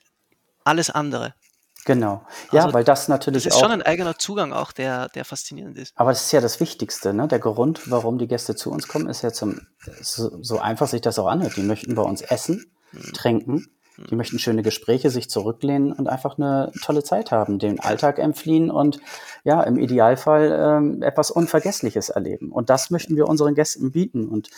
alles 0.63 0.89
andere. 0.89 1.35
Genau. 1.85 2.21
Ja, 2.51 2.63
also, 2.63 2.73
weil 2.73 2.83
das 2.83 3.07
natürlich. 3.07 3.43
Das 3.43 3.53
ist 3.53 3.57
auch, 3.57 3.63
schon 3.65 3.71
ein 3.71 3.81
eigener 3.81 4.17
Zugang 4.17 4.53
auch, 4.53 4.71
der, 4.71 5.09
der 5.09 5.25
faszinierend 5.25 5.77
ist. 5.77 5.93
Aber 5.95 6.11
das 6.11 6.25
ist 6.25 6.31
ja 6.31 6.41
das 6.41 6.59
Wichtigste, 6.59 7.13
ne? 7.13 7.27
Der 7.27 7.39
Grund, 7.39 7.91
warum 7.91 8.17
die 8.17 8.27
Gäste 8.27 8.55
zu 8.55 8.71
uns 8.71 8.87
kommen, 8.87 9.09
ist 9.09 9.21
ja 9.21 9.33
zum, 9.33 9.61
so, 10.01 10.41
so 10.41 10.59
einfach 10.59 10.87
sich 10.87 11.01
das 11.01 11.19
auch 11.19 11.27
anhört. 11.27 11.57
Die 11.57 11.63
möchten 11.63 11.95
bei 11.95 12.01
uns 12.01 12.21
essen, 12.21 12.71
mhm. 12.91 13.13
trinken, 13.13 13.67
die 13.97 14.13
mhm. 14.13 14.17
möchten 14.17 14.39
schöne 14.39 14.63
Gespräche, 14.63 15.09
sich 15.09 15.29
zurücklehnen 15.29 15.91
und 15.91 16.07
einfach 16.07 16.37
eine 16.37 16.71
tolle 16.81 17.03
Zeit 17.03 17.31
haben, 17.31 17.59
den 17.59 17.79
Alltag 17.79 18.17
entfliehen 18.17 18.71
und 18.71 18.99
ja, 19.43 19.61
im 19.63 19.77
Idealfall 19.77 20.57
ähm, 20.57 21.01
etwas 21.03 21.31
Unvergessliches 21.31 22.09
erleben. 22.09 22.51
Und 22.51 22.69
das 22.69 22.89
möchten 22.91 23.15
wir 23.15 23.27
unseren 23.27 23.55
Gästen 23.55 23.91
bieten. 23.91 24.29
Und 24.29 24.49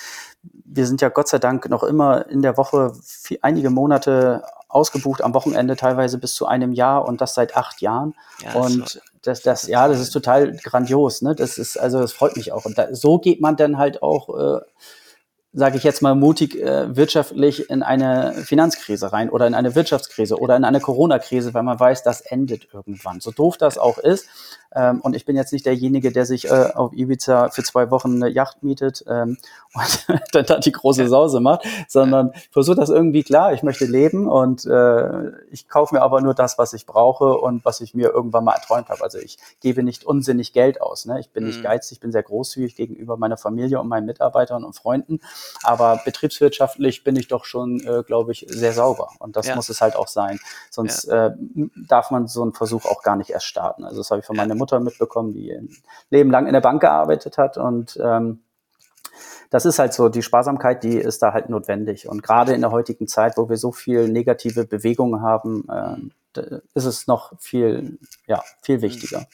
wir 0.44 0.86
sind 0.86 1.02
ja 1.02 1.10
Gott 1.10 1.28
sei 1.28 1.40
Dank 1.40 1.70
noch 1.70 1.84
immer 1.84 2.30
in 2.30 2.42
der 2.42 2.58
Woche 2.58 2.94
viel, 3.04 3.40
einige 3.42 3.72
Monate 3.72 4.44
ausgebucht, 4.68 5.22
am 5.22 5.34
Wochenende 5.34 5.76
teilweise 5.76 6.18
bis 6.18 6.34
zu 6.34 6.46
einem 6.48 6.74
Jahr 6.74 7.08
und 7.08 7.22
das 7.22 7.34
seit 7.34 7.56
acht 7.56 7.82
Jahren. 7.82 8.16
Ja, 8.44 8.54
und 8.54 9.02
das, 9.22 9.42
das, 9.42 9.68
ja, 9.68 9.88
das 9.88 10.00
ist 10.00 10.12
total 10.12 10.56
grandios. 10.58 11.22
Ne? 11.22 11.36
Das 11.36 11.58
ist, 11.58 11.78
also 11.78 12.00
das 12.00 12.14
freut 12.14 12.36
mich 12.36 12.52
auch. 12.52 12.66
Und 12.66 12.78
da, 12.78 12.94
so 12.94 13.18
geht 13.20 13.42
man 13.42 13.56
dann 13.56 13.78
halt 13.78 14.04
auch. 14.04 14.60
Äh, 14.60 14.62
sage 15.56 15.78
ich 15.78 15.84
jetzt 15.84 16.02
mal 16.02 16.16
mutig, 16.16 16.62
äh, 16.62 16.96
wirtschaftlich 16.96 17.70
in 17.70 17.82
eine 17.82 18.34
Finanzkrise 18.34 19.14
rein 19.14 19.30
oder 19.30 19.48
in 19.48 19.54
eine 19.54 19.74
Wirtschaftskrise 19.74 20.38
oder 20.38 20.58
in 20.58 20.66
eine 20.66 20.82
Corona-Krise, 20.82 21.54
weil 21.54 21.64
man 21.64 21.80
weiß, 21.80 22.04
das 22.04 22.20
endet 22.20 22.68
irgendwann. 22.74 23.22
So 23.22 23.32
doof 23.32 23.58
das 23.58 23.78
auch 23.78 23.98
ist. 23.98 24.28
Ähm, 24.76 25.00
und 25.00 25.16
ich 25.16 25.24
bin 25.24 25.38
jetzt 25.38 25.54
nicht 25.54 25.66
derjenige, 25.66 26.12
der 26.12 26.26
sich 26.26 26.46
äh, 26.46 26.72
auf 26.74 26.92
Ibiza 26.92 27.50
für 27.50 27.64
zwei 27.64 27.90
Wochen 27.90 28.22
eine 28.22 28.30
Yacht 28.30 28.64
mietet 28.64 29.06
ähm, 29.08 29.38
und 29.74 30.06
dann 30.34 30.46
da 30.46 30.60
die 30.60 30.74
große 30.74 31.08
Sause 31.08 31.40
macht, 31.40 31.66
sondern 31.88 32.34
versuche 32.52 32.76
das 32.76 32.90
irgendwie 32.90 33.24
klar. 33.24 33.54
Ich 33.54 33.64
möchte 33.64 33.86
leben 33.86 34.28
und 34.28 34.66
äh, 34.66 35.30
ich 35.52 35.70
kaufe 35.70 35.96
mir 35.96 36.02
aber 36.02 36.20
nur 36.20 36.34
das, 36.34 36.58
was 36.58 36.74
ich 36.74 36.86
brauche 36.86 37.38
und 37.38 37.64
was 37.64 37.80
ich 37.80 37.94
mir 37.94 38.10
irgendwann 38.12 38.44
mal 38.44 38.54
erträumt 38.54 38.90
habe. 38.90 39.02
Also 39.02 39.18
ich 39.18 39.38
gebe 39.62 39.84
nicht 39.84 40.04
unsinnig 40.04 40.52
Geld 40.52 40.82
aus. 40.82 41.06
Ne? 41.06 41.22
Ich 41.22 41.30
bin 41.30 41.44
mhm. 41.44 41.52
nicht 41.52 41.64
geizig, 41.64 41.94
ich 41.94 42.00
bin 42.02 42.12
sehr 42.12 42.24
großzügig 42.24 42.76
gegenüber 42.76 43.16
meiner 43.16 43.38
Familie 43.38 43.80
und 43.80 43.88
meinen 43.88 44.06
Mitarbeitern 44.06 44.66
und 44.66 44.76
Freunden. 44.76 45.22
Aber 45.64 46.02
betriebswirtschaftlich 46.04 47.04
bin 47.04 47.16
ich 47.16 47.28
doch 47.28 47.46
schon, 47.46 47.80
äh, 47.82 48.04
glaube 48.04 48.32
ich, 48.32 48.46
sehr 48.50 48.74
sauber. 48.74 49.10
Und 49.20 49.36
das 49.36 49.48
ja. 49.48 49.56
muss 49.56 49.70
es 49.70 49.82
halt 49.82 49.96
auch 49.96 50.08
sein. 50.08 50.40
Sonst 50.70 51.06
ja. 51.06 51.28
äh, 51.28 51.36
darf 51.88 52.12
man 52.12 52.28
so 52.28 52.42
einen 52.42 52.54
Versuch 52.54 52.86
auch 52.86 53.02
gar 53.02 53.16
nicht 53.16 53.30
erst 53.30 53.46
starten. 53.46 53.84
Also 53.84 53.98
das 53.98 54.12
habe 54.12 54.20
ich 54.20 54.26
von 54.26 54.36
ja. 54.36 54.44
meiner 54.44 54.56
Mutter 54.56 54.80
mitbekommen, 54.80 55.34
die 55.34 55.52
ein 55.52 55.70
Leben 56.10 56.32
lang 56.32 56.48
in 56.48 56.54
der 56.54 56.62
Bank 56.62 56.82
gearbeitet 56.82 57.38
hat. 57.38 57.58
Und 57.58 57.98
ähm, 58.02 58.42
das 59.50 59.66
ist 59.66 59.80
halt 59.80 59.94
so, 59.94 60.10
die 60.10 60.22
Sparsamkeit, 60.22 60.84
die 60.84 60.98
ist 60.98 61.22
da 61.22 61.34
halt 61.34 61.50
notwendig. 61.50 62.08
Und 62.08 62.24
gerade 62.24 62.54
in 62.54 62.62
der 62.62 62.72
heutigen 62.72 63.08
Zeit, 63.08 63.38
wo 63.38 63.50
wir 63.50 63.58
so 63.58 63.72
viel 63.72 64.08
negative 64.08 64.66
Bewegungen 64.66 65.22
haben, 65.22 65.68
äh, 65.70 66.60
ist 66.74 66.86
es 66.86 67.08
noch 67.08 67.32
viel, 67.40 67.98
ja, 68.28 68.44
viel 68.62 68.82
wichtiger. 68.82 69.26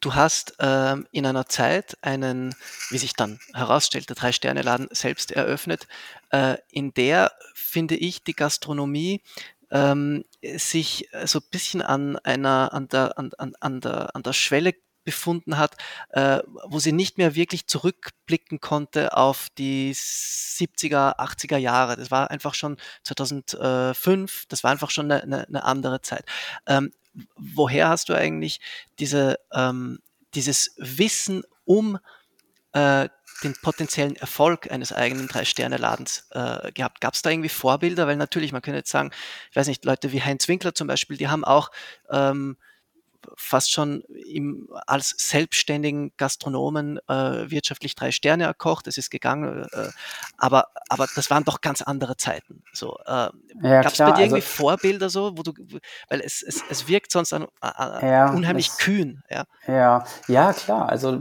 Du 0.00 0.14
hast 0.14 0.54
ähm, 0.60 1.06
in 1.12 1.26
einer 1.26 1.46
Zeit 1.46 1.98
einen, 2.00 2.54
wie 2.88 2.96
sich 2.96 3.12
dann 3.12 3.38
herausstellt, 3.52 4.08
der 4.08 4.16
Drei-Sterne-Laden 4.16 4.88
selbst 4.92 5.30
eröffnet, 5.30 5.86
äh, 6.30 6.56
in 6.70 6.94
der, 6.94 7.32
finde 7.54 7.96
ich, 7.96 8.24
die 8.24 8.34
Gastronomie 8.34 9.22
ähm, 9.70 10.24
sich 10.42 11.08
so 11.24 11.40
ein 11.40 11.50
bisschen 11.50 11.82
an 11.82 12.16
einer, 12.16 12.72
an 12.72 12.88
der, 12.88 13.18
an, 13.18 13.30
an, 13.36 13.54
an 13.60 13.80
der, 13.82 14.16
an 14.16 14.22
der 14.22 14.32
Schwelle 14.32 14.74
befunden 15.04 15.58
hat, 15.58 15.76
äh, 16.10 16.40
wo 16.64 16.78
sie 16.78 16.92
nicht 16.92 17.18
mehr 17.18 17.34
wirklich 17.34 17.66
zurückblicken 17.66 18.60
konnte 18.60 19.16
auf 19.16 19.48
die 19.58 19.94
70er, 19.94 21.18
80er 21.18 21.56
Jahre. 21.56 21.96
Das 21.96 22.10
war 22.10 22.30
einfach 22.30 22.54
schon 22.54 22.76
2005, 23.04 24.46
das 24.48 24.62
war 24.64 24.70
einfach 24.70 24.90
schon 24.90 25.10
eine, 25.10 25.22
eine, 25.22 25.48
eine 25.48 25.64
andere 25.64 26.00
Zeit. 26.02 26.24
Ähm, 26.66 26.92
woher 27.36 27.88
hast 27.88 28.08
du 28.08 28.14
eigentlich 28.14 28.60
diese, 28.98 29.38
ähm, 29.52 30.00
dieses 30.34 30.74
Wissen 30.76 31.42
um 31.64 31.98
äh, 32.72 33.08
den 33.42 33.54
potenziellen 33.62 34.16
Erfolg 34.16 34.70
eines 34.70 34.92
eigenen 34.92 35.28
Drei-Sterne-Ladens 35.28 36.28
äh, 36.30 36.72
gehabt? 36.72 37.00
Gab 37.00 37.14
es 37.14 37.22
da 37.22 37.30
irgendwie 37.30 37.48
Vorbilder? 37.48 38.06
Weil 38.06 38.16
natürlich, 38.16 38.52
man 38.52 38.62
könnte 38.62 38.78
jetzt 38.78 38.90
sagen, 38.90 39.10
ich 39.50 39.56
weiß 39.56 39.66
nicht, 39.66 39.84
Leute 39.84 40.12
wie 40.12 40.22
Heinz 40.22 40.48
Winkler 40.48 40.74
zum 40.74 40.86
Beispiel, 40.86 41.16
die 41.16 41.28
haben 41.28 41.44
auch 41.44 41.70
ähm, 42.10 42.56
fast 43.36 43.72
schon 43.72 44.02
im, 44.02 44.68
als 44.86 45.14
selbstständigen 45.18 46.12
Gastronomen 46.16 46.98
äh, 47.08 47.50
wirtschaftlich 47.50 47.94
drei 47.94 48.10
Sterne 48.12 48.44
erkocht. 48.44 48.86
Es 48.86 48.98
ist 48.98 49.10
gegangen, 49.10 49.66
äh, 49.72 49.88
aber, 50.38 50.68
aber 50.88 51.06
das 51.14 51.30
waren 51.30 51.44
doch 51.44 51.60
ganz 51.60 51.82
andere 51.82 52.16
Zeiten. 52.16 52.62
So, 52.72 52.96
äh, 53.06 53.30
ja, 53.62 53.82
Gab 53.82 53.92
es 53.92 53.98
bei 53.98 54.12
dir 54.12 54.22
irgendwie 54.22 54.34
also, 54.36 54.40
Vorbilder 54.40 55.10
so, 55.10 55.36
wo 55.36 55.42
du, 55.42 55.52
weil 56.08 56.20
es, 56.20 56.42
es, 56.42 56.62
es 56.68 56.88
wirkt 56.88 57.12
sonst 57.12 57.32
an, 57.32 57.46
an, 57.60 58.06
ja, 58.06 58.30
unheimlich 58.30 58.68
das, 58.68 58.78
kühn. 58.78 59.22
Ja. 59.30 59.44
ja, 59.66 60.04
ja, 60.28 60.52
klar. 60.52 60.88
Also 60.88 61.20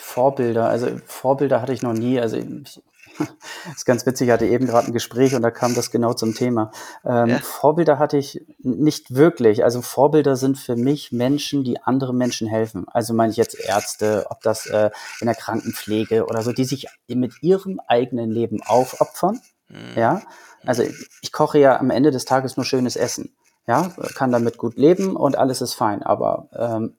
Vorbilder, 0.00 0.68
also 0.68 0.98
Vorbilder 1.06 1.60
hatte 1.60 1.72
ich 1.72 1.82
noch 1.82 1.94
nie. 1.94 2.20
Also 2.20 2.36
ich, 2.36 2.80
das 3.18 3.28
ist 3.76 3.84
ganz 3.84 4.06
witzig, 4.06 4.28
ich 4.28 4.32
hatte 4.32 4.46
eben 4.46 4.66
gerade 4.66 4.88
ein 4.88 4.92
Gespräch 4.92 5.34
und 5.34 5.42
da 5.42 5.50
kam 5.50 5.74
das 5.74 5.90
genau 5.90 6.14
zum 6.14 6.34
Thema. 6.34 6.70
Ähm, 7.04 7.28
ja. 7.28 7.38
Vorbilder 7.38 7.98
hatte 7.98 8.16
ich 8.16 8.46
nicht 8.58 9.14
wirklich. 9.14 9.64
Also 9.64 9.82
Vorbilder 9.82 10.36
sind 10.36 10.58
für 10.58 10.76
mich 10.76 11.12
Menschen, 11.12 11.64
die 11.64 11.80
anderen 11.80 12.16
Menschen 12.16 12.48
helfen. 12.48 12.86
Also 12.88 13.14
meine 13.14 13.30
ich 13.30 13.36
jetzt 13.36 13.58
Ärzte, 13.58 14.26
ob 14.30 14.42
das 14.42 14.66
äh, 14.66 14.90
in 15.20 15.26
der 15.26 15.34
Krankenpflege 15.34 16.26
oder 16.26 16.42
so, 16.42 16.52
die 16.52 16.64
sich 16.64 16.86
mit 17.08 17.42
ihrem 17.42 17.80
eigenen 17.86 18.30
Leben 18.30 18.62
aufopfern. 18.64 19.40
Mhm. 19.68 19.76
Ja, 19.96 20.22
also 20.64 20.82
ich 21.20 21.32
koche 21.32 21.58
ja 21.58 21.78
am 21.78 21.90
Ende 21.90 22.10
des 22.10 22.24
Tages 22.24 22.56
nur 22.56 22.64
schönes 22.64 22.96
Essen. 22.96 23.34
Ja, 23.66 23.92
kann 24.14 24.32
damit 24.32 24.56
gut 24.56 24.78
leben 24.78 25.14
und 25.14 25.36
alles 25.36 25.60
ist 25.60 25.74
fein. 25.74 26.02
Aber 26.02 26.48
ähm, 26.54 26.96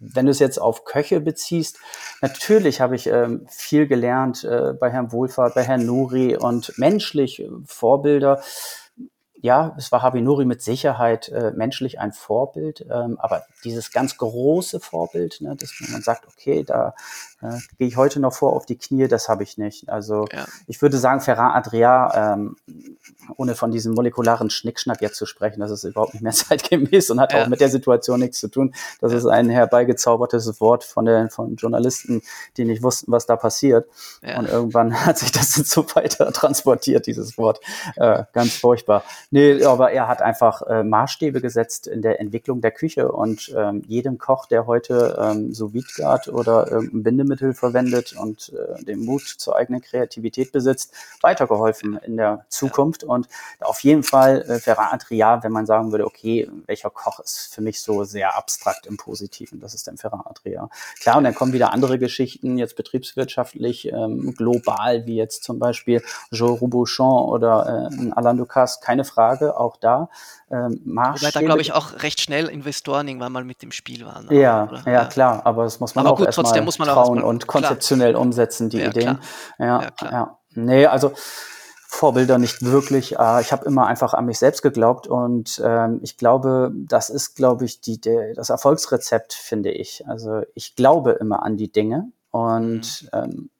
wenn 0.00 0.26
du 0.26 0.32
es 0.32 0.38
jetzt 0.38 0.60
auf 0.60 0.84
Köche 0.84 1.20
beziehst, 1.20 1.78
natürlich 2.22 2.80
habe 2.80 2.96
ich 2.96 3.06
ähm, 3.06 3.46
viel 3.48 3.86
gelernt 3.86 4.44
äh, 4.44 4.72
bei 4.72 4.90
Herrn 4.90 5.12
Wohlfahrt, 5.12 5.54
bei 5.54 5.62
Herrn 5.62 5.86
Nuri 5.86 6.36
und 6.36 6.72
menschlich 6.78 7.40
äh, 7.40 7.48
Vorbilder 7.66 8.42
ja, 9.42 9.74
es 9.78 9.90
war 9.90 10.02
Habinuri 10.02 10.44
mit 10.44 10.62
Sicherheit 10.62 11.28
äh, 11.30 11.52
menschlich 11.52 11.98
ein 11.98 12.12
Vorbild, 12.12 12.84
ähm, 12.90 13.16
aber 13.18 13.44
dieses 13.64 13.90
ganz 13.90 14.18
große 14.18 14.80
Vorbild, 14.80 15.40
ne, 15.40 15.56
dass 15.56 15.72
man 15.88 16.02
sagt, 16.02 16.26
okay, 16.28 16.62
da 16.62 16.94
äh, 17.40 17.56
gehe 17.78 17.88
ich 17.88 17.96
heute 17.96 18.20
noch 18.20 18.34
vor 18.34 18.52
auf 18.54 18.66
die 18.66 18.76
Knie, 18.76 19.08
das 19.08 19.28
habe 19.28 19.42
ich 19.42 19.56
nicht. 19.56 19.88
Also 19.88 20.26
ja. 20.32 20.44
ich 20.66 20.82
würde 20.82 20.98
sagen, 20.98 21.20
Ferran 21.20 21.52
Adria, 21.52 22.34
ähm, 22.34 22.56
ohne 23.36 23.54
von 23.54 23.70
diesem 23.70 23.94
molekularen 23.94 24.50
Schnickschnack 24.50 25.00
jetzt 25.00 25.16
zu 25.16 25.24
sprechen, 25.24 25.60
das 25.60 25.70
ist 25.70 25.84
überhaupt 25.84 26.12
nicht 26.12 26.22
mehr 26.22 26.32
zeitgemäß 26.34 27.10
und 27.10 27.20
hat 27.20 27.32
ja. 27.32 27.42
auch 27.42 27.48
mit 27.48 27.60
der 27.60 27.70
Situation 27.70 28.20
nichts 28.20 28.40
zu 28.40 28.48
tun. 28.48 28.74
Das 29.00 29.12
ja. 29.12 29.18
ist 29.18 29.26
ein 29.26 29.48
herbeigezaubertes 29.48 30.60
Wort 30.60 30.84
von, 30.84 31.06
den 31.06 31.30
von 31.30 31.56
Journalisten, 31.56 32.20
die 32.58 32.66
nicht 32.66 32.82
wussten, 32.82 33.10
was 33.10 33.24
da 33.24 33.36
passiert. 33.36 33.88
Und 34.36 34.48
irgendwann 34.48 34.94
hat 35.06 35.18
sich 35.18 35.32
das 35.32 35.54
so 35.54 35.86
weiter 35.94 36.30
transportiert, 36.32 37.06
dieses 37.06 37.38
Wort. 37.38 37.60
Äh, 37.96 38.24
ganz 38.32 38.56
furchtbar. 38.56 39.02
Nee, 39.32 39.62
aber 39.64 39.92
er 39.92 40.08
hat 40.08 40.22
einfach 40.22 40.62
äh, 40.62 40.82
Maßstäbe 40.82 41.40
gesetzt 41.40 41.86
in 41.86 42.02
der 42.02 42.18
Entwicklung 42.18 42.60
der 42.60 42.72
Küche 42.72 43.12
und 43.12 43.54
ähm, 43.56 43.84
jedem 43.86 44.18
Koch, 44.18 44.46
der 44.46 44.66
heute 44.66 45.16
ähm, 45.22 45.54
so 45.54 45.72
Wiedgard 45.72 46.26
oder 46.26 46.68
irgendein 46.68 47.04
Bindemittel 47.04 47.54
verwendet 47.54 48.16
und 48.18 48.52
äh, 48.52 48.82
den 48.82 49.04
Mut 49.04 49.22
zur 49.22 49.54
eigenen 49.54 49.82
Kreativität 49.82 50.50
besitzt, 50.50 50.92
weitergeholfen 51.20 51.96
in 52.04 52.16
der 52.16 52.44
Zukunft. 52.48 53.04
Und 53.04 53.28
auf 53.60 53.78
jeden 53.84 54.02
Fall 54.02 54.42
äh, 54.48 54.58
Ferran 54.58 54.88
Adria, 54.90 55.44
wenn 55.44 55.52
man 55.52 55.64
sagen 55.64 55.92
würde, 55.92 56.06
okay, 56.06 56.50
welcher 56.66 56.90
Koch 56.90 57.20
ist 57.20 57.54
für 57.54 57.60
mich 57.60 57.80
so 57.80 58.02
sehr 58.02 58.36
abstrakt 58.36 58.86
im 58.86 58.96
Positiven, 58.96 59.60
das 59.60 59.74
ist 59.74 59.86
dann 59.86 59.96
Ferran 59.96 60.22
Adria. 60.24 60.68
Klar, 61.00 61.18
und 61.18 61.22
dann 61.22 61.36
kommen 61.36 61.52
wieder 61.52 61.72
andere 61.72 62.00
Geschichten, 62.00 62.58
jetzt 62.58 62.74
betriebswirtschaftlich, 62.74 63.92
ähm, 63.92 64.34
global, 64.36 65.06
wie 65.06 65.14
jetzt 65.14 65.44
zum 65.44 65.60
Beispiel 65.60 66.02
Joe 66.32 66.58
Robuchon 66.58 67.28
oder 67.28 67.88
äh, 67.92 68.10
Alain 68.10 68.36
Ducasse, 68.36 68.80
keine 68.82 69.04
Frage 69.04 69.19
Frage, 69.20 69.58
auch 69.58 69.76
da. 69.76 70.08
Ähm, 70.50 70.80
Wobei 70.84 71.30
da, 71.30 71.40
glaube 71.40 71.60
ich, 71.60 71.72
auch 71.72 72.02
recht 72.02 72.20
schnell 72.20 72.46
Investoren 72.46 73.06
irgendwann 73.06 73.32
mal 73.32 73.44
mit 73.44 73.62
dem 73.62 73.70
Spiel 73.70 74.06
waren. 74.06 74.26
Ja, 74.30 74.68
ja, 74.86 74.92
ja, 74.92 75.04
klar, 75.04 75.42
aber 75.44 75.64
das 75.64 75.78
muss 75.78 75.94
man 75.94 76.06
aber 76.06 76.14
auch 76.14 76.24
erstmal 76.24 76.88
trauen 76.88 77.18
erst 77.18 77.26
und 77.26 77.46
konzeptionell 77.46 78.12
klar. 78.12 78.22
umsetzen, 78.22 78.70
die 78.70 78.78
ja, 78.78 78.88
Ideen. 78.88 79.18
Ja, 79.58 79.82
ja, 79.82 79.90
ja. 80.10 80.38
Nee, 80.54 80.86
also 80.86 81.12
Vorbilder 81.86 82.38
nicht 82.38 82.62
wirklich. 82.62 83.12
Ich 83.12 83.18
habe 83.52 83.64
immer 83.66 83.86
einfach 83.86 84.14
an 84.14 84.24
mich 84.24 84.38
selbst 84.38 84.62
geglaubt 84.62 85.06
und 85.06 85.60
ähm, 85.64 86.00
ich 86.02 86.16
glaube, 86.16 86.72
das 86.74 87.10
ist, 87.10 87.36
glaube 87.36 87.64
ich, 87.64 87.80
die, 87.80 88.00
der, 88.00 88.34
das 88.34 88.48
Erfolgsrezept, 88.48 89.34
finde 89.34 89.70
ich. 89.70 90.04
Also 90.06 90.42
ich 90.54 90.76
glaube 90.76 91.12
immer 91.12 91.42
an 91.42 91.56
die 91.56 91.70
Dinge 91.70 92.10
und 92.30 93.02
mhm. 93.02 93.08
ähm, 93.12 93.50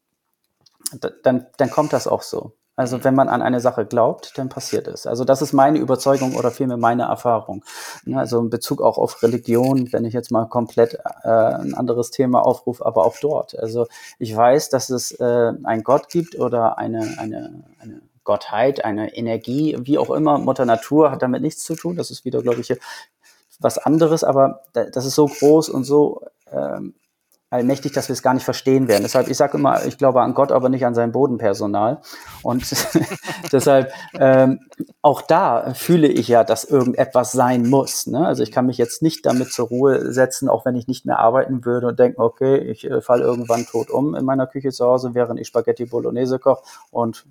dann, 1.23 1.47
dann 1.57 1.71
kommt 1.71 1.93
das 1.93 2.07
auch 2.07 2.23
so. 2.23 2.53
Also 2.81 3.05
wenn 3.05 3.15
man 3.15 3.29
an 3.29 3.43
eine 3.43 3.61
Sache 3.61 3.85
glaubt, 3.85 4.39
dann 4.39 4.49
passiert 4.49 4.89
es. 4.89 5.07
Also 5.07 5.25
das 5.25 5.43
ist 5.43 5.53
meine 5.53 5.79
Überzeugung 5.79 6.35
oder 6.35 6.51
vielmehr 6.51 6.79
meine 6.79 7.03
Erfahrung. 7.03 7.63
Ne, 8.07 8.19
also 8.19 8.41
in 8.41 8.49
Bezug 8.49 8.81
auch 8.81 8.97
auf 8.97 9.23
Religion, 9.23 9.93
wenn 9.93 10.07
ich 10.07 10.15
jetzt 10.15 10.31
mal 10.31 10.47
komplett 10.47 10.95
äh, 11.23 11.29
ein 11.29 11.75
anderes 11.75 12.11
Thema 12.11 12.41
aufrufe, 12.41 12.87
aber 12.87 13.05
auch 13.05 13.19
dort. 13.21 13.55
Also 13.59 13.87
ich 14.19 14.35
weiß, 14.35 14.71
dass 14.71 14.89
es 14.89 15.13
äh, 15.21 15.53
einen 15.63 15.83
Gott 15.83 16.09
gibt 16.09 16.39
oder 16.39 16.79
eine, 16.79 17.01
eine, 17.19 17.65
eine 17.81 18.01
Gottheit, 18.25 18.83
eine 18.83 19.15
Energie, 19.15 19.77
wie 19.83 19.99
auch 19.99 20.09
immer. 20.09 20.39
Mutter 20.39 20.65
Natur 20.65 21.11
hat 21.11 21.21
damit 21.21 21.43
nichts 21.43 21.63
zu 21.65 21.75
tun. 21.75 21.97
Das 21.97 22.11
ist 22.11 22.25
wieder, 22.25 22.41
glaube 22.41 22.63
ich, 22.63 22.75
was 23.59 23.77
anderes, 23.77 24.25
aber 24.25 24.63
das 24.73 25.05
ist 25.05 25.17
so 25.17 25.27
groß 25.27 25.69
und 25.69 25.85
so 25.85 26.23
ähm, 26.51 26.95
allmächtig, 27.51 27.93
dass 27.93 28.09
wir 28.09 28.13
es 28.13 28.23
gar 28.23 28.35
nicht 28.35 28.45
verstehen 28.45 28.87
werden. 28.87 29.03
Deshalb, 29.03 29.29
ich 29.29 29.37
sage 29.37 29.59
immer, 29.59 29.85
ich 29.85 29.99
glaube 29.99 30.23
an 30.23 30.35
Gott, 30.35 30.53
aber 30.53 30.69
nicht 30.69 30.87
an 30.87 30.95
sein 30.95 31.11
Bodenpersonal. 31.11 32.01
Und 32.43 32.65
deshalb, 33.53 33.93
ähm, 34.15 34.61
auch 35.03 35.21
da 35.21 35.75
fühle 35.75 36.07
ich 36.07 36.29
ja, 36.29 36.45
dass 36.45 36.65
irgendetwas 36.65 37.33
sein 37.33 37.69
muss. 37.69 38.07
Ne? 38.07 38.25
Also 38.25 38.45
ich 38.45 38.53
kann 38.53 38.67
mich 38.67 38.79
jetzt 38.79 39.03
nicht 39.03 39.27
damit 39.27 39.53
zur 39.53 39.69
Ruhe 39.69 40.13
setzen, 40.13 40.49
auch 40.49 40.65
wenn 40.65 40.77
ich 40.77 40.87
nicht 40.87 41.07
mehr 41.07 41.19
arbeiten 41.19 41.65
würde 41.65 41.89
und 41.89 41.99
denken, 41.99 42.23
okay, 42.23 42.57
ich 42.59 42.89
äh, 42.89 43.01
falle 43.01 43.25
irgendwann 43.25 43.67
tot 43.67 43.91
um 43.91 44.15
in 44.15 44.25
meiner 44.25 44.47
Küche 44.47 44.71
zu 44.71 44.87
Hause, 44.87 45.15
während 45.15 45.41
ich 45.41 45.49
Spaghetti 45.49 45.87
Bolognese 45.87 46.39
koche 46.39 46.63
und 46.93 47.27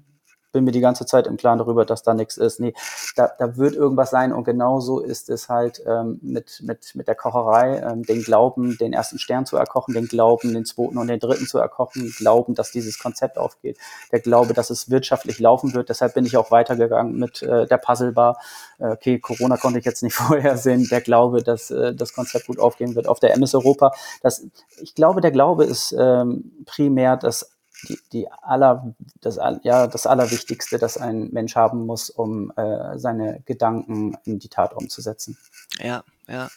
bin 0.52 0.64
mir 0.64 0.72
die 0.72 0.80
ganze 0.80 1.06
Zeit 1.06 1.28
im 1.28 1.38
Klaren 1.38 1.60
darüber, 1.60 1.86
dass 1.86 2.04
da 2.04 2.14
nichts 2.14 2.38
ist. 2.38 2.60
Nee, 2.60 2.74
da, 3.16 3.32
da 3.38 3.58
wird 3.58 3.76
irgendwas 3.76 4.10
sein 4.10 4.34
und 4.34 4.44
genauso 4.44 5.00
ist 5.00 5.30
es 5.30 5.50
halt 5.50 5.82
ähm, 5.86 6.20
mit, 6.22 6.62
mit, 6.64 6.96
mit 6.96 7.08
der 7.08 7.16
Kocherei, 7.16 7.80
ähm, 7.80 8.04
den 8.04 8.24
Glauben, 8.24 8.78
den 8.78 8.94
ersten 8.94 9.20
Stern 9.20 9.46
zu 9.46 9.58
erkochen, 9.58 9.94
den 9.94 10.08
Glauben, 10.08 10.54
den 10.54 10.66
zweiten 10.66 10.98
und 10.98 11.08
den 11.08 11.20
dritten 11.20 11.46
zu 11.46 11.60
erkochen, 11.60 12.14
Glauben, 12.18 12.56
dass 12.56 12.72
dieses 12.72 13.00
Konzept 13.00 13.38
aufgeht, 13.38 13.78
der 14.12 14.20
Glaube, 14.20 14.54
dass 14.54 14.70
es 14.70 14.90
wirtschaftlich 14.90 15.40
laufen 15.40 15.74
wird. 15.74 15.90
Deshalb 15.90 16.14
bin 16.14 16.26
ich 16.26 16.38
auch 16.38 16.52
weitergegangen 16.52 17.18
mit 17.18 17.42
äh, 17.44 17.68
der 17.68 17.78
Puzzlebar. 17.78 18.40
Äh, 18.80 18.90
okay, 18.90 19.20
Corona 19.20 19.58
konnte 19.58 19.80
ich 19.80 19.86
jetzt 19.86 20.04
nicht 20.04 20.14
vorhersehen. 20.16 20.88
Der 20.90 21.02
Glaube, 21.02 21.44
dass 21.44 21.72
äh, 21.72 21.94
das 21.94 22.14
Konzept 22.14 22.48
gut 22.48 22.60
aufgehen 22.60 22.96
wird 22.96 23.08
auf 23.08 23.20
der 23.20 23.34
MS 23.34 23.56
Europa. 23.56 23.92
Das, 24.22 24.46
ich 24.82 24.96
glaube, 24.96 25.22
der 25.22 25.32
Glaube 25.32 25.66
ist 25.66 25.96
ähm, 25.98 26.52
primär 26.66 27.18
das 27.18 27.59
die, 27.88 28.00
die 28.12 28.28
aller, 28.30 28.94
das, 29.22 29.40
ja, 29.64 29.88
das 29.88 30.06
Allerwichtigste, 30.06 30.78
das 30.78 30.98
ein 30.98 31.30
Mensch 31.32 31.56
haben 31.56 31.86
muss, 31.86 32.10
um 32.10 32.52
äh, 32.56 32.98
seine 32.98 33.42
Gedanken 33.46 34.18
in 34.26 34.40
die 34.40 34.50
Tat 34.50 34.74
umzusetzen. 34.74 35.38
Ja, 35.80 36.04
ja. 36.28 36.50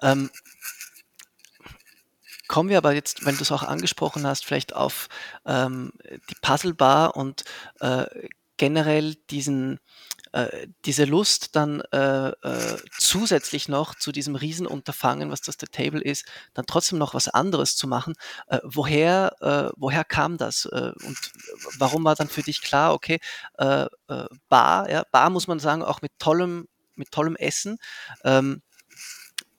Ähm, 0.00 0.30
kommen 2.48 2.68
wir 2.68 2.78
aber 2.78 2.92
jetzt, 2.92 3.24
wenn 3.24 3.36
du 3.36 3.42
es 3.42 3.52
auch 3.52 3.62
angesprochen 3.62 4.26
hast, 4.26 4.44
vielleicht 4.44 4.74
auf 4.74 5.08
ähm, 5.46 5.92
die 6.30 6.36
Puzzlebar 6.40 7.16
und 7.16 7.44
äh, 7.80 8.04
generell 8.56 9.14
diesen 9.30 9.80
äh, 10.32 10.68
diese 10.84 11.04
Lust 11.04 11.56
dann 11.56 11.82
äh, 11.92 12.28
äh, 12.28 12.76
zusätzlich 12.98 13.68
noch 13.68 13.94
zu 13.94 14.12
diesem 14.12 14.34
Riesenunterfangen, 14.34 15.30
was 15.30 15.42
das 15.42 15.56
The 15.60 15.66
Table 15.66 16.00
ist, 16.02 16.24
dann 16.54 16.66
trotzdem 16.66 16.98
noch 16.98 17.14
was 17.14 17.28
anderes 17.28 17.76
zu 17.76 17.86
machen. 17.86 18.14
Äh, 18.48 18.58
woher, 18.64 19.36
äh, 19.40 19.72
woher 19.76 20.04
kam 20.04 20.38
das? 20.38 20.66
Äh, 20.66 20.92
und 21.04 21.18
warum 21.78 22.04
war 22.04 22.14
dann 22.14 22.28
für 22.28 22.42
dich 22.42 22.62
klar, 22.62 22.94
okay, 22.94 23.18
äh, 23.58 23.86
äh, 24.08 24.26
Bar, 24.48 24.90
ja, 24.90 25.04
Bar 25.10 25.30
muss 25.30 25.46
man 25.46 25.58
sagen, 25.58 25.82
auch 25.82 26.02
mit 26.02 26.12
tollem, 26.18 26.68
mit 26.94 27.10
tollem 27.10 27.36
Essen. 27.36 27.78
Ähm, 28.24 28.62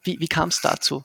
wie 0.04 0.20
wie 0.20 0.28
kam 0.28 0.50
es 0.50 0.62
dazu? 0.62 1.04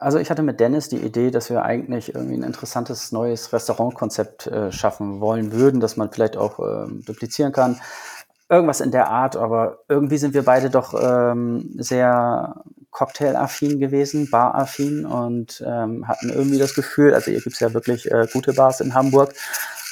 Also 0.00 0.18
ich 0.18 0.30
hatte 0.30 0.42
mit 0.42 0.60
Dennis 0.60 0.88
die 0.88 0.96
Idee, 0.96 1.30
dass 1.30 1.50
wir 1.50 1.62
eigentlich 1.62 2.14
irgendwie 2.14 2.34
ein 2.34 2.42
interessantes 2.42 3.12
neues 3.12 3.52
Restaurantkonzept 3.52 4.46
äh, 4.46 4.72
schaffen 4.72 5.20
wollen 5.20 5.52
würden, 5.52 5.78
das 5.78 5.98
man 5.98 6.10
vielleicht 6.10 6.38
auch 6.38 6.58
äh, 6.58 6.86
duplizieren 7.04 7.52
kann. 7.52 7.78
Irgendwas 8.50 8.80
in 8.80 8.90
der 8.90 9.08
Art, 9.08 9.36
aber 9.36 9.78
irgendwie 9.88 10.18
sind 10.18 10.34
wir 10.34 10.44
beide 10.44 10.70
doch 10.70 10.92
ähm, 11.00 11.70
sehr 11.78 12.64
cocktail-affin 12.90 13.78
gewesen, 13.78 14.28
bar-affin 14.28 15.06
und 15.06 15.62
ähm, 15.64 16.08
hatten 16.08 16.30
irgendwie 16.30 16.58
das 16.58 16.74
Gefühl, 16.74 17.14
also 17.14 17.30
hier 17.30 17.40
gibt's 17.40 17.60
ja 17.60 17.72
wirklich 17.72 18.10
äh, 18.10 18.26
gute 18.32 18.52
Bars 18.52 18.80
in 18.80 18.94
Hamburg, 18.94 19.34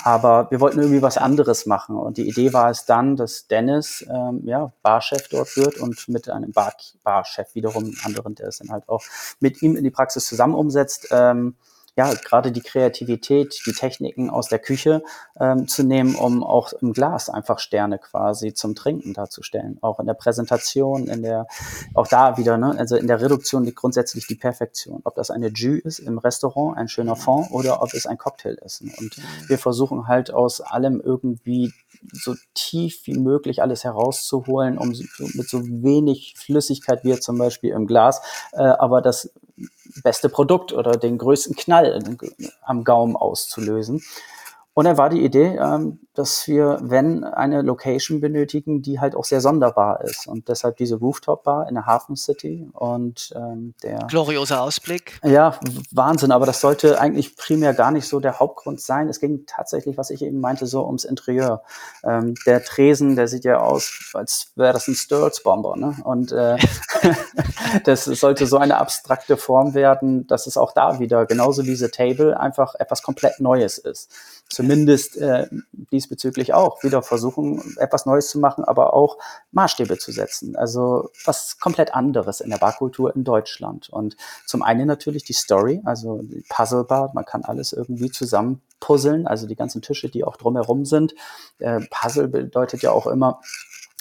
aber 0.02 0.50
wir 0.50 0.60
wollten 0.60 0.80
irgendwie 0.80 1.02
was 1.02 1.18
anderes 1.18 1.66
machen. 1.66 1.96
Und 1.96 2.16
die 2.16 2.28
Idee 2.28 2.52
war 2.52 2.70
es 2.70 2.84
dann, 2.84 3.16
dass 3.16 3.46
Dennis 3.46 4.04
ähm, 4.08 4.42
ja, 4.44 4.72
Barchef 4.82 5.28
dort 5.28 5.56
wird 5.56 5.78
und 5.78 6.08
mit 6.08 6.28
einem 6.28 6.52
Bar 6.52 6.74
Barchef 7.04 7.54
wiederum 7.54 7.94
anderen, 8.04 8.34
der 8.34 8.48
es 8.48 8.58
dann 8.58 8.70
halt 8.70 8.88
auch 8.88 9.04
mit 9.40 9.62
ihm 9.62 9.76
in 9.76 9.84
die 9.84 9.90
Praxis 9.90 10.26
zusammen 10.26 10.54
umsetzt, 10.54 11.08
ähm, 11.12 11.54
ja, 11.98 12.14
gerade 12.14 12.52
die 12.52 12.60
Kreativität, 12.60 13.60
die 13.66 13.72
Techniken 13.72 14.30
aus 14.30 14.46
der 14.46 14.60
Küche 14.60 15.02
ähm, 15.40 15.66
zu 15.66 15.82
nehmen, 15.82 16.14
um 16.14 16.44
auch 16.44 16.72
im 16.74 16.92
Glas 16.92 17.28
einfach 17.28 17.58
Sterne 17.58 17.98
quasi 17.98 18.54
zum 18.54 18.76
Trinken 18.76 19.14
darzustellen. 19.14 19.78
Auch 19.80 19.98
in 19.98 20.06
der 20.06 20.14
Präsentation, 20.14 21.08
in 21.08 21.22
der, 21.22 21.48
auch 21.94 22.06
da 22.06 22.38
wieder, 22.38 22.56
ne, 22.56 22.76
also 22.78 22.94
in 22.94 23.08
der 23.08 23.20
Reduktion 23.20 23.64
liegt 23.64 23.78
grundsätzlich 23.78 24.28
die 24.28 24.36
Perfektion. 24.36 25.00
Ob 25.02 25.16
das 25.16 25.32
eine 25.32 25.48
Jus 25.48 25.80
ist 25.84 25.98
im 25.98 26.18
Restaurant, 26.18 26.78
ein 26.78 26.86
schöner 26.86 27.16
Fond, 27.16 27.50
oder 27.50 27.82
ob 27.82 27.92
es 27.92 28.06
ein 28.06 28.16
Cocktail 28.16 28.56
ist. 28.64 28.80
Und 28.80 29.16
wir 29.48 29.58
versuchen 29.58 30.06
halt 30.06 30.32
aus 30.32 30.60
allem 30.60 31.00
irgendwie 31.00 31.72
so 32.12 32.34
tief 32.54 33.02
wie 33.04 33.18
möglich 33.18 33.62
alles 33.62 33.84
herauszuholen, 33.84 34.78
um 34.78 34.88
mit 34.88 35.48
so 35.48 35.62
wenig 35.64 36.34
Flüssigkeit 36.36 37.04
wie 37.04 37.18
zum 37.18 37.38
Beispiel 37.38 37.72
im 37.72 37.86
Glas, 37.86 38.20
äh, 38.52 38.62
aber 38.62 39.02
das 39.02 39.32
beste 40.02 40.28
Produkt 40.28 40.72
oder 40.72 40.92
den 40.92 41.18
größten 41.18 41.56
Knall 41.56 42.16
am 42.62 42.84
Gaumen 42.84 43.16
auszulösen. 43.16 44.02
Und 44.78 44.84
dann 44.84 44.96
war 44.96 45.10
die 45.10 45.24
Idee, 45.24 45.58
ähm, 45.60 45.98
dass 46.14 46.46
wir, 46.46 46.78
wenn 46.80 47.24
eine 47.24 47.62
Location 47.62 48.20
benötigen, 48.20 48.80
die 48.80 49.00
halt 49.00 49.16
auch 49.16 49.24
sehr 49.24 49.40
sonderbar 49.40 50.04
ist. 50.04 50.28
Und 50.28 50.48
deshalb 50.48 50.76
diese 50.76 50.94
Rooftop-Bar 50.94 51.68
in 51.68 51.74
der 51.74 51.86
Hafen 51.86 52.14
City 52.14 52.70
und 52.74 53.34
ähm, 53.34 53.74
der. 53.82 54.06
Glorioser 54.08 54.62
Ausblick. 54.62 55.18
Ja, 55.24 55.58
Wahnsinn. 55.90 56.30
Aber 56.30 56.46
das 56.46 56.60
sollte 56.60 57.00
eigentlich 57.00 57.36
primär 57.36 57.74
gar 57.74 57.90
nicht 57.90 58.06
so 58.06 58.20
der 58.20 58.38
Hauptgrund 58.38 58.80
sein. 58.80 59.08
Es 59.08 59.18
ging 59.18 59.46
tatsächlich, 59.48 59.98
was 59.98 60.10
ich 60.10 60.22
eben 60.22 60.38
meinte, 60.38 60.68
so 60.68 60.86
ums 60.86 61.02
Interieur. 61.02 61.64
Ähm, 62.04 62.34
der 62.46 62.62
Tresen, 62.62 63.16
der 63.16 63.26
sieht 63.26 63.44
ja 63.44 63.58
aus, 63.58 64.12
als 64.14 64.52
wäre 64.54 64.74
das 64.74 64.86
ein 64.86 64.94
Sturz-Bomber. 64.94 65.74
Ne? 65.76 65.96
Und 66.04 66.30
äh, 66.30 66.56
das 67.84 68.04
sollte 68.04 68.46
so 68.46 68.58
eine 68.58 68.78
abstrakte 68.78 69.36
Form 69.36 69.74
werden, 69.74 70.28
dass 70.28 70.46
es 70.46 70.56
auch 70.56 70.70
da 70.70 71.00
wieder, 71.00 71.26
genauso 71.26 71.64
wie 71.64 71.70
diese 71.70 71.90
Table, 71.90 72.38
einfach 72.38 72.76
etwas 72.76 73.02
komplett 73.02 73.40
Neues 73.40 73.78
ist 73.78 74.08
zumindest 74.48 75.16
äh, 75.18 75.46
diesbezüglich 75.92 76.54
auch 76.54 76.82
wieder 76.82 77.02
versuchen, 77.02 77.76
etwas 77.78 78.06
Neues 78.06 78.30
zu 78.30 78.38
machen, 78.38 78.64
aber 78.64 78.94
auch 78.94 79.18
Maßstäbe 79.52 79.98
zu 79.98 80.10
setzen. 80.10 80.56
Also 80.56 81.10
was 81.24 81.58
komplett 81.58 81.94
anderes 81.94 82.40
in 82.40 82.50
der 82.50 82.58
Barkultur 82.58 83.14
in 83.14 83.24
Deutschland. 83.24 83.88
Und 83.90 84.16
zum 84.46 84.62
einen 84.62 84.86
natürlich 84.86 85.24
die 85.24 85.34
Story, 85.34 85.82
also 85.84 86.22
die 86.22 86.44
Puzzlebar, 86.48 87.12
man 87.14 87.24
kann 87.24 87.44
alles 87.44 87.72
irgendwie 87.72 88.10
zusammen 88.10 88.62
puzzeln, 88.80 89.26
also 89.26 89.46
die 89.46 89.56
ganzen 89.56 89.82
Tische, 89.82 90.08
die 90.08 90.24
auch 90.24 90.36
drumherum 90.36 90.84
sind. 90.84 91.14
Äh, 91.58 91.80
Puzzle 91.90 92.28
bedeutet 92.28 92.82
ja 92.82 92.92
auch 92.92 93.06
immer, 93.06 93.40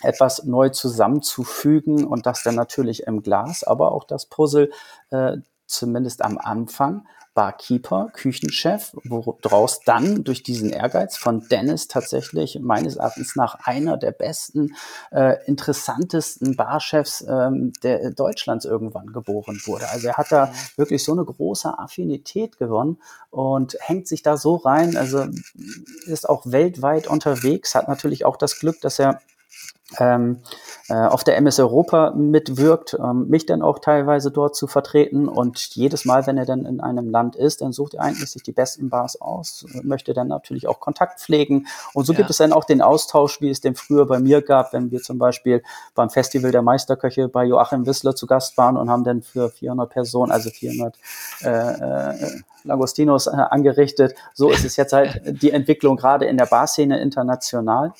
etwas 0.03 0.43
neu 0.43 0.69
zusammenzufügen 0.69 2.05
und 2.05 2.27
das 2.27 2.43
dann 2.43 2.55
natürlich 2.55 3.03
im 3.03 3.23
Glas, 3.23 3.63
aber 3.63 3.91
auch 3.91 4.03
das 4.03 4.27
Puzzle 4.27 4.71
äh, 5.09 5.37
zumindest 5.65 6.23
am 6.23 6.37
Anfang 6.37 7.07
Barkeeper, 7.37 8.09
Küchenchef, 8.13 8.95
woraus 9.03 9.81
dann 9.81 10.23
durch 10.23 10.41
diesen 10.41 10.71
Ehrgeiz 10.71 11.17
von 11.17 11.47
Dennis 11.49 11.87
tatsächlich 11.87 12.59
meines 12.59 12.95
Erachtens 12.95 13.35
nach 13.35 13.59
einer 13.63 13.95
der 13.95 14.11
besten, 14.11 14.75
äh, 15.11 15.35
interessantesten 15.45 16.55
Barchefs 16.55 17.23
ähm, 17.29 17.73
der 17.83 18.09
Deutschlands 18.09 18.65
irgendwann 18.65 19.13
geboren 19.13 19.61
wurde. 19.67 19.87
Also 19.87 20.07
er 20.07 20.17
hat 20.17 20.31
da 20.31 20.51
wirklich 20.77 21.03
so 21.03 21.11
eine 21.11 21.25
große 21.25 21.77
Affinität 21.77 22.57
gewonnen 22.57 22.97
und 23.29 23.77
hängt 23.81 24.07
sich 24.07 24.23
da 24.23 24.35
so 24.35 24.55
rein, 24.55 24.97
also 24.97 25.27
ist 26.07 26.27
auch 26.27 26.41
weltweit 26.47 27.05
unterwegs, 27.05 27.75
hat 27.75 27.87
natürlich 27.87 28.25
auch 28.25 28.37
das 28.37 28.57
Glück, 28.57 28.81
dass 28.81 28.97
er 28.97 29.21
ähm, 29.99 30.39
äh, 30.89 30.95
auf 30.95 31.23
der 31.23 31.37
MS 31.37 31.59
Europa 31.59 32.11
mitwirkt, 32.11 32.97
ähm, 32.99 33.27
mich 33.29 33.45
dann 33.45 33.61
auch 33.61 33.79
teilweise 33.79 34.31
dort 34.31 34.55
zu 34.55 34.67
vertreten. 34.67 35.27
Und 35.27 35.59
jedes 35.75 36.05
Mal, 36.05 36.27
wenn 36.27 36.37
er 36.37 36.45
dann 36.45 36.65
in 36.65 36.81
einem 36.81 37.09
Land 37.09 37.35
ist, 37.35 37.61
dann 37.61 37.71
sucht 37.71 37.93
er 37.93 38.01
eigentlich 38.01 38.29
sich 38.29 38.43
die 38.43 38.51
besten 38.51 38.89
Bars 38.89 39.19
aus, 39.21 39.65
möchte 39.83 40.13
dann 40.13 40.27
natürlich 40.27 40.67
auch 40.67 40.79
Kontakt 40.79 41.19
pflegen. 41.19 41.67
Und 41.93 42.05
so 42.05 42.13
ja. 42.13 42.17
gibt 42.17 42.29
es 42.29 42.37
dann 42.37 42.53
auch 42.53 42.65
den 42.65 42.81
Austausch, 42.81 43.39
wie 43.41 43.49
es 43.49 43.61
den 43.61 43.75
früher 43.75 44.05
bei 44.05 44.19
mir 44.19 44.41
gab, 44.41 44.73
wenn 44.73 44.91
wir 44.91 45.01
zum 45.01 45.17
Beispiel 45.17 45.63
beim 45.95 46.09
Festival 46.09 46.51
der 46.51 46.61
Meisterköche 46.61 47.29
bei 47.29 47.45
Joachim 47.45 47.85
Wissler 47.85 48.15
zu 48.15 48.27
Gast 48.27 48.57
waren 48.57 48.77
und 48.77 48.89
haben 48.89 49.03
dann 49.03 49.21
für 49.21 49.49
400 49.49 49.89
Personen, 49.89 50.31
also 50.31 50.49
400 50.49 50.95
äh, 51.43 51.49
äh, 51.49 52.41
Lagostinos 52.63 53.27
äh, 53.27 53.31
angerichtet. 53.31 54.15
So 54.33 54.49
ist 54.49 54.65
es 54.65 54.75
jetzt 54.75 54.93
halt 54.93 55.21
die 55.41 55.51
Entwicklung 55.51 55.95
gerade 55.95 56.25
in 56.25 56.37
der 56.37 56.45
Barszene 56.45 56.99
international. 56.99 57.93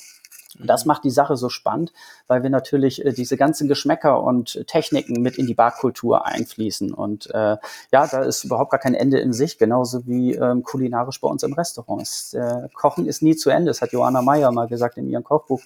Das 0.59 0.85
macht 0.85 1.03
die 1.03 1.11
Sache 1.11 1.37
so 1.37 1.49
spannend, 1.49 1.93
weil 2.27 2.43
wir 2.43 2.49
natürlich 2.49 3.05
äh, 3.05 3.13
diese 3.13 3.37
ganzen 3.37 3.67
Geschmäcker 3.67 4.21
und 4.23 4.65
Techniken 4.67 5.21
mit 5.21 5.37
in 5.37 5.47
die 5.47 5.53
Barkultur 5.53 6.25
einfließen. 6.25 6.93
Und 6.93 7.29
äh, 7.33 7.57
ja, 7.91 8.07
da 8.07 8.23
ist 8.23 8.43
überhaupt 8.43 8.71
gar 8.71 8.79
kein 8.79 8.95
Ende 8.95 9.19
in 9.19 9.33
sich, 9.33 9.57
genauso 9.57 10.07
wie 10.07 10.33
ähm, 10.33 10.63
kulinarisch 10.63 11.21
bei 11.21 11.27
uns 11.27 11.43
im 11.43 11.53
Restaurant. 11.53 12.01
Es, 12.01 12.33
äh, 12.33 12.67
Kochen 12.73 13.05
ist 13.05 13.21
nie 13.21 13.35
zu 13.35 13.49
Ende. 13.49 13.69
Das 13.69 13.81
hat 13.81 13.91
Johanna 13.91 14.21
Meyer 14.21 14.51
mal 14.51 14.67
gesagt 14.67 14.97
in 14.97 15.07
ihrem 15.09 15.23
Kochbuch 15.23 15.61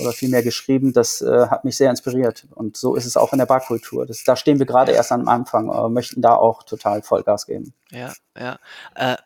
oder 0.00 0.12
vielmehr 0.12 0.42
geschrieben. 0.42 0.92
Das 0.92 1.22
äh, 1.22 1.46
hat 1.48 1.64
mich 1.64 1.76
sehr 1.76 1.90
inspiriert. 1.90 2.46
Und 2.54 2.76
so 2.76 2.94
ist 2.94 3.06
es 3.06 3.16
auch 3.16 3.32
in 3.32 3.38
der 3.38 3.46
Barkultur. 3.46 4.06
Das, 4.06 4.24
da 4.24 4.36
stehen 4.36 4.58
wir 4.58 4.66
gerade 4.66 4.92
erst 4.92 5.12
am 5.12 5.28
Anfang, 5.28 5.70
aber 5.70 5.88
möchten 5.88 6.20
da 6.20 6.34
auch 6.34 6.62
total 6.62 7.02
Vollgas 7.02 7.46
geben. 7.46 7.72
Ja, 7.90 8.12
ja. 8.36 8.58
Äh 8.94 9.16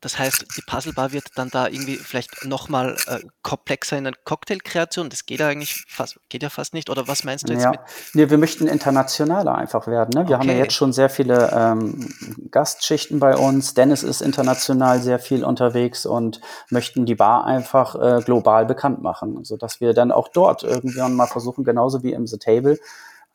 das 0.00 0.18
heißt, 0.18 0.46
die 0.56 0.62
Puzzlebar 0.62 1.12
wird 1.12 1.26
dann 1.36 1.50
da 1.50 1.68
irgendwie 1.68 1.96
vielleicht 1.96 2.44
nochmal 2.44 2.96
äh, 3.06 3.20
komplexer 3.42 3.96
in 3.96 4.04
der 4.04 4.14
Cocktailkreation. 4.24 5.08
Das 5.08 5.26
geht 5.26 5.40
ja 5.40 5.48
eigentlich 5.48 5.84
fast, 5.88 6.18
geht 6.28 6.42
ja 6.42 6.50
fast 6.50 6.74
nicht. 6.74 6.90
Oder 6.90 7.08
was 7.08 7.24
meinst 7.24 7.48
du 7.48 7.52
jetzt 7.52 7.62
ja. 7.62 7.70
mit? 7.70 7.80
Nee, 8.14 8.30
wir 8.30 8.38
möchten 8.38 8.66
internationaler 8.66 9.54
einfach 9.54 9.86
werden. 9.86 10.10
Ne? 10.14 10.28
Wir 10.28 10.36
okay. 10.36 10.48
haben 10.48 10.56
ja 10.56 10.64
jetzt 10.64 10.74
schon 10.74 10.92
sehr 10.92 11.08
viele 11.08 11.50
ähm, 11.52 12.08
Gastschichten 12.50 13.18
bei 13.18 13.36
uns. 13.36 13.74
Dennis 13.74 14.02
ist 14.02 14.20
international 14.20 15.00
sehr 15.00 15.18
viel 15.18 15.44
unterwegs 15.44 16.06
und 16.06 16.40
möchten 16.70 17.06
die 17.06 17.14
Bar 17.14 17.44
einfach 17.44 17.94
äh, 17.94 18.22
global 18.22 18.66
bekannt 18.66 19.02
machen, 19.02 19.44
sodass 19.44 19.80
wir 19.80 19.94
dann 19.94 20.10
auch 20.12 20.28
dort 20.28 20.62
irgendwann 20.62 21.14
mal 21.14 21.26
versuchen, 21.26 21.64
genauso 21.64 22.02
wie 22.02 22.12
im 22.12 22.26
The 22.26 22.38
Table, 22.38 22.78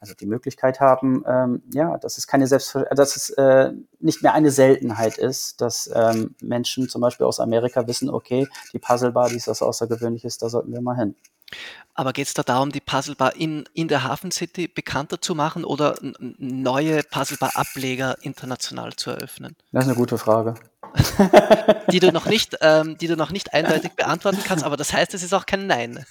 also 0.02 0.16
die 0.16 0.26
Möglichkeit 0.26 0.80
haben, 0.80 1.24
ähm, 1.28 1.62
ja, 1.74 1.98
dass 1.98 2.18
es 2.18 2.26
keine 2.26 2.48
Selbstver 2.48 2.86
dass 2.96 3.16
es 3.16 3.30
äh, 3.30 3.72
nicht 4.00 4.24
mehr 4.24 4.34
eine 4.34 4.50
Seltenheit 4.50 5.20
ist, 5.20 5.62
dass 5.62 5.90
ähm, 5.94 6.36
Menschen 6.42 6.90
zum 6.90 7.02
Beispiel 7.02 7.28
aus 7.28 7.40
Amerika 7.40 7.86
wissen, 7.88 8.10
okay, 8.10 8.48
die 8.74 8.80
Puzzlebar, 8.80 9.30
die 9.30 9.36
ist 9.36 9.48
was 9.48 9.62
Außergewöhnliches, 9.62 10.40
da 10.40 10.50
sollten 10.50 10.74
wir 10.74 10.82
mal 10.82 10.98
hin. 10.98 11.16
Aber 11.94 12.14
geht 12.14 12.28
es 12.28 12.34
da 12.34 12.42
darum, 12.42 12.72
die 12.72 12.80
Puzzlebar 12.80 13.36
in, 13.36 13.66
in 13.74 13.88
der 13.88 14.04
Hafen 14.04 14.32
City 14.32 14.68
bekannter 14.68 15.22
zu 15.22 15.36
machen 15.36 15.64
oder 15.64 15.96
neue 16.02 17.04
Puzzlebar-Ableger 17.04 18.16
international 18.22 18.94
zu 18.96 19.12
eröffnen? 19.12 19.56
Das 19.72 19.84
ist 19.84 19.90
eine 19.90 19.98
gute 19.98 20.18
Frage. 20.18 20.56
Die 21.92 22.00
du 22.00 22.12
noch 22.12 22.26
nicht, 22.26 22.58
ähm, 22.62 22.98
die 22.98 23.08
du 23.08 23.16
noch 23.16 23.32
nicht 23.32 23.54
eindeutig 23.54 23.94
beantworten 23.94 24.40
kannst, 24.46 24.64
aber 24.64 24.78
das 24.78 24.94
heißt, 24.94 25.14
es 25.14 25.24
ist 25.24 25.34
auch 25.34 25.46
kein 25.46 25.68
Nein. 25.68 26.06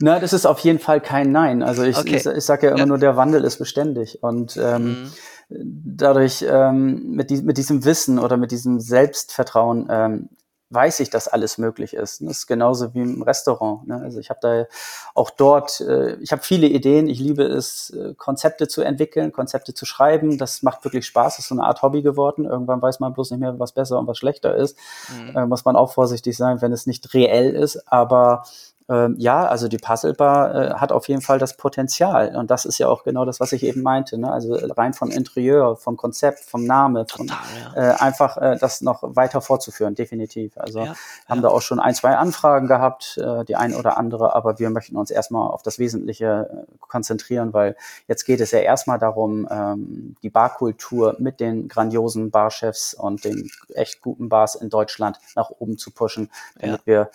Na, 0.00 0.18
das 0.18 0.32
ist 0.32 0.46
auf 0.46 0.58
jeden 0.60 0.78
Fall 0.78 1.00
kein 1.00 1.32
Nein. 1.32 1.62
Also 1.62 1.82
ich, 1.82 1.96
okay. 1.96 2.16
ich, 2.16 2.26
ich 2.26 2.44
sage 2.44 2.66
ja 2.66 2.72
immer 2.72 2.80
ja. 2.80 2.86
nur, 2.86 2.98
der 2.98 3.16
Wandel 3.16 3.44
ist 3.44 3.58
beständig 3.58 4.22
und 4.22 4.56
ähm, 4.56 4.84
mhm. 4.84 5.12
dadurch 5.48 6.44
ähm, 6.48 7.10
mit, 7.10 7.30
die, 7.30 7.42
mit 7.42 7.58
diesem 7.58 7.84
Wissen 7.84 8.18
oder 8.18 8.36
mit 8.36 8.50
diesem 8.50 8.80
Selbstvertrauen 8.80 9.88
ähm, 9.90 10.28
weiß 10.74 11.00
ich, 11.00 11.10
dass 11.10 11.28
alles 11.28 11.58
möglich 11.58 11.94
ist. 11.94 12.20
Das 12.20 12.30
ist 12.30 12.46
genauso 12.46 12.92
wie 12.94 13.02
im 13.02 13.22
Restaurant. 13.22 13.86
Ne? 13.86 14.00
Also 14.02 14.18
ich 14.18 14.30
habe 14.30 14.40
da 14.42 14.66
auch 15.14 15.30
dort, 15.30 15.80
äh, 15.80 16.16
ich 16.16 16.32
habe 16.32 16.42
viele 16.42 16.66
Ideen. 16.66 17.08
Ich 17.08 17.20
liebe 17.20 17.44
es, 17.44 17.90
äh, 17.90 18.14
Konzepte 18.14 18.68
zu 18.68 18.82
entwickeln, 18.82 19.32
Konzepte 19.32 19.74
zu 19.74 19.86
schreiben. 19.86 20.38
Das 20.38 20.62
macht 20.62 20.84
wirklich 20.84 21.06
Spaß. 21.06 21.36
Das 21.36 21.44
ist 21.44 21.48
so 21.48 21.54
eine 21.54 21.64
Art 21.64 21.82
Hobby 21.82 22.02
geworden. 22.02 22.44
Irgendwann 22.44 22.82
weiß 22.82 23.00
man 23.00 23.12
bloß 23.14 23.30
nicht 23.30 23.40
mehr, 23.40 23.58
was 23.58 23.72
besser 23.72 23.98
und 23.98 24.06
was 24.06 24.18
schlechter 24.18 24.54
ist. 24.56 24.76
Mhm. 25.16 25.36
Äh, 25.36 25.46
muss 25.46 25.64
man 25.64 25.76
auch 25.76 25.92
vorsichtig 25.92 26.36
sein, 26.36 26.60
wenn 26.60 26.72
es 26.72 26.86
nicht 26.86 27.14
reell 27.14 27.54
ist. 27.54 27.90
Aber 27.90 28.44
ähm, 28.90 29.14
ja, 29.18 29.46
also 29.46 29.66
die 29.68 29.78
Puzzlebar 29.78 30.54
äh, 30.54 30.74
hat 30.74 30.92
auf 30.92 31.08
jeden 31.08 31.22
Fall 31.22 31.38
das 31.38 31.56
Potenzial. 31.56 32.36
Und 32.36 32.50
das 32.50 32.66
ist 32.66 32.76
ja 32.78 32.88
auch 32.88 33.02
genau 33.02 33.24
das, 33.24 33.40
was 33.40 33.52
ich 33.52 33.62
eben 33.62 33.82
meinte. 33.82 34.18
Ne? 34.18 34.30
Also 34.30 34.54
rein 34.54 34.92
von 34.92 35.10
Interieur, 35.10 35.76
vom 35.76 35.96
Konzept, 35.96 36.40
vom 36.40 36.64
Name, 36.64 37.06
von, 37.10 37.28
Total, 37.28 37.42
ja. 37.74 37.92
äh, 37.92 37.94
einfach 37.94 38.36
äh, 38.36 38.58
das 38.58 38.82
noch 38.82 39.02
weiter 39.02 39.40
fortzuführen, 39.40 39.94
definitiv. 39.94 40.58
Also 40.58 40.80
ja, 40.80 40.94
haben 41.26 41.38
ja. 41.38 41.42
da 41.42 41.48
auch 41.48 41.62
schon 41.62 41.80
ein, 41.80 41.94
zwei 41.94 42.16
Anfragen 42.16 42.66
gehabt, 42.66 43.16
äh, 43.16 43.44
die 43.46 43.56
ein 43.56 43.74
oder 43.74 43.96
andere, 43.96 44.34
aber 44.34 44.58
wir 44.58 44.68
möchten 44.68 44.96
uns 44.96 45.10
erstmal 45.10 45.48
auf 45.48 45.62
das 45.62 45.78
Wesentliche 45.78 46.66
äh, 46.68 46.76
konzentrieren, 46.80 47.54
weil 47.54 47.76
jetzt 48.06 48.24
geht 48.24 48.40
es 48.40 48.50
ja 48.50 48.58
erstmal 48.58 48.98
darum, 48.98 49.48
ähm, 49.50 50.16
die 50.22 50.30
Barkultur 50.30 51.16
mit 51.18 51.40
den 51.40 51.68
grandiosen 51.68 52.30
Barchefs 52.30 52.92
und 52.92 53.24
den 53.24 53.50
echt 53.74 54.02
guten 54.02 54.28
Bars 54.28 54.56
in 54.56 54.68
Deutschland 54.68 55.18
nach 55.36 55.48
oben 55.48 55.78
zu 55.78 55.90
pushen, 55.90 56.30
damit 56.60 56.82
wir 56.84 57.10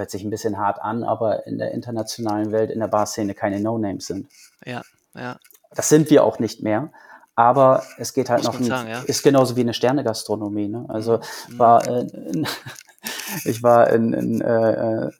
hört 0.00 0.10
sich 0.10 0.24
ein 0.24 0.30
bisschen 0.30 0.58
hart 0.58 0.80
an, 0.80 1.04
aber 1.04 1.46
in 1.46 1.58
der 1.58 1.70
internationalen 1.72 2.50
Welt, 2.50 2.70
in 2.70 2.80
der 2.80 2.88
Barszene 2.88 3.34
keine 3.34 3.60
No-Names 3.60 4.06
sind. 4.06 4.28
Ja, 4.64 4.82
ja. 5.14 5.36
Das 5.74 5.88
sind 5.88 6.10
wir 6.10 6.24
auch 6.24 6.40
nicht 6.40 6.62
mehr. 6.62 6.90
Aber 7.36 7.84
es 7.96 8.12
geht 8.12 8.28
halt 8.28 8.44
Muss 8.44 8.52
noch, 8.52 8.60
ein, 8.60 8.66
sagen, 8.66 8.90
ja. 8.90 9.00
ist 9.00 9.22
genauso 9.22 9.56
wie 9.56 9.60
eine 9.60 9.72
Sternegastronomie. 9.72 10.68
Ne? 10.68 10.84
Also 10.88 11.20
mhm. 11.48 11.58
war, 11.58 11.86
äh, 11.86 12.06
ich 13.44 13.62
war 13.62 13.90
in, 13.90 14.12
in, 14.12 14.40
äh, 14.40 15.10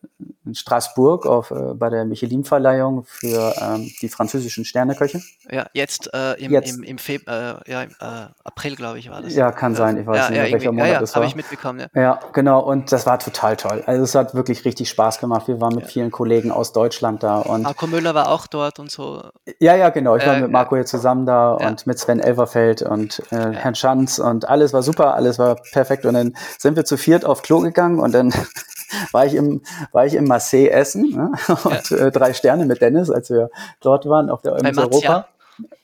in 0.44 0.54
Straßburg 0.54 1.26
auf, 1.26 1.50
äh, 1.50 1.74
bei 1.74 1.90
der 1.90 2.04
Michelin-Verleihung 2.04 3.04
für 3.04 3.54
ähm, 3.60 3.90
die 4.00 4.08
französischen 4.08 4.64
Sterneköche. 4.64 5.20
Ja, 5.50 5.66
jetzt 5.72 6.12
äh, 6.12 6.34
im, 6.34 6.52
jetzt. 6.52 6.76
im, 6.76 6.82
im 6.82 6.98
Feb 6.98 7.28
äh, 7.28 7.54
ja, 7.70 7.82
im, 7.82 7.90
äh, 8.00 8.26
April, 8.44 8.76
glaube 8.76 8.98
ich, 8.98 9.10
war 9.10 9.22
das. 9.22 9.34
Ja, 9.34 9.52
kann 9.52 9.74
sein, 9.74 9.98
ich 9.98 10.06
weiß 10.06 10.16
ja, 10.16 10.30
nicht, 10.30 10.38
ja, 10.38 10.52
welcher 10.52 10.72
Monat 10.72 10.88
ja, 10.88 11.00
das 11.00 11.10
war. 11.10 11.16
habe 11.16 11.26
ich 11.26 11.36
mitbekommen, 11.36 11.80
ja. 11.80 12.00
Ja, 12.00 12.20
genau, 12.32 12.60
und 12.60 12.92
das 12.92 13.06
war 13.06 13.18
total 13.18 13.56
toll. 13.56 13.82
Also 13.86 14.02
es 14.02 14.14
hat 14.14 14.34
wirklich 14.34 14.64
richtig 14.64 14.88
Spaß 14.88 15.18
gemacht. 15.18 15.48
Wir 15.48 15.60
waren 15.60 15.74
mit 15.74 15.86
vielen 15.86 16.10
Kollegen 16.10 16.50
aus 16.50 16.72
Deutschland 16.72 17.22
da. 17.22 17.38
und 17.38 17.62
Marco 17.62 17.86
Müller 17.86 18.14
war 18.14 18.30
auch 18.30 18.46
dort 18.46 18.78
und 18.78 18.90
so. 18.90 19.22
Ja, 19.58 19.76
ja, 19.76 19.90
genau. 19.90 20.16
Ich 20.16 20.26
war 20.26 20.38
mit 20.38 20.50
Marco 20.50 20.74
hier 20.74 20.86
zusammen 20.86 21.26
da 21.26 21.52
und 21.52 21.86
mit 21.86 21.98
Sven 21.98 22.20
Elverfeld 22.20 22.82
und 22.82 23.22
äh, 23.30 23.52
Herrn 23.52 23.74
Schanz 23.74 24.18
und 24.18 24.48
alles 24.48 24.72
war 24.72 24.82
super, 24.82 25.14
alles 25.14 25.38
war 25.38 25.56
perfekt. 25.72 26.06
Und 26.06 26.14
dann 26.14 26.34
sind 26.58 26.76
wir 26.76 26.84
zu 26.84 26.96
viert 26.96 27.24
auf 27.24 27.42
Klo 27.42 27.60
gegangen 27.70 27.98
und 27.98 28.12
dann 28.12 28.32
war 29.12 29.26
ich 29.26 29.34
im, 29.34 29.62
war 29.92 30.06
ich 30.06 30.14
im 30.14 30.24
Marseille 30.24 30.70
essen 30.70 31.10
ne? 31.10 31.32
und 31.64 31.90
ja. 31.90 31.96
äh, 31.96 32.10
drei 32.10 32.32
Sterne 32.32 32.66
mit 32.66 32.80
Dennis, 32.80 33.10
als 33.10 33.30
wir 33.30 33.50
dort 33.80 34.06
waren 34.06 34.30
auf 34.30 34.42
der 34.42 34.52
Bei 34.52 34.76
Europa. 34.76 35.28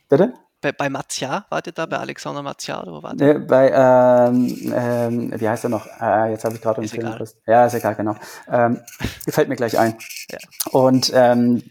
Bitte? 0.08 0.34
Bei, 0.60 0.72
bei 0.72 0.88
Marzia, 0.88 1.44
wartet 1.50 1.78
da, 1.78 1.86
bei 1.86 1.98
Alexander 1.98 2.42
Marzia 2.42 2.82
oder 2.82 2.92
wo 2.92 3.02
war 3.02 3.14
der? 3.14 3.38
bei, 3.40 3.70
ähm, 3.70 4.72
ähm, 4.74 5.40
wie 5.40 5.48
heißt 5.48 5.64
er 5.64 5.70
noch? 5.70 5.86
Äh, 6.00 6.30
jetzt 6.30 6.44
habe 6.44 6.54
ich 6.54 6.62
gerade 6.62 6.78
einen 6.78 6.88
Film. 6.88 7.14
Ja, 7.46 7.66
ist 7.66 7.74
egal, 7.74 7.94
genau. 7.94 8.16
Ähm, 8.50 8.80
gefällt 9.26 9.48
mir 9.48 9.56
gleich 9.56 9.78
ein. 9.78 9.96
Ja. 10.30 10.38
Und 10.70 11.12
ähm, 11.14 11.62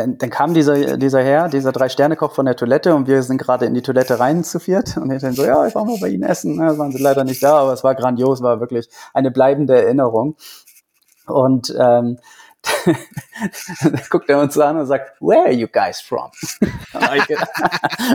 dann, 0.00 0.18
dann 0.18 0.30
kam 0.30 0.54
dieser, 0.54 0.96
dieser 0.96 1.22
Herr, 1.22 1.48
dieser 1.48 1.72
Drei-Sterne-Koch 1.72 2.32
von 2.32 2.46
der 2.46 2.56
Toilette 2.56 2.94
und 2.94 3.06
wir 3.06 3.22
sind 3.22 3.38
gerade 3.38 3.66
in 3.66 3.74
die 3.74 3.82
Toilette 3.82 4.18
rein 4.18 4.42
zu 4.42 4.58
viert 4.58 4.96
und 4.96 5.10
er 5.10 5.18
dann 5.18 5.34
so, 5.34 5.44
ja, 5.44 5.66
ich 5.66 5.74
war 5.74 5.84
mal 5.84 5.98
bei 6.00 6.08
Ihnen 6.08 6.22
essen. 6.22 6.58
Da 6.58 6.78
waren 6.78 6.92
sie 6.92 7.02
leider 7.02 7.24
nicht 7.24 7.42
da, 7.42 7.58
aber 7.58 7.72
es 7.72 7.84
war 7.84 7.94
grandios, 7.94 8.42
war 8.42 8.60
wirklich 8.60 8.88
eine 9.12 9.30
bleibende 9.30 9.74
Erinnerung. 9.82 10.36
Und 11.26 11.74
ähm, 11.78 12.18
dann 13.82 14.00
guckt 14.10 14.28
er 14.28 14.38
uns 14.40 14.58
an 14.58 14.78
und 14.78 14.86
sagt, 14.86 15.20
where 15.20 15.44
are 15.44 15.52
you 15.52 15.66
guys 15.66 16.00
from? 16.00 16.30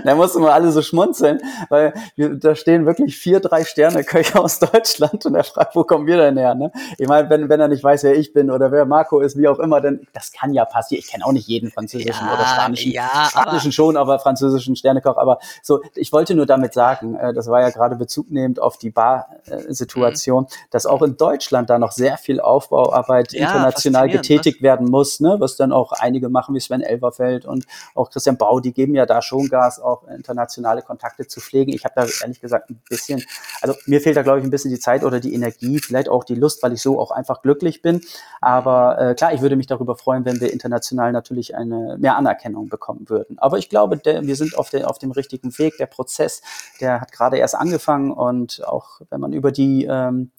da 0.04 0.16
mussten 0.16 0.42
wir 0.42 0.54
alle 0.54 0.72
so 0.72 0.82
schmunzeln, 0.82 1.40
weil 1.70 1.94
wir, 2.16 2.36
da 2.36 2.56
stehen 2.56 2.86
wirklich 2.86 3.18
vier, 3.18 3.40
drei 3.40 3.64
Sterne 3.64 4.04
Köche 4.04 4.40
aus 4.40 4.60
Deutschland 4.60 5.26
und 5.26 5.36
er 5.36 5.44
fragt, 5.44 5.76
wo 5.76 5.84
kommen 5.84 6.06
wir 6.06 6.18
denn 6.18 6.38
her? 6.38 6.56
Ne? 6.56 6.72
Ich 6.98 7.08
meine, 7.08 7.30
wenn, 7.30 7.50
wenn 7.50 7.60
er 7.60 7.68
nicht 7.68 7.84
weiß, 7.84 8.04
wer 8.04 8.16
ich 8.16 8.34
bin 8.34 8.52
oder 8.52 8.72
wer 8.72 8.86
Marco 8.86 9.20
ist, 9.20 9.38
wie 9.38 9.48
auch 9.48 9.60
immer, 9.60 9.82
dann 9.82 10.08
das 10.14 10.32
kann 10.32 10.54
ja 10.54 10.66
passieren. 10.66 11.04
Ich 11.04 11.12
kenne 11.12 11.26
auch 11.26 11.32
nicht 11.32 11.48
jeden 11.48 11.72
französischen 11.72 12.28
ja, 12.28 12.34
oder 12.34 12.46
spanischen, 12.46 12.92
ja, 12.92 13.28
spanischen 13.30 13.72
schon, 13.72 13.98
aber 13.98 14.20
französischen 14.20 14.76
Sternekoch. 14.76 15.18
Aber 15.18 15.40
so, 15.64 15.82
ich 15.96 16.12
wollte 16.12 16.36
nur 16.36 16.46
damit 16.46 16.74
sagen, 16.74 17.16
äh, 17.16 17.34
das 17.34 17.48
war 17.48 17.62
ja 17.62 17.70
gerade 17.70 17.96
bezugnehmend 17.96 18.62
auf 18.62 18.78
die 18.78 18.92
Bar-Situation, 18.92 20.44
mhm. 20.44 20.48
dass 20.70 20.86
auch 20.86 21.02
in 21.02 21.18
Deutschland 21.18 21.70
da 21.70 21.80
noch 21.80 21.92
sehr 21.92 22.18
viel 22.18 22.40
Aufbauarbeit 22.40 23.34
ja, 23.34 23.48
international 23.48 24.10
getätigt 24.10 24.35
werden 24.62 24.90
muss, 24.90 25.20
ne? 25.20 25.38
was 25.40 25.56
dann 25.56 25.72
auch 25.72 25.92
einige 25.92 26.30
machen, 26.30 26.56
wie 26.56 26.60
Sven 26.60 26.82
Elverfeld 26.82 27.46
und 27.46 27.66
auch 27.94 28.10
Christian 28.10 28.38
Bau, 28.38 28.60
die 28.60 28.74
geben 28.74 28.96
ja 28.96 29.06
da 29.06 29.22
schon 29.22 29.50
Gas, 29.50 29.80
auch 29.80 30.08
internationale 30.08 30.82
Kontakte 30.82 31.28
zu 31.28 31.40
pflegen. 31.40 31.74
Ich 31.74 31.86
habe 31.86 31.94
da 31.96 32.06
ehrlich 32.22 32.42
gesagt 32.42 32.70
ein 32.70 32.82
bisschen, 32.90 33.24
also 33.62 33.76
mir 33.86 34.02
fehlt 34.02 34.18
da 34.18 34.24
glaube 34.24 34.40
ich 34.40 34.46
ein 34.46 34.50
bisschen 34.52 34.72
die 34.72 34.80
Zeit 34.80 35.04
oder 35.04 35.20
die 35.20 35.34
Energie, 35.34 35.80
vielleicht 35.80 36.10
auch 36.10 36.24
die 36.24 36.36
Lust, 36.36 36.64
weil 36.64 36.74
ich 36.74 36.82
so 36.82 37.00
auch 37.00 37.12
einfach 37.12 37.42
glücklich 37.42 37.82
bin. 37.82 38.02
Aber 38.42 39.00
äh, 39.00 39.16
klar, 39.16 39.34
ich 39.34 39.42
würde 39.42 39.56
mich 39.56 39.68
darüber 39.68 39.96
freuen, 39.96 40.26
wenn 40.26 40.40
wir 40.40 40.52
international 40.52 41.12
natürlich 41.12 41.56
eine 41.56 41.98
mehr 42.00 42.16
Anerkennung 42.16 42.70
bekommen 42.70 43.10
würden. 43.10 43.38
Aber 43.40 43.58
ich 43.58 43.70
glaube, 43.70 43.98
der, 43.98 44.26
wir 44.26 44.36
sind 44.36 44.58
auf, 44.58 44.70
der, 44.70 44.90
auf 44.90 45.00
dem 45.00 45.12
richtigen 45.12 45.58
Weg. 45.58 45.78
Der 45.78 45.86
Prozess, 45.86 46.42
der 46.80 47.02
hat 47.02 47.12
gerade 47.12 47.38
erst 47.38 47.56
angefangen 47.56 48.12
und 48.12 48.64
auch 48.66 49.02
wenn 49.10 49.22
man 49.22 49.34
über 49.34 49.52
die 49.52 49.86
ähm, 49.86 50.32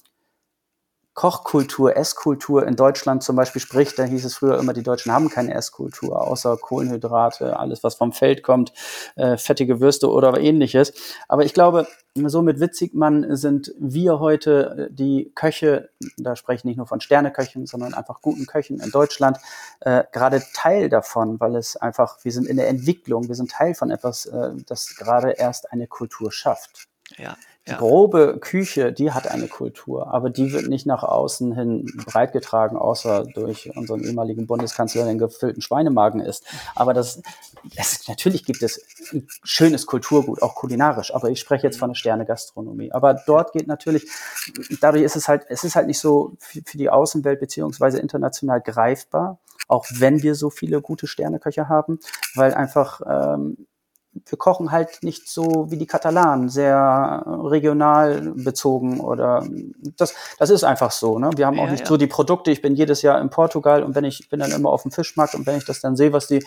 Kochkultur, 1.16 1.96
Esskultur 1.96 2.66
in 2.66 2.76
Deutschland 2.76 3.22
zum 3.22 3.36
Beispiel 3.36 3.62
spricht, 3.62 3.98
da 3.98 4.04
hieß 4.04 4.26
es 4.26 4.34
früher 4.34 4.58
immer, 4.58 4.74
die 4.74 4.82
Deutschen 4.82 5.12
haben 5.12 5.30
keine 5.30 5.54
Esskultur, 5.54 6.20
außer 6.20 6.58
Kohlenhydrate, 6.58 7.58
alles 7.58 7.82
was 7.82 7.94
vom 7.94 8.12
Feld 8.12 8.42
kommt, 8.42 8.74
äh, 9.16 9.38
fettige 9.38 9.80
Würste 9.80 10.10
oder 10.10 10.38
ähnliches. 10.38 10.92
Aber 11.26 11.46
ich 11.46 11.54
glaube, 11.54 11.86
so 12.14 12.42
mit 12.42 12.60
Witzigmann 12.60 13.34
sind 13.34 13.72
wir 13.78 14.20
heute 14.20 14.88
äh, 14.90 14.94
die 14.94 15.32
Köche, 15.34 15.88
da 16.18 16.36
spreche 16.36 16.58
ich 16.58 16.64
nicht 16.64 16.76
nur 16.76 16.86
von 16.86 17.00
Sterneköchen, 17.00 17.64
sondern 17.64 17.94
einfach 17.94 18.20
guten 18.20 18.44
Köchen 18.44 18.78
in 18.78 18.90
Deutschland, 18.90 19.38
äh, 19.80 20.04
gerade 20.12 20.42
Teil 20.52 20.90
davon, 20.90 21.40
weil 21.40 21.56
es 21.56 21.76
einfach, 21.76 22.18
wir 22.24 22.32
sind 22.32 22.46
in 22.46 22.58
der 22.58 22.68
Entwicklung, 22.68 23.26
wir 23.26 23.34
sind 23.36 23.50
Teil 23.50 23.74
von 23.74 23.90
etwas, 23.90 24.26
äh, 24.26 24.50
das 24.66 24.94
gerade 24.96 25.30
erst 25.30 25.72
eine 25.72 25.86
Kultur 25.86 26.30
schafft. 26.30 26.88
Ja. 27.16 27.38
Die 27.66 27.72
ja. 27.72 27.78
grobe 27.78 28.38
Küche, 28.40 28.92
die 28.92 29.10
hat 29.10 29.28
eine 29.28 29.48
Kultur, 29.48 30.14
aber 30.14 30.30
die 30.30 30.52
wird 30.52 30.68
nicht 30.68 30.86
nach 30.86 31.02
außen 31.02 31.52
hin 31.52 31.84
breitgetragen, 32.06 32.78
außer 32.78 33.24
durch 33.24 33.76
unseren 33.76 34.04
ehemaligen 34.04 34.46
Bundeskanzler, 34.46 35.02
der 35.02 35.12
den 35.12 35.18
gefüllten 35.18 35.60
Schweinemagen 35.60 36.20
ist. 36.20 36.44
Aber 36.76 36.94
das, 36.94 37.22
das, 37.74 38.06
natürlich 38.06 38.44
gibt 38.44 38.62
es 38.62 38.80
schönes 39.42 39.86
Kulturgut, 39.86 40.42
auch 40.42 40.54
kulinarisch, 40.54 41.12
aber 41.12 41.28
ich 41.30 41.40
spreche 41.40 41.66
jetzt 41.66 41.78
von 41.78 41.90
der 41.90 41.96
Sterne-Gastronomie. 41.96 42.92
Aber 42.92 43.14
dort 43.14 43.52
geht 43.52 43.66
natürlich, 43.66 44.08
dadurch 44.80 45.02
ist 45.02 45.16
es 45.16 45.26
halt, 45.26 45.44
es 45.48 45.64
ist 45.64 45.74
halt 45.74 45.88
nicht 45.88 45.98
so 45.98 46.34
für, 46.38 46.60
für 46.64 46.78
die 46.78 46.88
Außenwelt 46.88 47.40
beziehungsweise 47.40 47.98
international 47.98 48.60
greifbar, 48.60 49.40
auch 49.66 49.86
wenn 49.92 50.22
wir 50.22 50.36
so 50.36 50.50
viele 50.50 50.80
gute 50.80 51.08
Sterneköche 51.08 51.68
haben, 51.68 51.98
weil 52.36 52.54
einfach 52.54 53.00
ähm, 53.08 53.66
wir 54.24 54.38
kochen 54.38 54.72
halt 54.72 55.02
nicht 55.02 55.28
so 55.28 55.66
wie 55.70 55.76
die 55.76 55.86
Katalanen, 55.86 56.48
sehr 56.48 57.24
regional 57.26 58.32
bezogen 58.34 59.00
oder 59.00 59.46
das, 59.96 60.14
das 60.38 60.50
ist 60.50 60.64
einfach 60.64 60.90
so. 60.90 61.18
Ne? 61.18 61.30
Wir 61.36 61.46
haben 61.46 61.58
auch 61.58 61.70
nicht 61.70 61.80
ja. 61.80 61.86
so 61.86 61.96
die 61.96 62.06
Produkte. 62.06 62.50
Ich 62.50 62.62
bin 62.62 62.74
jedes 62.74 63.02
Jahr 63.02 63.20
in 63.20 63.30
Portugal 63.30 63.82
und 63.82 63.94
wenn 63.94 64.04
ich 64.04 64.28
bin 64.28 64.40
dann 64.40 64.52
immer 64.52 64.70
auf 64.70 64.82
dem 64.82 64.90
Fischmarkt 64.90 65.34
und 65.34 65.46
wenn 65.46 65.56
ich 65.56 65.64
das 65.64 65.80
dann 65.80 65.96
sehe, 65.96 66.12
was 66.12 66.26
die 66.26 66.44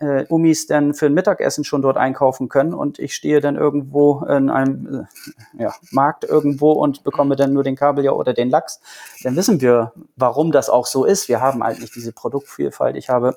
äh, 0.00 0.24
Umis 0.28 0.66
dann 0.66 0.94
für 0.94 1.06
ein 1.06 1.14
Mittagessen 1.14 1.64
schon 1.64 1.82
dort 1.82 1.96
einkaufen 1.96 2.48
können 2.48 2.74
und 2.74 2.98
ich 2.98 3.14
stehe 3.14 3.40
dann 3.40 3.56
irgendwo 3.56 4.20
in 4.24 4.50
einem 4.50 5.06
äh, 5.58 5.62
ja, 5.62 5.74
Markt 5.90 6.24
irgendwo 6.24 6.72
und 6.72 7.04
bekomme 7.04 7.36
dann 7.36 7.52
nur 7.52 7.64
den 7.64 7.76
Kabeljau 7.76 8.16
oder 8.16 8.34
den 8.34 8.50
Lachs, 8.50 8.80
dann 9.22 9.36
wissen 9.36 9.60
wir, 9.60 9.92
warum 10.16 10.52
das 10.52 10.70
auch 10.70 10.86
so 10.86 11.04
ist. 11.04 11.28
Wir 11.28 11.40
haben 11.40 11.62
halt 11.62 11.80
nicht 11.80 11.94
diese 11.94 12.12
Produktvielfalt. 12.12 12.96
Ich 12.96 13.08
habe 13.08 13.36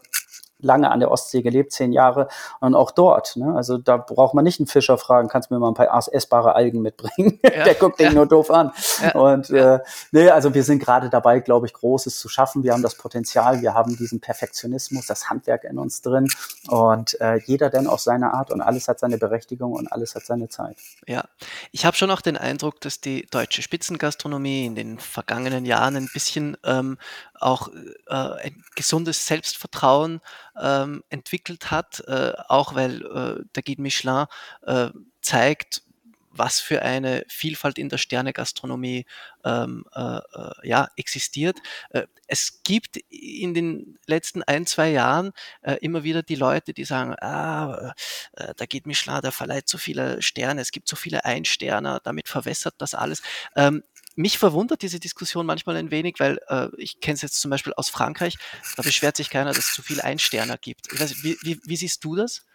lange 0.64 0.92
an 0.92 1.00
der 1.00 1.12
Ostsee 1.12 1.42
gelebt, 1.42 1.72
zehn 1.72 1.92
Jahre 1.92 2.28
und 2.60 2.76
auch 2.76 2.92
dort. 2.92 3.36
Ne? 3.36 3.54
Also 3.56 3.78
da 3.78 3.98
braucht 3.98 4.34
man 4.34 4.44
nicht 4.44 4.60
einen 4.60 4.68
Fischer 4.68 4.98
fragen, 4.98 5.28
kannst 5.28 5.50
du 5.50 5.54
mir 5.54 5.60
mal 5.60 5.70
ein 5.70 5.74
paar 5.74 6.08
essbare 6.12 6.56
Algen 6.56 6.82
mitbringen? 6.82 7.40
Ja, 7.52 7.66
der 7.66 7.76
guckt 7.76 8.00
den 8.00 8.14
nur 8.14 8.28
doof 8.28 8.50
an. 8.50 8.72
Und 9.14 9.50
äh, 9.50 9.80
nee, 10.12 10.30
also 10.30 10.54
wir 10.54 10.64
sind 10.64 10.80
gerade 10.80 11.10
dabei, 11.10 11.40
glaube 11.40 11.66
ich, 11.66 11.74
Großes 11.74 12.18
zu 12.18 12.30
schaffen. 12.30 12.64
Wir 12.64 12.72
haben 12.72 12.82
das 12.82 12.96
Potenzial, 12.96 13.62
wir 13.62 13.74
haben 13.74 13.98
diesen 13.98 14.22
Perfektionismus, 14.22 15.06
das 15.06 15.30
Handwerk 15.30 15.66
in 15.66 15.78
uns 15.78 16.02
drin 16.02 16.30
und 16.68 17.20
äh, 17.20 17.40
jeder 17.46 17.70
denn 17.70 17.88
auf 17.88 18.00
seine 18.00 18.34
Art 18.34 18.52
und 18.52 18.62
alles 18.62 18.88
hat 18.88 19.00
seine 19.00 19.18
Berechtigung 19.18 19.74
und 19.74 19.92
alles 19.92 20.16
hat 20.16 20.26
seine 20.26 20.48
Zeit. 20.48 20.78
Ja, 21.08 21.26
ich 21.72 21.86
habe 21.86 21.98
schon 21.98 22.12
auch 22.12 22.22
den 22.22 22.38
Eindruck, 22.38 22.80
dass 22.82 23.02
die 23.02 23.26
deutsche 23.30 23.62
Spitzengastronomie 23.62 24.66
in 24.66 24.76
den 24.76 25.00
vergangenen 25.00 25.66
Jahren 25.66 25.96
ein 25.96 26.10
bisschen 26.14 26.58
ähm, 26.64 26.98
auch 27.42 27.70
äh, 28.08 28.14
ein 28.14 28.64
gesundes 28.76 29.26
Selbstvertrauen 29.26 30.22
ähm, 30.60 31.04
entwickelt 31.10 31.72
hat, 31.72 32.02
äh, 32.08 32.34
auch 32.48 32.76
weil 32.76 33.02
äh, 33.06 33.44
der 33.56 33.64
Guide 33.64 33.82
Michelin 33.82 34.26
äh, 34.64 34.90
zeigt, 35.22 35.84
was 36.32 36.60
für 36.60 36.82
eine 36.82 37.26
Vielfalt 37.28 37.78
in 37.78 37.90
der 37.90 37.98
Sternegastronomie 37.98 39.06
ähm, 39.44 39.86
äh, 39.94 40.18
äh, 40.18 40.22
ja, 40.64 40.88
existiert. 40.96 41.60
Äh, 41.90 42.08
es 42.28 42.64
gibt 42.64 42.98
in 43.10 43.54
den 43.54 44.00
letzten 44.08 44.42
ein, 44.44 44.66
zwei 44.66 44.92
Jahren 44.92 45.32
äh, 45.62 45.76
immer 45.82 46.04
wieder 46.04 46.24
die 46.24 46.36
Leute, 46.36 46.74
die 46.74 46.86
sagen, 46.86 47.16
ah, 47.20 47.94
äh, 48.34 48.54
da 48.56 48.66
geht 48.66 48.88
Michelin, 48.88 49.22
der 49.22 49.32
verleiht 49.32 49.68
so 49.68 49.78
viele 49.78 50.22
Sterne, 50.22 50.62
es 50.62 50.72
gibt 50.72 50.88
so 50.88 50.96
viele 50.96 51.26
Einsterner, 51.26 52.00
damit 52.02 52.30
verwässert 52.30 52.76
das 52.78 52.94
alles. 52.94 53.22
Ähm, 53.56 53.84
mich 54.16 54.38
verwundert 54.38 54.82
diese 54.82 55.00
Diskussion 55.00 55.46
manchmal 55.46 55.78
ein 55.78 55.92
wenig, 55.92 56.16
weil 56.20 56.40
äh, 56.48 56.68
ich 56.78 57.00
kenne 57.00 57.16
es 57.16 57.22
jetzt 57.22 57.40
zum 57.40 57.52
Beispiel 57.52 57.74
aus 57.74 57.90
Frankreich, 57.90 58.38
da 58.76 58.84
beschwert 58.84 59.18
sich 59.18 59.30
keiner, 59.30 59.54
dass 59.54 59.70
es 59.70 59.74
zu 59.74 59.82
viele 59.82 60.04
Einsterner 60.04 60.58
gibt. 60.58 60.88
Weiß, 61.00 61.24
wie, 61.24 61.38
wie, 61.42 61.60
wie, 61.64 61.76
siehst 61.76 62.04
du 62.04 62.16
das? 62.16 62.46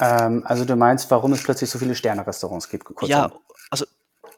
Ähm, 0.00 0.42
also 0.46 0.64
du 0.64 0.76
meinst, 0.76 1.10
warum 1.10 1.32
es 1.32 1.42
plötzlich 1.42 1.70
so 1.70 1.78
viele 1.78 1.94
Sterne-Restaurants 1.94 2.68
gibt? 2.68 2.84
Kurz 2.84 3.10
ja, 3.10 3.30
also 3.70 3.84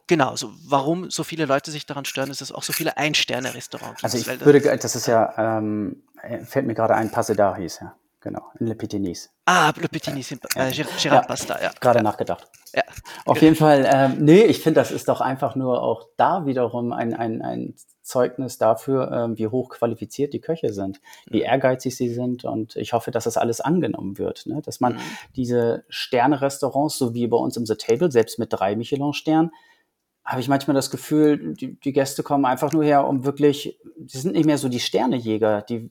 genau, 0.06 0.36
so 0.36 0.52
warum 0.66 1.10
so 1.10 1.24
viele 1.24 1.44
Leute 1.44 1.70
sich 1.70 1.86
daran 1.86 2.04
stören, 2.04 2.28
dass 2.28 2.40
es 2.40 2.52
auch 2.52 2.62
so 2.62 2.72
viele 2.72 2.96
Ein-Sterne-Restaurants 2.96 4.02
gibt. 4.02 4.04
Also 4.04 4.18
ich 4.18 4.44
würde, 4.44 4.60
das 4.78 4.96
ist 4.96 5.06
ja, 5.06 5.58
ähm, 5.58 6.02
fällt 6.44 6.66
mir 6.66 6.74
gerade 6.74 6.94
ein, 6.94 7.10
Passedar 7.10 7.56
hieß 7.56 7.80
ja. 7.82 7.94
Genau, 8.22 8.42
in 8.58 8.66
Le 8.66 8.74
Petit 8.74 9.30
Ah, 9.46 9.72
Le 9.80 9.88
Petit 9.88 10.12
Nice, 10.12 10.32
äh, 10.32 10.36
äh, 10.56 10.70
Gérard 10.70 11.04
ja, 11.04 11.22
Pasta, 11.22 11.62
ja. 11.62 11.70
Gerade 11.80 12.02
nachgedacht. 12.02 12.46
Ja. 12.74 12.82
Auf 13.24 13.38
genau. 13.38 13.40
jeden 13.40 13.56
Fall, 13.56 13.88
ähm, 13.90 14.18
nee, 14.18 14.42
ich 14.42 14.62
finde, 14.62 14.78
das 14.78 14.90
ist 14.90 15.08
doch 15.08 15.22
einfach 15.22 15.56
nur 15.56 15.82
auch 15.82 16.06
da 16.18 16.44
wiederum 16.44 16.92
ein, 16.92 17.14
ein, 17.14 17.40
ein 17.40 17.74
Zeugnis 18.02 18.58
dafür, 18.58 19.10
ähm, 19.10 19.38
wie 19.38 19.46
hoch 19.46 19.70
qualifiziert 19.70 20.34
die 20.34 20.40
Köche 20.40 20.72
sind, 20.72 21.00
wie 21.26 21.38
mhm. 21.38 21.44
ehrgeizig 21.44 21.96
sie 21.96 22.12
sind 22.12 22.44
und 22.44 22.76
ich 22.76 22.92
hoffe, 22.92 23.10
dass 23.10 23.24
das 23.24 23.38
alles 23.38 23.62
angenommen 23.62 24.18
wird, 24.18 24.44
ne? 24.46 24.60
dass 24.62 24.80
man 24.80 24.94
mhm. 24.94 25.00
diese 25.36 25.84
Sterne-Restaurants, 25.88 26.98
so 26.98 27.14
wie 27.14 27.26
bei 27.26 27.38
uns 27.38 27.56
im 27.56 27.64
The 27.64 27.76
Table, 27.76 28.12
selbst 28.12 28.38
mit 28.38 28.52
drei 28.52 28.76
Michelin-Sternen, 28.76 29.50
habe 30.24 30.42
ich 30.42 30.48
manchmal 30.48 30.74
das 30.74 30.90
Gefühl, 30.90 31.54
die, 31.54 31.80
die, 31.80 31.92
Gäste 31.92 32.22
kommen 32.22 32.44
einfach 32.44 32.72
nur 32.72 32.84
her, 32.84 33.08
um 33.08 33.24
wirklich, 33.24 33.80
die 33.96 34.18
sind 34.18 34.34
nicht 34.34 34.44
mehr 34.44 34.58
so 34.58 34.68
die 34.68 34.78
Sternejäger, 34.78 35.62
die 35.62 35.90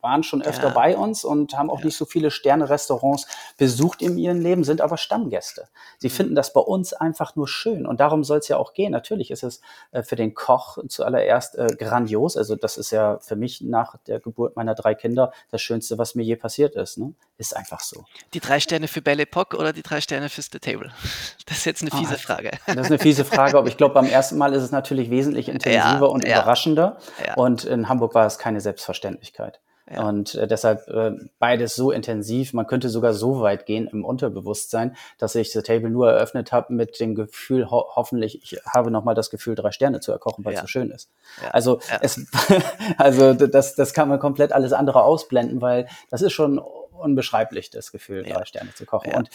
waren 0.00 0.22
schon 0.22 0.42
öfter 0.42 0.68
ja. 0.68 0.74
bei 0.74 0.96
uns 0.96 1.24
und 1.24 1.56
haben 1.56 1.70
auch 1.70 1.78
ja. 1.78 1.86
nicht 1.86 1.96
so 1.96 2.04
viele 2.04 2.30
Sterne-Restaurants 2.30 3.26
besucht 3.56 4.02
in 4.02 4.18
ihrem 4.18 4.40
Leben, 4.40 4.64
sind 4.64 4.80
aber 4.80 4.96
Stammgäste. 4.96 5.68
Sie 5.98 6.08
mhm. 6.08 6.12
finden 6.12 6.34
das 6.34 6.52
bei 6.52 6.60
uns 6.60 6.92
einfach 6.92 7.36
nur 7.36 7.48
schön 7.48 7.86
und 7.86 8.00
darum 8.00 8.24
soll 8.24 8.38
es 8.38 8.48
ja 8.48 8.56
auch 8.56 8.74
gehen. 8.74 8.92
Natürlich 8.92 9.30
ist 9.30 9.42
es 9.42 9.60
äh, 9.92 10.02
für 10.02 10.16
den 10.16 10.34
Koch 10.34 10.78
zuallererst 10.88 11.56
äh, 11.56 11.68
grandios. 11.78 12.36
Also 12.36 12.56
das 12.56 12.76
ist 12.76 12.90
ja 12.90 13.18
für 13.18 13.36
mich 13.36 13.60
nach 13.60 13.96
der 14.06 14.20
Geburt 14.20 14.56
meiner 14.56 14.74
drei 14.74 14.94
Kinder 14.94 15.32
das 15.50 15.62
Schönste, 15.62 15.98
was 15.98 16.14
mir 16.14 16.22
je 16.22 16.36
passiert 16.36 16.74
ist. 16.74 16.98
Ne? 16.98 17.14
Ist 17.38 17.56
einfach 17.56 17.80
so. 17.80 18.04
Die 18.32 18.40
drei 18.40 18.60
Sterne 18.60 18.88
für 18.88 19.02
Belle 19.02 19.22
Epoque 19.22 19.56
oder 19.56 19.72
die 19.72 19.82
drei 19.82 20.00
Sterne 20.00 20.28
fürs 20.28 20.48
The 20.52 20.58
Table? 20.58 20.92
Das 21.46 21.58
ist 21.58 21.66
jetzt 21.66 21.82
eine 21.82 21.90
fiese 21.90 22.14
ah, 22.14 22.18
Frage. 22.18 22.52
Das 22.66 22.76
ist 22.76 22.86
eine 22.86 22.98
fiese 22.98 23.24
Frage, 23.24 23.58
aber 23.58 23.68
ich 23.68 23.76
glaube, 23.76 23.92
beim 23.92 24.06
ersten 24.06 24.38
Mal 24.38 24.54
ist 24.54 24.62
es 24.62 24.70
natürlich 24.70 25.10
wesentlich 25.10 25.48
intensiver 25.50 25.74
ja, 25.74 26.00
und 26.00 26.24
überraschender. 26.24 26.96
Und 27.36 27.64
in 27.64 27.88
Hamburg 27.90 28.14
war 28.14 28.24
es 28.24 28.38
keine 28.38 28.62
Selbstverständlichkeit. 28.62 29.43
Ja. 29.90 30.08
Und 30.08 30.34
äh, 30.34 30.46
deshalb 30.46 30.88
äh, 30.88 31.12
beides 31.38 31.76
so 31.76 31.90
intensiv. 31.90 32.54
Man 32.54 32.66
könnte 32.66 32.88
sogar 32.88 33.12
so 33.12 33.40
weit 33.40 33.66
gehen 33.66 33.86
im 33.86 34.04
Unterbewusstsein, 34.04 34.96
dass 35.18 35.34
ich 35.34 35.52
The 35.52 35.60
Table 35.60 35.90
nur 35.90 36.10
eröffnet 36.10 36.52
habe 36.52 36.72
mit 36.72 36.98
dem 37.00 37.14
Gefühl, 37.14 37.70
ho 37.70 37.84
hoffentlich, 37.94 38.42
ich 38.42 38.58
habe 38.66 38.90
nochmal 38.90 39.14
das 39.14 39.28
Gefühl, 39.28 39.54
drei 39.54 39.72
Sterne 39.72 40.00
zu 40.00 40.10
erkochen, 40.10 40.44
weil 40.44 40.54
ja. 40.54 40.60
es 40.60 40.62
so 40.62 40.68
schön 40.68 40.90
ist. 40.90 41.10
Ja. 41.42 41.50
Also, 41.50 41.80
es, 42.00 42.18
also 42.96 43.34
das, 43.34 43.74
das 43.74 43.92
kann 43.92 44.08
man 44.08 44.18
komplett 44.18 44.52
alles 44.52 44.72
andere 44.72 45.02
ausblenden, 45.02 45.60
weil 45.60 45.86
das 46.10 46.22
ist 46.22 46.32
schon 46.32 46.62
unbeschreiblich, 47.04 47.70
das 47.70 47.92
Gefühl, 47.92 48.26
ja. 48.26 48.36
drei 48.36 48.44
Sterne 48.44 48.74
zu 48.74 48.86
kochen. 48.86 49.10
Ja. 49.10 49.18
Und 49.18 49.30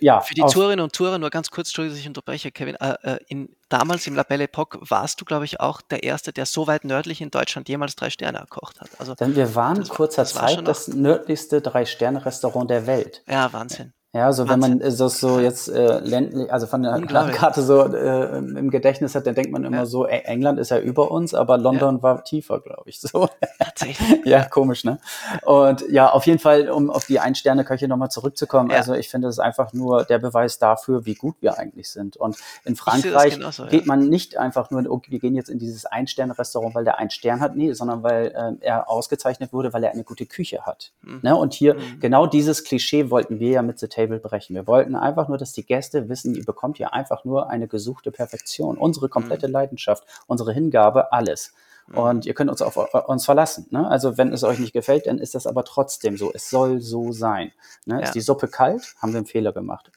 ja. 0.00 0.20
Für 0.20 0.34
die 0.34 0.42
Tourinnen 0.42 0.80
und 0.80 0.92
Tourer, 0.92 1.18
nur 1.18 1.30
ganz 1.30 1.50
kurz, 1.50 1.68
Entschuldigung, 1.68 1.94
dass 1.94 2.00
ich 2.00 2.08
unterbreche, 2.08 2.52
Kevin, 2.52 2.74
äh, 2.76 2.94
äh, 3.02 3.18
in, 3.28 3.48
damals 3.68 4.06
im 4.06 4.14
La 4.14 4.22
Belle 4.22 4.44
Epoque 4.44 4.78
warst 4.82 5.20
du, 5.20 5.24
glaube 5.24 5.44
ich, 5.44 5.60
auch 5.60 5.80
der 5.80 6.02
Erste, 6.02 6.32
der 6.32 6.46
so 6.46 6.66
weit 6.66 6.84
nördlich 6.84 7.20
in 7.20 7.30
Deutschland 7.30 7.68
jemals 7.68 7.96
drei 7.96 8.10
Sterne 8.10 8.38
erkocht 8.38 8.80
hat. 8.80 8.90
Also, 8.98 9.14
Denn 9.14 9.36
wir 9.36 9.54
waren 9.54 9.78
das, 9.78 9.88
kurzer 9.88 10.22
das 10.22 10.34
Zeit 10.34 10.66
das 10.66 10.88
nördlichste 10.88 11.60
Drei-Sterne-Restaurant 11.60 12.70
der 12.70 12.86
Welt. 12.86 13.22
Ja, 13.28 13.52
Wahnsinn. 13.52 13.92
Ja, 14.14 14.30
so 14.34 14.46
wenn 14.46 14.60
man 14.60 14.78
das 14.78 14.98
so 15.20 15.40
jetzt 15.40 15.68
äh, 15.68 16.00
ländlich, 16.00 16.52
also 16.52 16.66
von 16.66 16.82
der 16.82 17.00
Landkarte 17.00 17.62
so 17.62 17.80
äh, 17.80 18.36
im 18.36 18.70
Gedächtnis 18.70 19.14
hat, 19.14 19.26
dann 19.26 19.34
denkt 19.34 19.52
man 19.52 19.64
immer 19.64 19.78
ja. 19.78 19.86
so, 19.86 20.04
England 20.04 20.58
ist 20.58 20.70
ja 20.70 20.78
über 20.78 21.10
uns, 21.10 21.32
aber 21.32 21.56
London 21.56 21.96
ja. 21.96 22.02
war 22.02 22.22
tiefer, 22.22 22.60
glaube 22.60 22.90
ich. 22.90 23.00
So. 23.00 23.30
Tatsächlich. 23.58 24.20
ja, 24.26 24.44
komisch, 24.44 24.84
ne? 24.84 24.98
Und 25.46 25.88
ja, 25.88 26.10
auf 26.10 26.26
jeden 26.26 26.40
Fall, 26.40 26.68
um 26.68 26.90
auf 26.90 27.06
die 27.06 27.20
Ein-Sterne-Köche 27.20 27.88
nochmal 27.88 28.10
zurückzukommen, 28.10 28.68
ja. 28.68 28.76
also 28.76 28.92
ich 28.92 29.08
finde 29.08 29.28
es 29.28 29.38
einfach 29.38 29.72
nur 29.72 30.04
der 30.04 30.18
Beweis 30.18 30.58
dafür, 30.58 31.06
wie 31.06 31.14
gut 31.14 31.36
wir 31.40 31.58
eigentlich 31.58 31.90
sind. 31.90 32.18
Und 32.18 32.36
in 32.66 32.76
Frankreich 32.76 33.36
genauso, 33.36 33.64
geht 33.64 33.86
man 33.86 34.10
nicht 34.10 34.36
einfach 34.36 34.70
nur, 34.70 34.84
okay, 34.90 35.10
wir 35.10 35.20
gehen 35.20 35.34
jetzt 35.34 35.48
in 35.48 35.58
dieses 35.58 35.86
Ein-Sterne-Restaurant, 35.86 36.74
weil 36.74 36.84
der 36.84 36.98
ein 36.98 37.08
Stern 37.08 37.40
hat, 37.40 37.56
nee, 37.56 37.72
sondern 37.72 38.02
weil 38.02 38.26
äh, 38.26 38.52
er 38.60 38.90
ausgezeichnet 38.90 39.54
wurde, 39.54 39.72
weil 39.72 39.82
er 39.84 39.92
eine 39.92 40.04
gute 40.04 40.26
Küche 40.26 40.66
hat. 40.66 40.92
Mhm. 41.00 41.20
Ne? 41.22 41.34
Und 41.34 41.54
hier, 41.54 41.76
mhm. 41.76 41.98
genau 41.98 42.26
dieses 42.26 42.62
Klischee 42.62 43.08
wollten 43.08 43.40
wir 43.40 43.52
ja 43.52 43.62
mit 43.62 43.78
The 43.78 43.88
Table 43.88 44.01
brechen. 44.06 44.54
Wir 44.54 44.66
wollten 44.66 44.94
einfach 44.94 45.28
nur, 45.28 45.38
dass 45.38 45.52
die 45.52 45.64
Gäste 45.64 46.08
wissen, 46.08 46.34
ihr 46.34 46.44
bekommt 46.44 46.76
hier 46.76 46.92
einfach 46.92 47.24
nur 47.24 47.50
eine 47.50 47.68
gesuchte 47.68 48.10
Perfektion. 48.10 48.76
Unsere 48.76 49.08
komplette 49.08 49.48
mhm. 49.48 49.52
Leidenschaft, 49.52 50.04
unsere 50.26 50.52
Hingabe, 50.52 51.12
alles. 51.12 51.54
Mhm. 51.88 51.98
Und 51.98 52.26
ihr 52.26 52.34
könnt 52.34 52.50
uns 52.50 52.62
auf 52.62 52.76
uns 53.08 53.24
verlassen. 53.24 53.66
Ne? 53.70 53.88
Also 53.88 54.18
wenn 54.18 54.32
es 54.32 54.44
euch 54.44 54.58
nicht 54.58 54.72
gefällt, 54.72 55.06
dann 55.06 55.18
ist 55.18 55.34
das 55.34 55.46
aber 55.46 55.64
trotzdem 55.64 56.16
so. 56.16 56.32
Es 56.32 56.50
soll 56.50 56.80
so 56.80 57.12
sein. 57.12 57.52
Ne? 57.86 57.96
Ja. 57.96 58.00
Ist 58.00 58.14
die 58.14 58.20
Suppe 58.20 58.48
kalt, 58.48 58.94
haben 58.98 59.12
wir 59.12 59.18
einen 59.18 59.26
Fehler 59.26 59.52
gemacht. 59.52 59.90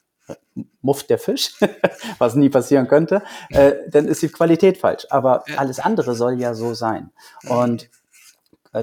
Mufft 0.82 1.08
der 1.08 1.18
Fisch, 1.18 1.54
was 2.18 2.34
nie 2.34 2.48
passieren 2.48 2.88
könnte, 2.88 3.22
äh, 3.50 3.74
dann 3.88 4.08
ist 4.08 4.22
die 4.22 4.28
Qualität 4.28 4.78
falsch. 4.78 5.06
Aber 5.10 5.44
alles 5.56 5.78
andere 5.78 6.14
soll 6.14 6.40
ja 6.40 6.54
so 6.54 6.74
sein. 6.74 7.10
Mhm. 7.42 7.50
Und 7.50 7.82
äh, 7.84 7.88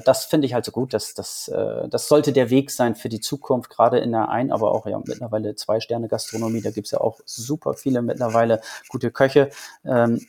das 0.01 0.25
finde 0.25 0.47
ich 0.47 0.53
halt 0.53 0.65
so 0.65 0.71
gut, 0.71 0.93
dass 0.93 1.13
das, 1.13 1.47
äh, 1.47 1.87
das 1.89 2.07
sollte 2.07 2.33
der 2.33 2.49
Weg 2.49 2.71
sein 2.71 2.95
für 2.95 3.09
die 3.09 3.19
Zukunft, 3.19 3.69
gerade 3.69 3.99
in 3.99 4.11
der 4.11 4.29
Ein-, 4.29 4.51
aber 4.51 4.71
auch 4.71 4.85
ja 4.85 4.99
mittlerweile 5.05 5.55
Zwei-Sterne-Gastronomie. 5.55 6.61
Da 6.61 6.71
gibt 6.71 6.87
es 6.87 6.91
ja 6.91 7.01
auch 7.01 7.19
super 7.25 7.73
viele 7.73 8.01
mittlerweile 8.01 8.61
gute 8.89 9.11
Köche. 9.11 9.49
Ähm, 9.85 10.25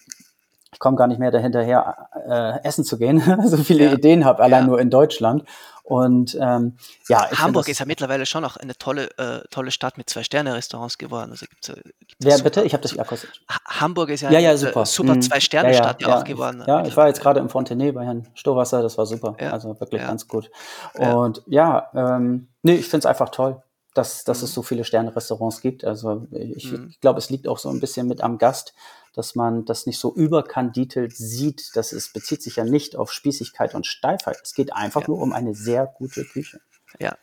ich 0.74 0.80
komme 0.80 0.96
gar 0.96 1.06
nicht 1.06 1.20
mehr 1.20 1.30
dahinterher, 1.30 2.08
äh, 2.28 2.66
essen 2.66 2.84
zu 2.84 2.98
gehen, 2.98 3.22
so 3.46 3.56
viele 3.58 3.86
ja. 3.86 3.92
Ideen 3.92 4.24
habe, 4.24 4.42
allein 4.42 4.64
ja. 4.64 4.66
nur 4.66 4.80
in 4.80 4.90
Deutschland. 4.90 5.44
Und 5.84 6.36
ähm, 6.40 6.78
ja, 7.08 7.30
Hamburg 7.30 7.68
ist 7.68 7.78
ja 7.78 7.86
mittlerweile 7.86 8.24
schon 8.24 8.44
auch 8.44 8.56
eine 8.56 8.74
tolle, 8.74 9.10
äh, 9.18 9.42
tolle 9.50 9.70
Stadt 9.70 9.98
mit 9.98 10.08
Zwei-Sterne-Restaurants 10.08 10.96
geworden. 10.96 11.30
Also 11.30 11.44
gibt's, 11.46 11.68
äh, 11.68 11.74
gibt's 11.74 12.16
Wer 12.20 12.38
bitte? 12.38 12.62
Ich 12.62 12.72
habe 12.72 12.82
das 12.82 12.98
akustisch. 12.98 13.42
Hamburg 13.66 14.08
ist 14.08 14.22
ja, 14.22 14.30
ja, 14.30 14.40
ja 14.40 14.56
super, 14.56 14.86
super 14.86 15.14
mhm. 15.14 15.22
Zwei-Sterne-Stadt 15.22 16.00
ja, 16.00 16.08
ja, 16.08 16.18
auch 16.18 16.24
geworden. 16.24 16.64
Ja, 16.66 16.84
ich 16.86 16.96
war 16.96 17.06
jetzt 17.06 17.20
gerade 17.20 17.38
im 17.38 17.50
Fontenay 17.50 17.92
bei 17.92 18.04
Herrn 18.04 18.26
Stowasser, 18.34 18.82
das 18.82 18.98
war 18.98 19.06
super. 19.06 19.36
also 19.38 19.78
wirklich 19.78 20.00
ganz 20.00 20.26
gut. 20.26 20.50
Und 20.94 21.42
ja, 21.46 21.90
ähm, 21.94 22.48
nee, 22.62 22.74
ich 22.74 22.88
finde 22.88 23.00
es 23.00 23.06
einfach 23.06 23.28
toll 23.28 23.62
dass, 23.94 24.24
dass 24.24 24.38
mhm. 24.38 24.44
es 24.44 24.54
so 24.54 24.62
viele 24.62 24.84
Sterne-Restaurants 24.84 25.60
gibt. 25.60 25.84
Also 25.84 26.26
ich, 26.32 26.72
mhm. 26.72 26.88
ich 26.90 27.00
glaube, 27.00 27.18
es 27.18 27.30
liegt 27.30 27.48
auch 27.48 27.58
so 27.58 27.70
ein 27.70 27.80
bisschen 27.80 28.08
mit 28.08 28.20
am 28.20 28.38
Gast, 28.38 28.74
dass 29.14 29.34
man 29.34 29.64
das 29.64 29.86
nicht 29.86 29.98
so 29.98 30.14
überkandidelt 30.14 31.16
sieht. 31.16 31.70
Das 31.74 31.92
ist, 31.92 32.12
bezieht 32.12 32.42
sich 32.42 32.56
ja 32.56 32.64
nicht 32.64 32.96
auf 32.96 33.12
Spießigkeit 33.12 33.74
und 33.74 33.86
Steifheit. 33.86 34.38
Es 34.42 34.54
geht 34.54 34.72
einfach 34.72 35.02
ja. 35.02 35.08
nur 35.08 35.20
um 35.20 35.32
eine 35.32 35.54
sehr 35.54 35.86
gute 35.86 36.24
Küche. 36.24 36.60
Ja, 36.98 37.16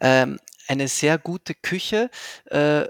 ähm, 0.00 0.38
eine 0.66 0.88
sehr 0.88 1.18
gute 1.18 1.54
Küche. 1.54 2.10
Äh, 2.46 2.86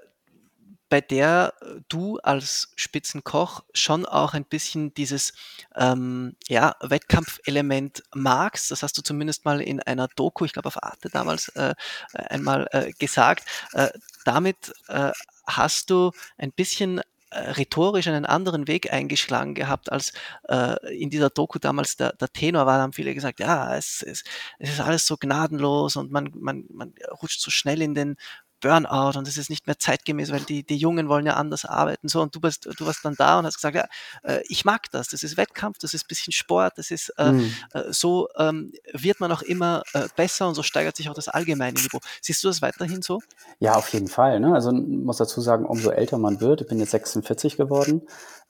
bei 0.95 1.01
der 1.01 1.55
du 1.89 2.19
als 2.19 2.73
Spitzenkoch 2.77 3.65
schon 3.73 4.07
auch 4.07 4.35
ein 4.35 4.45
bisschen 4.45 4.95
dieses 4.95 5.33
ähm, 5.75 6.37
ja, 6.47 6.77
Wettkampfelement 6.81 8.05
magst. 8.15 8.71
Das 8.71 8.85
hast 8.85 8.97
du 8.97 9.03
zumindest 9.03 9.45
mal 9.45 9.61
in 9.61 9.81
einer 9.81 10.07
Doku, 10.15 10.45
ich 10.45 10.53
glaube 10.53 10.69
auf 10.69 10.81
Arte 10.81 11.09
damals, 11.11 11.49
äh, 11.57 11.75
einmal 12.13 12.69
äh, 12.71 12.93
gesagt. 12.93 13.45
Äh, 13.73 13.89
damit 14.25 14.73
äh, 14.87 15.11
hast 15.49 15.91
du 15.91 16.13
ein 16.39 16.53
bisschen 16.53 17.01
rhetorisch 17.35 18.07
einen 18.09 18.25
anderen 18.25 18.69
Weg 18.69 18.93
eingeschlagen 18.93 19.55
gehabt, 19.55 19.91
als 19.91 20.13
äh, 20.49 20.77
in 20.97 21.11
dieser 21.11 21.31
Doku 21.31 21.59
damals. 21.59 21.97
Der, 21.97 22.13
der 22.13 22.29
Tenor 22.33 22.67
war, 22.67 22.81
haben 22.81 22.93
viele 22.93 23.15
gesagt, 23.15 23.41
ja, 23.41 23.77
es, 23.77 24.03
es, 24.03 24.25
es 24.59 24.71
ist 24.71 24.81
alles 24.81 25.07
so 25.07 25.17
gnadenlos 25.17 25.97
und 25.97 26.11
man, 26.11 26.31
man, 26.35 26.65
man 26.71 26.95
rutscht 27.23 27.41
so 27.41 27.51
schnell 27.51 27.83
in 27.83 27.95
den 27.95 28.17
Burnout 28.65 29.19
und 29.19 29.29
es 29.29 29.37
ist 29.37 29.51
nicht 29.51 29.67
mehr 29.67 29.79
zeitgemäß, 29.79 30.33
weil 30.33 30.41
die, 30.41 30.65
die 30.65 30.77
Jungen 30.77 31.09
wollen 31.09 31.27
ja 31.27 31.35
anders 31.35 31.67
arbeiten. 31.67 32.09
So, 32.09 32.23
und 32.23 32.35
du 32.35 32.41
bist, 32.41 32.65
du 32.65 32.87
warst 32.87 33.05
dann 33.05 33.15
da 33.15 33.39
und 33.39 33.45
hast 33.45 33.57
gesagt, 33.57 33.77
ja, 33.77 33.87
äh, 34.23 34.43
ich 34.49 34.65
mag 34.65 34.91
das, 34.91 35.09
das 35.09 35.23
ist 35.23 35.37
Wettkampf, 35.37 35.79
das 35.79 35.93
ist 35.93 36.05
ein 36.05 36.09
bisschen 36.09 36.33
Sport, 36.33 36.73
das 36.79 36.91
ist 36.91 37.11
äh, 37.19 37.33
mhm. 37.33 37.53
äh, 37.75 37.83
so 37.91 38.29
ähm, 38.39 38.73
wird 38.93 39.21
man 39.21 39.31
auch 39.33 39.43
immer 39.43 39.83
äh, 39.93 40.09
besser 40.17 40.49
und 40.49 40.55
so 40.55 40.63
steigert 40.63 40.97
sich 40.97 41.11
auch 41.11 41.15
das 41.15 41.29
allgemeine 41.29 41.79
Niveau. 41.79 42.01
Siehst 42.23 42.43
du 42.43 42.49
das 42.49 42.63
weiterhin 42.63 43.03
so? 43.03 43.21
Ja, 43.59 43.75
auf 43.75 43.91
jeden 43.91 44.09
Fall. 44.09 44.41
Ne? 44.41 44.55
Also 44.55 44.73
muss 44.73 45.19
dazu 45.19 45.43
sagen, 45.43 45.67
umso 45.67 45.91
älter 45.91 46.17
man 46.17 46.41
wird, 46.41 46.63
ich 46.63 46.67
bin 46.67 46.79
jetzt 46.79 46.93
46 46.93 47.59
geworden, 47.59 48.03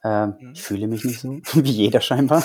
ähm, 0.05 0.35
mhm. 0.39 0.51
Ich 0.53 0.61
fühle 0.61 0.87
mich 0.87 1.03
nicht 1.03 1.19
so, 1.19 1.29
wie 1.53 1.71
jeder 1.71 1.99
scheinbar 1.99 2.43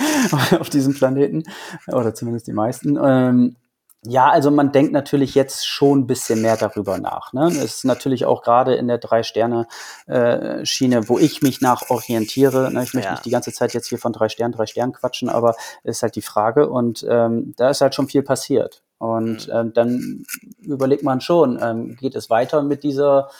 auf 0.60 0.68
diesem 0.68 0.94
Planeten, 0.94 1.44
oder 1.86 2.14
zumindest 2.14 2.46
die 2.46 2.52
meisten. 2.52 2.98
Ähm, 3.02 3.56
ja, 4.04 4.30
also 4.30 4.50
man 4.52 4.70
denkt 4.70 4.92
natürlich 4.92 5.34
jetzt 5.34 5.66
schon 5.66 6.00
ein 6.00 6.06
bisschen 6.06 6.40
mehr 6.40 6.56
darüber 6.56 6.98
nach. 6.98 7.32
Ne? 7.32 7.48
Es 7.48 7.56
ist 7.56 7.84
natürlich 7.84 8.26
auch 8.26 8.42
gerade 8.42 8.76
in 8.76 8.86
der 8.86 8.98
Drei-Sterne-Schiene, 8.98 10.96
äh, 10.96 11.08
wo 11.08 11.18
ich 11.18 11.42
mich 11.42 11.60
nach 11.60 11.90
orientiere. 11.90 12.72
Ne? 12.72 12.84
Ich 12.84 12.94
möchte 12.94 13.08
ja. 13.08 13.14
nicht 13.14 13.24
die 13.24 13.30
ganze 13.30 13.52
Zeit 13.52 13.74
jetzt 13.74 13.88
hier 13.88 13.98
von 13.98 14.12
drei 14.12 14.28
Sternen, 14.28 14.52
drei 14.52 14.66
Sternen 14.66 14.92
quatschen, 14.92 15.28
aber 15.28 15.56
ist 15.82 16.02
halt 16.02 16.14
die 16.14 16.22
Frage. 16.22 16.68
Und 16.68 17.04
ähm, 17.08 17.54
da 17.56 17.70
ist 17.70 17.80
halt 17.80 17.96
schon 17.96 18.06
viel 18.06 18.22
passiert. 18.22 18.82
Und 18.98 19.48
mhm. 19.48 19.52
ähm, 19.52 19.72
dann 19.74 20.24
überlegt 20.60 21.02
man 21.02 21.20
schon, 21.20 21.58
ähm, 21.60 21.96
geht 21.96 22.14
es 22.14 22.30
weiter 22.30 22.62
mit 22.62 22.84
dieser 22.84 23.30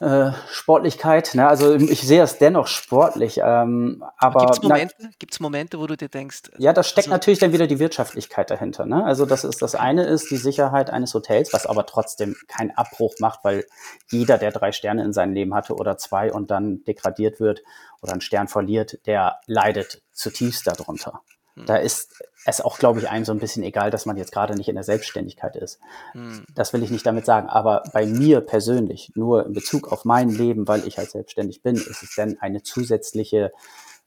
äh, 0.00 0.32
Sportlichkeit. 0.50 1.34
Ne? 1.34 1.46
Also 1.46 1.74
ich 1.74 2.02
sehe 2.02 2.22
es 2.22 2.38
dennoch 2.38 2.66
sportlich. 2.66 3.38
Ähm, 3.44 4.02
aber 4.16 4.40
gibt 4.40 4.52
es 4.52 4.62
Momente, 4.62 4.94
gibt's 5.18 5.40
Momente, 5.40 5.78
wo 5.78 5.86
du 5.86 5.96
dir 5.96 6.08
denkst? 6.08 6.50
Ja, 6.58 6.72
da 6.72 6.82
steckt 6.82 7.06
also, 7.06 7.10
natürlich 7.10 7.38
dann 7.38 7.52
wieder 7.52 7.66
die 7.66 7.78
Wirtschaftlichkeit 7.78 8.50
dahinter. 8.50 8.86
Ne? 8.86 9.04
Also 9.04 9.26
das 9.26 9.44
ist 9.44 9.62
das 9.62 9.74
eine 9.74 10.04
ist 10.04 10.30
die 10.30 10.36
Sicherheit 10.36 10.90
eines 10.90 11.14
Hotels, 11.14 11.52
was 11.52 11.66
aber 11.66 11.86
trotzdem 11.86 12.36
keinen 12.48 12.72
Abbruch 12.72 13.14
macht, 13.20 13.44
weil 13.44 13.64
jeder, 14.10 14.38
der 14.38 14.50
drei 14.50 14.72
Sterne 14.72 15.04
in 15.04 15.12
seinem 15.12 15.34
Leben 15.34 15.54
hatte 15.54 15.74
oder 15.74 15.96
zwei 15.98 16.32
und 16.32 16.50
dann 16.50 16.82
degradiert 16.84 17.38
wird 17.38 17.62
oder 18.00 18.12
einen 18.12 18.20
Stern 18.20 18.48
verliert, 18.48 18.98
der 19.06 19.40
leidet 19.46 20.02
zutiefst 20.12 20.66
darunter. 20.66 21.20
Hm. 21.54 21.66
Da 21.66 21.76
ist 21.76 22.22
es 22.44 22.60
auch, 22.60 22.78
glaube 22.78 22.98
ich, 23.00 23.08
einem 23.08 23.24
so 23.24 23.32
ein 23.32 23.38
bisschen 23.38 23.62
egal, 23.62 23.90
dass 23.90 24.06
man 24.06 24.16
jetzt 24.16 24.32
gerade 24.32 24.54
nicht 24.54 24.68
in 24.68 24.74
der 24.74 24.84
Selbstständigkeit 24.84 25.56
ist. 25.56 25.78
Hm. 26.12 26.44
Das 26.54 26.72
will 26.72 26.82
ich 26.82 26.90
nicht 26.90 27.06
damit 27.06 27.26
sagen. 27.26 27.48
Aber 27.48 27.82
bei 27.92 28.06
mir 28.06 28.40
persönlich, 28.40 29.12
nur 29.14 29.46
in 29.46 29.52
Bezug 29.52 29.90
auf 29.90 30.04
mein 30.04 30.30
Leben, 30.30 30.66
weil 30.68 30.86
ich 30.86 30.98
halt 30.98 31.10
selbstständig 31.10 31.62
bin, 31.62 31.76
ist 31.76 32.02
es 32.02 32.14
dann 32.16 32.36
eine 32.40 32.62
zusätzliche 32.62 33.52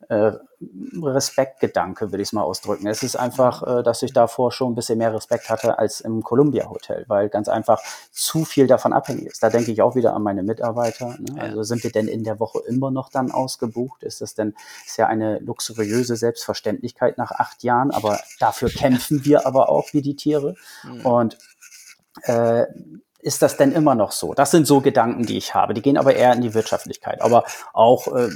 äh, 0.10 0.32
Respektgedanke, 1.02 2.12
will 2.12 2.20
ich 2.20 2.30
es 2.30 2.34
mal 2.34 2.44
ausdrücken. 2.44 2.88
Es 2.88 3.04
ist 3.04 3.16
einfach, 3.16 3.64
äh, 3.80 3.84
dass 3.84 4.04
ich 4.04 4.14
davor 4.14 4.52
schon 4.52 4.72
ein 4.72 4.76
bisschen 4.76 4.98
mehr 4.98 5.14
Respekt 5.14 5.50
hatte 5.50 5.80
als 5.80 6.00
im 6.02 6.22
Columbia 6.22 6.70
Hotel, 6.70 7.06
weil 7.08 7.30
ganz 7.30 7.48
einfach 7.50 7.82
zu 8.12 8.46
viel 8.46 8.68
davon 8.68 8.94
abhängig 8.94 9.28
ist. 9.28 9.42
Da 9.42 9.50
denke 9.50 9.72
ich 9.72 9.82
auch 9.82 9.96
wieder 9.96 10.14
an 10.14 10.24
meine 10.24 10.44
Mitarbeiter. 10.44 11.16
Ne? 11.20 11.42
Also 11.42 11.64
sind 11.64 11.84
wir 11.84 11.92
denn 11.92 12.08
in 12.08 12.24
der 12.24 12.40
Woche 12.40 12.60
immer 12.68 12.92
noch 12.92 13.10
dann 13.10 13.32
ausgebucht? 13.32 14.04
Ist 14.04 14.22
das 14.22 14.36
denn, 14.36 14.54
ist 14.86 14.98
ja 14.98 15.08
eine 15.08 15.40
luxuriöse 15.40 16.16
Selbstverständlichkeit 16.16 17.18
nach 17.18 17.32
acht 17.32 17.64
Jahren, 17.64 17.92
aber 17.92 18.20
dafür 18.40 18.70
kämpfen 18.70 19.26
wir 19.26 19.48
aber 19.48 19.70
auch 19.70 19.94
wie 19.94 20.02
die 20.02 20.16
Tiere. 20.16 20.56
Mhm. 20.84 21.06
Und 21.06 21.38
äh, 22.24 22.66
ist 23.26 23.42
das 23.42 23.58
denn 23.58 23.72
immer 23.72 23.96
noch 23.96 24.12
so? 24.12 24.36
Das 24.36 24.52
sind 24.52 24.68
so 24.68 24.82
Gedanken, 24.82 25.26
die 25.26 25.36
ich 25.36 25.56
habe. 25.56 25.74
Die 25.74 25.82
gehen 25.82 25.98
aber 25.98 26.16
eher 26.16 26.32
in 26.34 26.42
die 26.42 26.54
Wirtschaftlichkeit, 26.54 27.24
aber 27.24 27.44
auch 27.74 28.16
äh, 28.16 28.30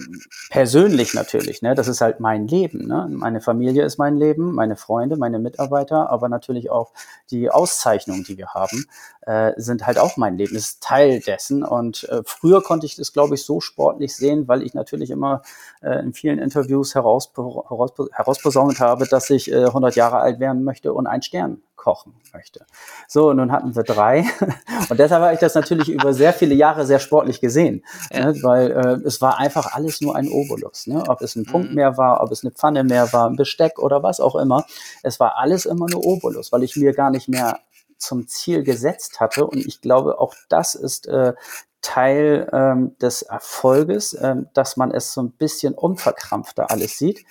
persönlich 0.50 1.14
natürlich. 1.14 1.62
Ne? 1.62 1.76
Das 1.76 1.88
ist 1.88 2.02
halt 2.02 2.20
mein 2.20 2.48
Leben. 2.48 2.88
Ne? 2.88 3.08
Meine 3.12 3.40
Familie 3.40 3.84
ist 3.84 4.00
mein 4.00 4.18
Leben, 4.18 4.56
meine 4.56 4.78
Freunde, 4.78 5.16
meine 5.16 5.38
Mitarbeiter, 5.38 6.10
aber 6.10 6.28
natürlich 6.28 6.72
auch 6.72 6.92
die 7.30 7.52
Auszeichnungen, 7.52 8.24
die 8.24 8.40
wir 8.40 8.56
haben, 8.56 8.88
äh, 9.22 9.54
sind 9.58 9.86
halt 9.86 10.00
auch 10.00 10.18
mein 10.18 10.40
Leben. 10.40 10.56
Das 10.56 10.64
ist 10.64 10.82
Teil 10.82 11.20
dessen. 11.20 11.64
Und 11.64 12.06
äh, 12.06 12.24
früher 12.26 12.64
konnte 12.64 12.88
ich 12.88 12.96
das, 12.96 13.14
glaube 13.14 13.36
ich, 13.36 13.46
so 13.46 13.62
sportlich 13.62 14.16
sehen, 14.16 14.48
weil 14.48 14.64
ich 14.64 14.74
natürlich 14.74 15.12
immer 15.12 15.44
äh, 15.84 16.00
in 16.00 16.14
vielen 16.14 16.40
Interviews 16.40 16.96
heraus, 16.96 17.32
heraus, 17.36 17.92
herausposaunt 18.12 18.80
habe, 18.80 19.06
dass 19.06 19.30
ich 19.30 19.52
äh, 19.52 19.66
100 19.66 19.96
Jahre 19.96 20.18
alt 20.18 20.40
werden 20.40 20.64
möchte 20.64 20.94
und 20.94 21.06
ein 21.06 21.22
Stern 21.22 21.62
kochen 21.80 22.14
möchte. 22.34 22.66
So, 23.08 23.32
nun 23.34 23.52
hatten 23.52 23.76
wir 23.76 23.84
drei. 23.84 24.26
Und 24.90 25.00
deshalb 25.00 25.24
habe 25.24 25.34
ich 25.34 25.40
das 25.40 25.56
natürlich 25.56 25.90
über 25.90 26.14
sehr 26.14 26.34
viele 26.34 26.54
Jahre 26.54 26.86
sehr 26.86 27.00
sportlich 27.00 27.40
gesehen. 27.40 27.86
Ne, 28.12 28.36
weil 28.42 28.72
äh, 28.72 29.08
es 29.08 29.22
war 29.22 29.40
einfach 29.40 29.74
alles 29.74 30.02
nur 30.02 30.16
ein 30.16 30.28
Obolus. 30.28 30.88
Ne? 30.88 31.04
Ob 31.08 31.22
es 31.22 31.36
ein 31.36 31.46
Punkt 31.46 31.70
mhm. 31.70 31.76
mehr 31.76 31.98
war, 31.98 32.22
ob 32.22 32.32
es 32.32 32.44
eine 32.44 32.52
Pfanne 32.52 32.84
mehr 32.84 33.14
war, 33.14 33.30
ein 33.30 33.38
Besteck 33.38 33.80
oder 33.80 34.04
was 34.04 34.20
auch 34.20 34.36
immer. 34.36 34.66
Es 35.04 35.20
war 35.20 35.38
alles 35.38 35.66
immer 35.66 35.88
nur 35.90 36.06
Obolus, 36.06 36.52
weil 36.52 36.64
ich 36.64 36.76
mir 36.76 36.94
gar 36.94 37.12
nicht 37.12 37.30
mehr 37.30 37.60
zum 37.98 38.28
Ziel 38.28 38.64
gesetzt 38.64 39.22
hatte. 39.22 39.48
Und 39.48 39.66
ich 39.66 39.80
glaube, 39.80 40.20
auch 40.20 40.36
das 40.50 40.76
ist 40.76 41.08
äh, 41.08 41.34
Teil 41.82 42.50
ähm, 42.52 42.98
des 43.02 43.22
Erfolges, 43.22 44.18
ähm, 44.22 44.48
dass 44.54 44.76
man 44.76 44.92
es 44.92 45.14
so 45.14 45.22
ein 45.22 45.32
bisschen 45.32 45.74
unverkrampfter 45.74 46.72
alles 46.72 46.98
sieht 46.98 47.24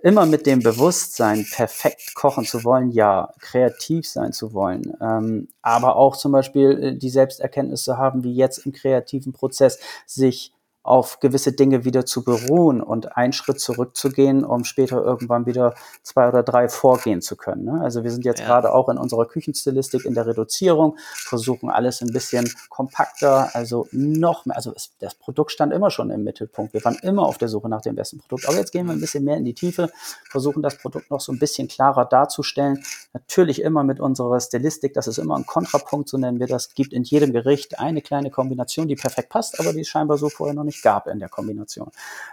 immer 0.00 0.26
mit 0.26 0.46
dem 0.46 0.60
Bewusstsein, 0.60 1.46
perfekt 1.50 2.14
kochen 2.14 2.44
zu 2.44 2.64
wollen, 2.64 2.90
ja, 2.90 3.32
kreativ 3.40 4.08
sein 4.08 4.32
zu 4.32 4.52
wollen, 4.52 4.92
ähm, 5.00 5.48
aber 5.60 5.96
auch 5.96 6.16
zum 6.16 6.32
Beispiel 6.32 6.70
äh, 6.82 6.96
die 6.96 7.10
Selbsterkenntnis 7.10 7.82
zu 7.82 7.98
haben, 7.98 8.22
wie 8.22 8.34
jetzt 8.34 8.58
im 8.58 8.72
kreativen 8.72 9.32
Prozess 9.32 9.78
sich 10.06 10.52
auf 10.88 11.20
gewisse 11.20 11.52
Dinge 11.52 11.84
wieder 11.84 12.06
zu 12.06 12.24
beruhen 12.24 12.80
und 12.80 13.16
einen 13.16 13.34
Schritt 13.34 13.60
zurückzugehen, 13.60 14.42
um 14.42 14.64
später 14.64 15.04
irgendwann 15.04 15.44
wieder 15.44 15.74
zwei 16.02 16.28
oder 16.28 16.42
drei 16.42 16.68
vorgehen 16.68 17.20
zu 17.20 17.36
können. 17.36 17.64
Ne? 17.64 17.80
Also 17.82 18.04
wir 18.04 18.10
sind 18.10 18.24
jetzt 18.24 18.40
ja. 18.40 18.46
gerade 18.46 18.72
auch 18.72 18.88
in 18.88 18.96
unserer 18.96 19.26
Küchenstilistik 19.26 20.06
in 20.06 20.14
der 20.14 20.26
Reduzierung, 20.26 20.96
versuchen 20.98 21.68
alles 21.68 22.00
ein 22.00 22.10
bisschen 22.10 22.50
kompakter, 22.70 23.50
also 23.54 23.86
noch 23.92 24.46
mehr, 24.46 24.56
also 24.56 24.72
es, 24.74 24.92
das 24.98 25.14
Produkt 25.14 25.52
stand 25.52 25.74
immer 25.74 25.90
schon 25.90 26.10
im 26.10 26.24
Mittelpunkt. 26.24 26.72
Wir 26.72 26.82
waren 26.84 26.96
immer 27.02 27.24
auf 27.24 27.36
der 27.36 27.48
Suche 27.48 27.68
nach 27.68 27.82
dem 27.82 27.94
besten 27.94 28.18
Produkt. 28.18 28.48
Aber 28.48 28.56
jetzt 28.56 28.72
gehen 28.72 28.86
wir 28.86 28.92
ein 28.92 29.00
bisschen 29.00 29.24
mehr 29.24 29.36
in 29.36 29.44
die 29.44 29.54
Tiefe, 29.54 29.90
versuchen 30.30 30.62
das 30.62 30.78
Produkt 30.78 31.10
noch 31.10 31.20
so 31.20 31.32
ein 31.32 31.38
bisschen 31.38 31.68
klarer 31.68 32.06
darzustellen. 32.06 32.82
Natürlich 33.12 33.60
immer 33.60 33.84
mit 33.84 34.00
unserer 34.00 34.40
Stilistik, 34.40 34.94
das 34.94 35.06
ist 35.06 35.18
immer 35.18 35.36
ein 35.36 35.44
Kontrapunkt, 35.44 36.08
so 36.08 36.16
nennen 36.16 36.40
wir 36.40 36.46
das, 36.46 36.72
gibt 36.74 36.94
in 36.94 37.04
jedem 37.04 37.34
Gericht 37.34 37.78
eine 37.78 38.00
kleine 38.00 38.30
Kombination, 38.30 38.88
die 38.88 38.96
perfekt 38.96 39.28
passt, 39.28 39.60
aber 39.60 39.74
die 39.74 39.82
ist 39.82 39.88
scheinbar 39.88 40.16
so 40.16 40.30
vorher 40.30 40.54
noch 40.54 40.64
nicht 40.64 40.77
gab 40.82 41.06
in 41.06 41.18
der 41.18 41.28
Kombination. 41.28 41.90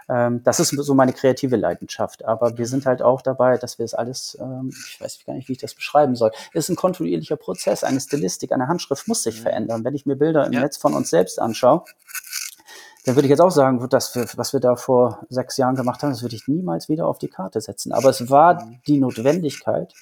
Ähm, 0.08 0.42
das 0.44 0.60
ist 0.60 0.70
so 0.70 0.94
meine 0.94 1.12
kreative 1.12 1.56
Leidenschaft. 1.56 2.24
Aber 2.24 2.58
wir 2.58 2.66
sind 2.66 2.86
halt 2.86 3.02
auch 3.02 3.22
dabei, 3.22 3.58
dass 3.58 3.78
wir 3.78 3.84
es 3.84 3.94
alles, 3.94 4.36
ähm, 4.40 4.70
ich 4.88 5.00
weiß 5.00 5.20
gar 5.26 5.34
nicht, 5.34 5.48
wie 5.48 5.52
ich 5.52 5.58
das 5.58 5.74
beschreiben 5.74 6.16
soll. 6.16 6.32
Ist 6.52 6.68
ein 6.68 6.76
kontinuierlicher 6.76 7.36
Prozess. 7.36 7.84
Eine 7.84 8.00
Stilistik, 8.00 8.52
eine 8.52 8.68
Handschrift 8.68 9.08
muss 9.08 9.22
sich 9.22 9.38
mhm. 9.38 9.42
verändern. 9.42 9.84
Wenn 9.84 9.94
ich 9.94 10.06
mir 10.06 10.16
Bilder 10.16 10.46
im 10.46 10.52
ja. 10.52 10.60
Netz 10.60 10.76
von 10.76 10.94
uns 10.94 11.10
selbst 11.10 11.40
anschaue, 11.40 11.84
dann 13.04 13.14
würde 13.14 13.26
ich 13.26 13.30
jetzt 13.30 13.40
auch 13.40 13.50
sagen, 13.50 13.80
wir, 13.80 13.88
was 13.88 14.52
wir 14.52 14.60
da 14.60 14.74
vor 14.74 15.24
sechs 15.28 15.56
Jahren 15.56 15.76
gemacht 15.76 16.02
haben, 16.02 16.10
das 16.10 16.22
würde 16.22 16.34
ich 16.34 16.48
niemals 16.48 16.88
wieder 16.88 17.06
auf 17.06 17.18
die 17.18 17.28
Karte 17.28 17.60
setzen. 17.60 17.92
Aber 17.92 18.10
es 18.10 18.28
war 18.30 18.64
mhm. 18.64 18.80
die 18.86 18.98
Notwendigkeit, 18.98 19.94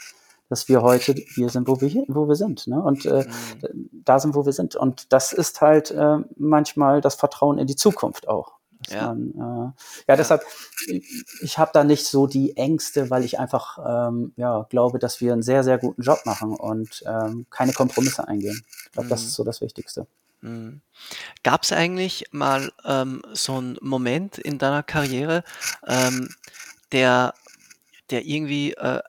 dass 0.49 0.69
wir 0.69 0.83
heute 0.83 1.15
hier 1.35 1.49
sind, 1.49 1.69
wo 1.69 1.81
wir 1.81 1.89
hier, 1.89 2.05
wo 2.09 2.29
wir 2.29 2.37
sind, 2.37 2.67
ne? 2.67 2.81
Und 2.83 3.07
äh, 3.07 3.27
mhm. 3.73 3.89
da 3.93 4.19
sind, 4.19 4.35
wo 4.35 4.45
wir 4.45 4.53
sind. 4.53 4.77
Und 4.77 5.13
das 5.13 5.33
ist 5.33 5.61
halt 5.61 5.91
äh, 5.91 6.19
manchmal 6.37 7.01
das 7.01 7.15
Vertrauen 7.15 7.59
in 7.59 7.67
die 7.67 7.77
Zukunft 7.77 8.29
auch. 8.29 8.53
Ja. 8.89 9.09
Man, 9.09 9.31
äh, 9.31 10.11
ja, 10.11 10.17
deshalb, 10.17 10.43
ich, 10.87 11.25
ich 11.43 11.59
habe 11.59 11.71
da 11.73 11.85
nicht 11.85 12.07
so 12.07 12.27
die 12.27 12.57
Ängste, 12.57 13.11
weil 13.11 13.25
ich 13.25 13.39
einfach 13.39 13.79
ähm, 14.09 14.33
ja, 14.37 14.67
glaube, 14.69 14.99
dass 14.99 15.21
wir 15.21 15.33
einen 15.33 15.43
sehr, 15.43 15.65
sehr 15.65 15.79
guten 15.79 16.03
Job 16.03 16.19
machen 16.25 16.55
und 16.55 17.03
ähm, 17.07 17.47
keine 17.51 17.73
Kompromisse 17.73 18.29
eingehen. 18.29 18.63
Ich 18.87 18.93
glaube, 18.93 19.07
mhm. 19.07 19.11
das 19.11 19.23
ist 19.23 19.35
so 19.35 19.45
das 19.45 19.61
Wichtigste. 19.61 20.07
Mhm. 20.43 20.83
Gab 21.43 21.63
es 21.63 21.73
eigentlich 21.73 22.27
mal 22.31 22.71
ähm, 22.85 23.23
so 23.33 23.55
einen 23.55 23.79
Moment 23.81 24.39
in 24.39 24.59
deiner 24.59 24.83
Karriere, 24.83 25.43
ähm, 25.87 26.29
der, 26.93 27.35
der 28.11 28.27
irgendwie 28.27 28.75
äh, 28.75 29.01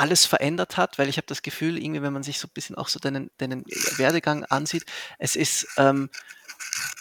alles 0.00 0.24
verändert 0.24 0.78
hat, 0.78 0.98
weil 0.98 1.08
ich 1.10 1.18
habe 1.18 1.26
das 1.26 1.42
Gefühl, 1.42 1.76
irgendwie, 1.76 2.00
wenn 2.00 2.12
man 2.12 2.22
sich 2.22 2.38
so 2.38 2.48
ein 2.48 2.54
bisschen 2.54 2.76
auch 2.76 2.88
so 2.88 2.98
deinen, 2.98 3.30
deinen 3.36 3.64
Werdegang 3.96 4.44
ansieht, 4.46 4.86
es 5.18 5.36
ist 5.36 5.66
ähm, 5.76 6.08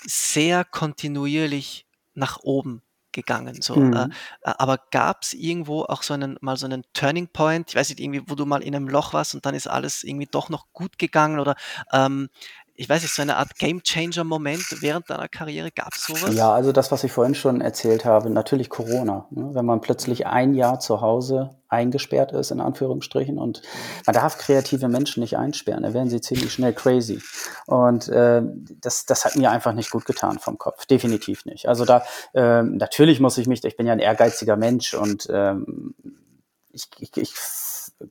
sehr 0.05 0.65
kontinuierlich 0.65 1.85
nach 2.13 2.39
oben 2.41 2.81
gegangen. 3.11 3.61
So. 3.61 3.77
Mhm. 3.77 3.93
Äh, 3.93 4.03
äh 4.03 4.53
aber 4.57 4.79
gab 4.91 5.23
es 5.23 5.33
irgendwo 5.33 5.83
auch 5.83 6.03
so 6.03 6.13
einen, 6.13 6.37
mal 6.41 6.57
so 6.57 6.65
einen 6.65 6.83
Turning 6.93 7.29
Point, 7.29 7.69
ich 7.69 7.75
weiß 7.75 7.89
nicht, 7.89 8.01
irgendwie, 8.01 8.23
wo 8.27 8.35
du 8.35 8.45
mal 8.45 8.61
in 8.61 8.75
einem 8.75 8.89
Loch 8.89 9.13
warst 9.13 9.33
und 9.33 9.45
dann 9.45 9.55
ist 9.55 9.67
alles 9.67 10.03
irgendwie 10.03 10.27
doch 10.29 10.49
noch 10.49 10.67
gut 10.73 10.99
gegangen 10.99 11.39
oder 11.39 11.55
ähm, 11.93 12.29
ich 12.79 12.87
weiß 12.87 13.01
nicht, 13.01 13.13
so 13.13 13.21
eine 13.21 13.35
Art 13.35 13.59
Game-Changer-Moment 13.59 14.81
während 14.81 15.09
deiner 15.09 15.27
Karriere? 15.27 15.69
Gab 15.69 15.93
es 15.93 16.05
sowas? 16.05 16.33
Ja, 16.33 16.53
also 16.53 16.71
das, 16.71 16.93
was 16.93 17.03
ich 17.03 17.11
vorhin 17.11 17.35
schon 17.35 17.59
erzählt 17.59 18.05
habe, 18.05 18.29
natürlich 18.29 18.69
Corona. 18.69 19.27
Ne? 19.31 19.49
Wenn 19.51 19.65
man 19.65 19.81
plötzlich 19.81 20.27
ein 20.27 20.53
Jahr 20.53 20.79
zu 20.79 21.01
Hause 21.01 21.57
eingesperrt 21.67 22.31
ist, 22.31 22.51
in 22.51 22.61
Anführungsstrichen, 22.61 23.37
und 23.37 23.63
man 24.05 24.13
darf 24.13 24.37
kreative 24.37 24.87
Menschen 24.87 25.19
nicht 25.19 25.35
einsperren, 25.35 25.83
dann 25.83 25.93
werden 25.93 26.09
sie 26.09 26.21
ziemlich 26.21 26.53
schnell 26.53 26.71
crazy. 26.71 27.21
Und 27.65 28.07
äh, 28.07 28.43
das, 28.79 29.05
das 29.05 29.25
hat 29.25 29.35
mir 29.35 29.51
einfach 29.51 29.73
nicht 29.73 29.91
gut 29.91 30.05
getan 30.05 30.39
vom 30.39 30.57
Kopf, 30.57 30.85
definitiv 30.85 31.43
nicht. 31.43 31.67
Also 31.67 31.83
da, 31.83 32.03
äh, 32.33 32.63
natürlich 32.63 33.19
muss 33.19 33.37
ich 33.37 33.47
mich, 33.47 33.61
ich 33.65 33.75
bin 33.75 33.87
ja 33.87 33.93
ein 33.93 33.99
ehrgeiziger 33.99 34.55
Mensch 34.55 34.93
und 34.93 35.27
ähm, 35.29 35.95
ich, 36.71 36.87
ich, 36.99 37.17
ich 37.17 37.33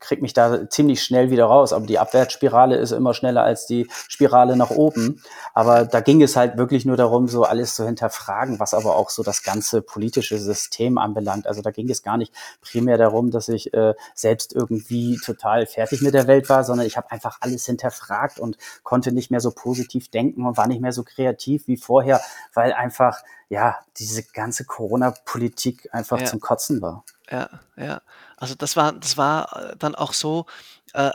kriege 0.01 0.23
mich 0.23 0.33
da 0.33 0.69
ziemlich 0.69 1.03
schnell 1.03 1.31
wieder 1.31 1.47
raus. 1.47 1.73
Aber 1.73 1.87
die 1.87 1.99
Abwärtsspirale 1.99 2.77
ist 2.77 2.93
immer 2.93 3.15
schneller 3.15 3.43
als 3.43 3.67
die 3.67 3.89
Spirale 4.09 4.57
nach 4.57 4.71
oben. 4.71 5.23
Aber 5.55 5.85
da 5.85 6.01
ging 6.01 6.23
es 6.23 6.37
halt 6.37 6.57
wirklich 6.59 6.85
nur 6.85 6.97
darum, 6.97 7.29
so 7.29 7.45
alles 7.45 7.75
zu 7.75 7.85
hinterfragen, 7.87 8.61
was 8.61 8.75
aber 8.75 8.97
auch 8.97 9.11
so 9.11 9.23
das 9.23 9.43
ganze 9.43 9.83
politische 9.83 10.39
System 10.39 10.99
anbelangt. 10.99 11.47
Also 11.47 11.63
da 11.63 11.71
ging 11.71 11.89
es 11.91 12.03
gar 12.03 12.17
nicht 12.17 12.35
primär 12.61 12.99
darum, 12.99 13.31
dass 13.31 13.49
ich 13.49 13.73
äh, 13.75 13.95
selbst 14.15 14.55
irgendwie 14.55 15.19
total 15.25 15.67
fertig 15.67 16.03
mit 16.03 16.15
der 16.15 16.27
Welt 16.27 16.49
war, 16.49 16.65
sondern 16.65 16.87
ich 16.87 16.97
habe 16.97 17.11
einfach 17.11 17.39
alles 17.41 17.65
hinterfragt 17.67 18.39
und 18.39 18.59
konnte 18.83 19.13
nicht 19.13 19.31
mehr 19.31 19.41
so 19.41 19.51
positiv 19.51 20.11
denken 20.11 20.47
und 20.47 20.57
war 20.57 20.67
nicht 20.67 20.81
mehr 20.81 20.93
so 20.93 21.03
kreativ 21.03 21.67
wie 21.67 21.77
vorher, 21.77 22.21
weil 22.53 22.73
einfach 22.73 23.23
ja 23.49 23.79
diese 23.97 24.23
ganze 24.23 24.65
Corona-Politik 24.65 25.89
einfach 25.93 26.21
ja. 26.21 26.27
zum 26.27 26.41
Kotzen 26.41 26.83
war. 26.83 27.05
Ja, 27.31 27.49
ja. 27.77 28.01
Also 28.39 28.55
das 28.55 28.77
war, 28.77 28.93
das 28.93 29.17
war 29.17 29.57
äh, 29.57 29.77
dann 29.77 29.95
auch 29.95 30.13
so, 30.13 30.47
äh, 30.95 31.11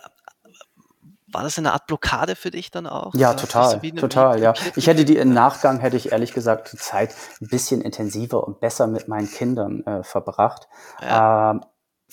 war 1.27 1.43
das 1.43 1.57
eine 1.57 1.73
Art 1.73 1.87
Blockade 1.87 2.35
für 2.35 2.51
dich 2.51 2.69
dann 2.69 2.85
auch? 2.85 3.13
Ja, 3.15 3.33
total, 3.33 3.79
eine, 3.81 3.95
total, 3.95 4.39
ja. 4.39 4.53
Ich 4.75 4.87
hätte 4.87 5.03
die 5.03 5.17
im 5.17 5.33
Nachgang, 5.33 5.79
hätte 5.79 5.97
ich 5.97 6.11
ehrlich 6.11 6.33
gesagt 6.33 6.71
die 6.73 6.77
Zeit 6.77 7.15
ein 7.41 7.47
bisschen 7.47 7.81
intensiver 7.81 8.45
und 8.45 8.59
besser 8.59 8.85
mit 8.87 9.07
meinen 9.07 9.29
Kindern 9.29 9.83
äh, 9.85 10.03
verbracht. 10.03 10.67
Ja. 11.01 11.51
Ähm, 11.51 11.65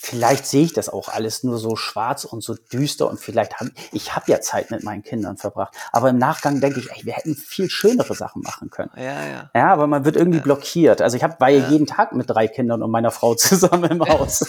vielleicht 0.03 0.47
sehe 0.47 0.63
ich 0.63 0.73
das 0.73 0.89
auch 0.89 1.09
alles 1.09 1.43
nur 1.43 1.59
so 1.59 1.75
schwarz 1.75 2.25
und 2.25 2.41
so 2.41 2.55
düster 2.55 3.07
und 3.07 3.19
vielleicht 3.19 3.59
habe 3.59 3.69
ich 3.91 4.15
habe 4.15 4.31
ja 4.31 4.41
Zeit 4.41 4.71
mit 4.71 4.83
meinen 4.83 5.03
Kindern 5.03 5.37
verbracht, 5.37 5.75
aber 5.91 6.09
im 6.09 6.17
Nachgang 6.17 6.59
denke 6.59 6.79
ich, 6.79 6.89
ey, 6.89 7.05
wir 7.05 7.13
hätten 7.13 7.35
viel 7.35 7.69
schönere 7.69 8.15
Sachen 8.15 8.41
machen 8.41 8.71
können. 8.71 8.89
Ja, 8.95 9.23
ja. 9.25 9.51
Ja, 9.53 9.71
aber 9.71 9.85
man 9.85 10.03
wird 10.03 10.15
irgendwie 10.15 10.39
ja. 10.39 10.43
blockiert. 10.43 11.03
Also 11.03 11.17
ich 11.17 11.23
hab, 11.23 11.39
war 11.39 11.49
ja 11.49 11.69
jeden 11.69 11.85
Tag 11.85 12.13
mit 12.13 12.27
drei 12.27 12.47
Kindern 12.47 12.81
und 12.81 12.89
meiner 12.89 13.11
Frau 13.11 13.35
zusammen 13.35 13.91
im 13.91 14.01
Haus. 14.01 14.39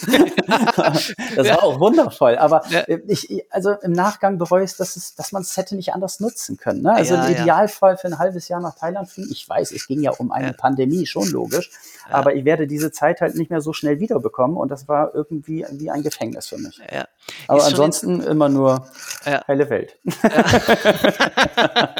das 1.35 1.49
war 1.49 1.63
auch 1.63 1.79
wundervoll, 1.79 2.35
aber 2.37 2.63
ich 3.07 3.45
also 3.51 3.73
im 3.83 3.91
Nachgang 3.91 4.39
bereue 4.39 4.63
ich, 4.63 4.75
dass 4.75 4.95
es 4.95 5.13
dass 5.13 5.31
man 5.31 5.43
es 5.43 5.55
hätte 5.55 5.75
nicht 5.75 5.93
anders 5.93 6.19
nutzen 6.19 6.57
können, 6.57 6.81
ne? 6.81 6.93
Also 6.93 7.13
im 7.13 7.31
Idealfall 7.31 7.97
für 7.97 8.07
ein 8.07 8.17
halbes 8.17 8.47
Jahr 8.47 8.59
nach 8.59 8.73
Thailand 8.73 9.07
fliegen. 9.07 9.29
Ich 9.31 9.47
weiß, 9.47 9.71
es 9.71 9.85
ging 9.87 10.01
ja 10.01 10.11
um 10.17 10.31
eine 10.31 10.53
Pandemie, 10.53 11.05
schon 11.05 11.29
logisch, 11.29 11.69
aber 12.09 12.33
ich 12.33 12.43
werde 12.43 12.65
diese 12.65 12.91
Zeit 12.91 13.21
halt 13.21 13.35
nicht 13.35 13.51
mehr 13.51 13.61
so 13.61 13.71
schnell 13.71 13.99
wiederbekommen 13.99 14.57
und 14.57 14.69
das 14.69 14.87
war 14.87 15.13
irgendwie 15.13 15.42
wie, 15.45 15.65
wie 15.71 15.89
ein 15.89 16.03
Gefängnis 16.03 16.47
für 16.47 16.57
mich. 16.57 16.79
Ja. 16.91 17.07
Aber 17.47 17.65
ansonsten 17.65 18.21
immer 18.21 18.49
nur 18.49 18.87
ja. 19.25 19.45
heile 19.47 19.69
Welt. 19.69 19.97
Ja. 20.03 20.29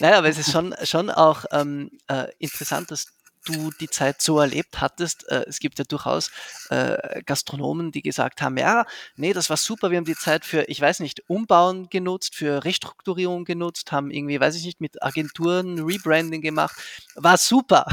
naja, 0.00 0.18
aber 0.18 0.28
es 0.28 0.38
ist 0.38 0.50
schon, 0.50 0.74
schon 0.84 1.10
auch 1.10 1.44
ähm, 1.52 1.90
äh, 2.08 2.26
interessant, 2.38 2.90
dass 2.90 3.06
du 3.44 3.70
die 3.80 3.88
Zeit 3.88 4.22
so 4.22 4.38
erlebt 4.38 4.80
hattest. 4.80 5.28
Äh, 5.28 5.44
es 5.48 5.58
gibt 5.58 5.78
ja 5.78 5.84
durchaus 5.84 6.30
äh, 6.70 7.22
Gastronomen, 7.24 7.92
die 7.92 8.02
gesagt 8.02 8.42
haben, 8.42 8.56
ja, 8.56 8.84
nee, 9.16 9.32
das 9.32 9.50
war 9.50 9.56
super, 9.56 9.90
wir 9.90 9.98
haben 9.98 10.04
die 10.04 10.16
Zeit 10.16 10.44
für, 10.44 10.62
ich 10.68 10.80
weiß 10.80 11.00
nicht, 11.00 11.22
Umbauen 11.28 11.88
genutzt, 11.90 12.34
für 12.34 12.64
Restrukturierung 12.64 13.44
genutzt, 13.44 13.92
haben 13.92 14.10
irgendwie, 14.10 14.40
weiß 14.40 14.56
ich 14.56 14.64
nicht, 14.64 14.80
mit 14.80 15.02
Agenturen 15.02 15.82
Rebranding 15.82 16.40
gemacht. 16.40 16.76
War 17.14 17.36
super. 17.36 17.86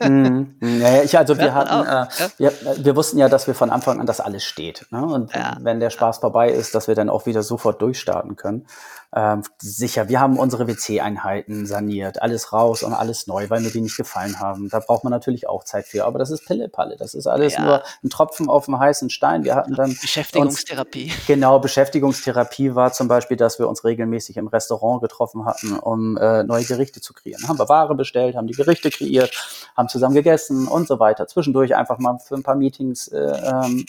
Mhm. 0.00 0.56
Ja, 0.60 1.02
ich, 1.02 1.16
also 1.16 1.38
wir 1.38 1.54
hatten, 1.54 1.86
äh, 1.86 2.22
ja? 2.22 2.30
wir, 2.38 2.84
wir, 2.84 2.96
wussten 2.96 3.18
ja, 3.18 3.28
dass 3.28 3.46
wir 3.46 3.54
von 3.54 3.70
Anfang 3.70 4.00
an, 4.00 4.06
dass 4.06 4.20
alles 4.20 4.44
steht. 4.44 4.86
Ne? 4.90 5.04
Und 5.04 5.34
ja. 5.34 5.56
wenn 5.60 5.80
der 5.80 5.90
Spaß 5.90 6.18
vorbei 6.18 6.50
ist, 6.50 6.74
dass 6.74 6.88
wir 6.88 6.94
dann 6.94 7.08
auch 7.08 7.26
wieder 7.26 7.42
sofort 7.42 7.80
durchstarten 7.82 8.36
können. 8.36 8.66
Ähm, 9.12 9.42
sicher, 9.60 10.08
wir 10.08 10.20
haben 10.20 10.38
unsere 10.38 10.68
WC-Einheiten 10.68 11.66
saniert, 11.66 12.22
alles 12.22 12.52
raus 12.52 12.84
und 12.84 12.92
alles 12.92 13.26
neu, 13.26 13.50
weil 13.50 13.60
mir 13.60 13.70
die 13.70 13.80
nicht 13.80 13.96
gefallen 13.96 14.38
haben. 14.38 14.68
Da 14.68 14.78
braucht 14.78 15.02
man 15.02 15.10
natürlich 15.10 15.48
auch 15.48 15.64
Zeit 15.64 15.86
für. 15.86 16.04
Aber 16.04 16.20
das 16.20 16.30
ist 16.30 16.46
Pille-Palle. 16.46 16.96
Das 16.96 17.14
ist 17.14 17.26
alles 17.26 17.54
ja. 17.54 17.64
nur 17.64 17.82
ein 18.04 18.10
Tropfen 18.10 18.48
auf 18.48 18.66
dem 18.66 18.78
heißen 18.78 19.10
Stein. 19.10 19.42
Wir 19.42 19.56
hatten 19.56 19.74
dann 19.74 19.96
Beschäftigungstherapie. 20.00 21.04
Uns, 21.06 21.26
genau, 21.26 21.58
Beschäftigungstherapie 21.58 22.76
war 22.76 22.92
zum 22.92 23.08
Beispiel, 23.08 23.36
dass 23.36 23.58
wir 23.58 23.68
uns 23.68 23.84
regelmäßig 23.84 24.36
im 24.36 24.46
Restaurant 24.46 25.02
getroffen 25.02 25.44
hatten, 25.44 25.76
um 25.78 26.16
äh, 26.16 26.44
neue 26.44 26.64
Gerichte 26.64 27.00
zu 27.00 27.12
kreieren. 27.12 27.48
Haben 27.48 27.58
wir 27.58 27.68
Ware 27.68 27.96
bestellt, 27.96 28.36
haben 28.36 28.46
die 28.46 28.54
Gerichte 28.54 28.90
kreiert, 28.90 29.32
haben 29.76 29.88
zusammen 29.88 30.14
gegessen 30.14 30.68
und 30.68 30.86
so 30.86 31.00
weiter. 31.00 31.26
Zwischendurch 31.26 31.74
einfach 31.74 31.98
mal 31.98 32.18
für 32.18 32.36
ein 32.36 32.44
paar 32.44 32.54
Meetings 32.54 33.08
äh, 33.08 33.18
ähm, 33.18 33.86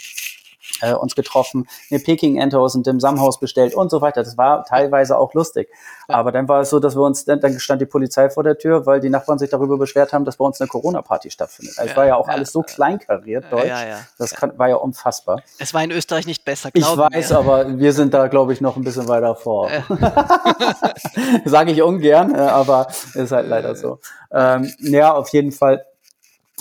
äh, 0.82 0.94
uns 0.94 1.16
getroffen, 1.16 1.68
eine 1.90 2.00
Peking-Ente 2.00 2.60
aus 2.60 2.74
dem 2.74 2.84
Dim-Sum-Haus 2.84 3.40
bestellt 3.40 3.76
und 3.76 3.90
so 3.90 4.02
weiter. 4.02 4.24
Das 4.24 4.38
war 4.38 4.64
teilweise 4.66 5.18
auch 5.18 5.34
lustig. 5.34 5.70
Ja. 6.08 6.16
Aber 6.16 6.32
dann 6.32 6.48
war 6.48 6.62
es 6.62 6.70
so, 6.70 6.80
dass 6.80 6.96
wir 6.96 7.02
uns, 7.02 7.26
dann, 7.26 7.40
dann 7.40 7.60
stand 7.60 7.82
die 7.82 7.86
Polizei 7.86 8.30
vor 8.30 8.44
der 8.44 8.58
Tür, 8.58 8.86
weil 8.86 9.00
die 9.00 9.10
Nachbarn 9.10 9.40
sich 9.40 9.50
darüber 9.50 9.78
beschwert 9.78 10.14
haben, 10.14 10.26
dass 10.26 10.38
bei 10.38 10.46
uns 10.46 10.60
eine 10.60 10.68
Corona-Party 10.68 11.32
stattfindet. 11.32 11.78
Also 11.78 11.88
ja, 11.88 11.92
es 11.92 11.98
war 11.98 12.06
ja 12.06 12.16
auch 12.16 12.28
ja, 12.28 12.34
alles 12.34 12.52
so 12.52 12.62
kleinkariert 12.62 13.46
deutsch. 13.52 13.72
Das 14.18 14.32
kann, 14.32 14.58
war 14.58 14.70
ja 14.70 14.76
unfassbar. 14.76 15.42
Es 15.60 15.74
war 15.74 15.84
in 15.84 15.92
Österreich 15.92 16.26
nicht 16.26 16.46
besser, 16.46 16.70
Ich 16.74 16.84
weiß, 16.84 17.30
mir. 17.30 17.38
aber 17.38 17.80
wir 17.80 17.94
sind 17.94 18.14
da, 18.14 18.28
glaube 18.28 18.54
ich, 18.54 18.62
noch 18.62 18.76
ein 18.76 18.84
bisschen 18.84 19.08
weiter 19.08 19.36
vor. 19.36 19.70
Sage 21.46 21.72
ich 21.72 21.82
ungern, 21.82 22.36
aber 22.36 22.88
ist 23.14 23.32
halt 23.32 23.48
leider 23.48 23.76
so. 23.76 24.00
Ähm, 24.32 24.72
ja, 24.80 25.14
auf 25.14 25.30
jeden 25.30 25.52
Fall 25.52 25.86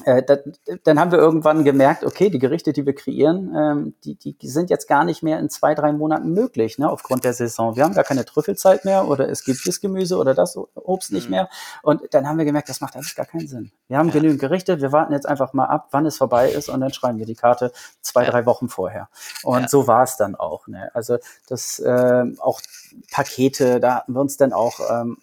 äh, 0.05 0.23
da, 0.23 0.39
dann 0.85 0.99
haben 0.99 1.13
wir 1.13 1.19
irgendwann 1.19 1.65
gemerkt, 1.65 2.05
okay, 2.05 2.31
die 2.31 2.39
Gerichte, 2.39 2.73
die 2.73 2.87
wir 2.87 2.95
kreieren, 2.95 3.55
ähm, 3.57 3.95
die, 4.05 4.15
die, 4.15 4.35
die 4.35 4.49
sind 4.49 4.71
jetzt 4.71 4.89
gar 4.89 5.05
nicht 5.05 5.23
mehr 5.23 5.39
in 5.39 5.51
zwei, 5.51 5.75
drei 5.75 5.93
Monaten 5.93 6.33
möglich, 6.33 6.79
ne, 6.79 6.91
aufgrund 6.91 7.25
der 7.25 7.33
Saison. 7.33 7.77
Wir 7.77 7.85
haben 7.85 7.95
gar 7.95 8.05
keine 8.05 8.25
Trüffelzeit 8.25 8.85
mehr 8.85 9.09
oder 9.09 9.29
es 9.29 9.45
gibt 9.45 9.67
das 9.67 9.81
Gemüse 9.81 10.17
oder 10.17 10.35
das 10.35 10.57
Obst 10.75 11.13
nicht 11.13 11.27
mhm. 11.27 11.31
mehr. 11.31 11.49
Und 11.83 12.03
dann 12.13 12.29
haben 12.29 12.39
wir 12.39 12.45
gemerkt, 12.45 12.69
das 12.69 12.81
macht 12.81 12.97
alles 12.97 13.15
gar 13.15 13.27
keinen 13.27 13.49
Sinn. 13.49 13.73
Wir 13.89 13.99
haben 13.99 14.09
ja. 14.09 14.15
genügend 14.15 14.41
Gerichte, 14.41 14.81
wir 14.81 14.93
warten 14.93 15.13
jetzt 15.13 15.27
einfach 15.27 15.53
mal 15.53 15.67
ab, 15.67 15.89
wann 15.91 16.07
es 16.07 16.17
vorbei 16.17 16.51
ist 16.51 16.69
und 16.69 16.81
dann 16.81 16.93
schreiben 16.93 17.19
wir 17.19 17.27
die 17.27 17.35
Karte 17.35 17.73
zwei, 18.01 18.25
ja. 18.25 18.31
drei 18.31 18.47
Wochen 18.47 18.69
vorher. 18.69 19.09
Und 19.43 19.63
ja. 19.63 19.69
so 19.69 19.87
war 19.87 20.03
es 20.03 20.17
dann 20.17 20.35
auch. 20.35 20.67
Ne? 20.67 20.91
Also 20.95 21.19
das 21.49 21.79
äh, 21.79 22.25
auch 22.39 22.61
Pakete, 23.11 23.81
da 23.81 23.97
hatten 23.97 24.15
wir 24.15 24.21
uns 24.21 24.37
dann 24.37 24.53
auch 24.53 24.81
ähm, 24.91 25.17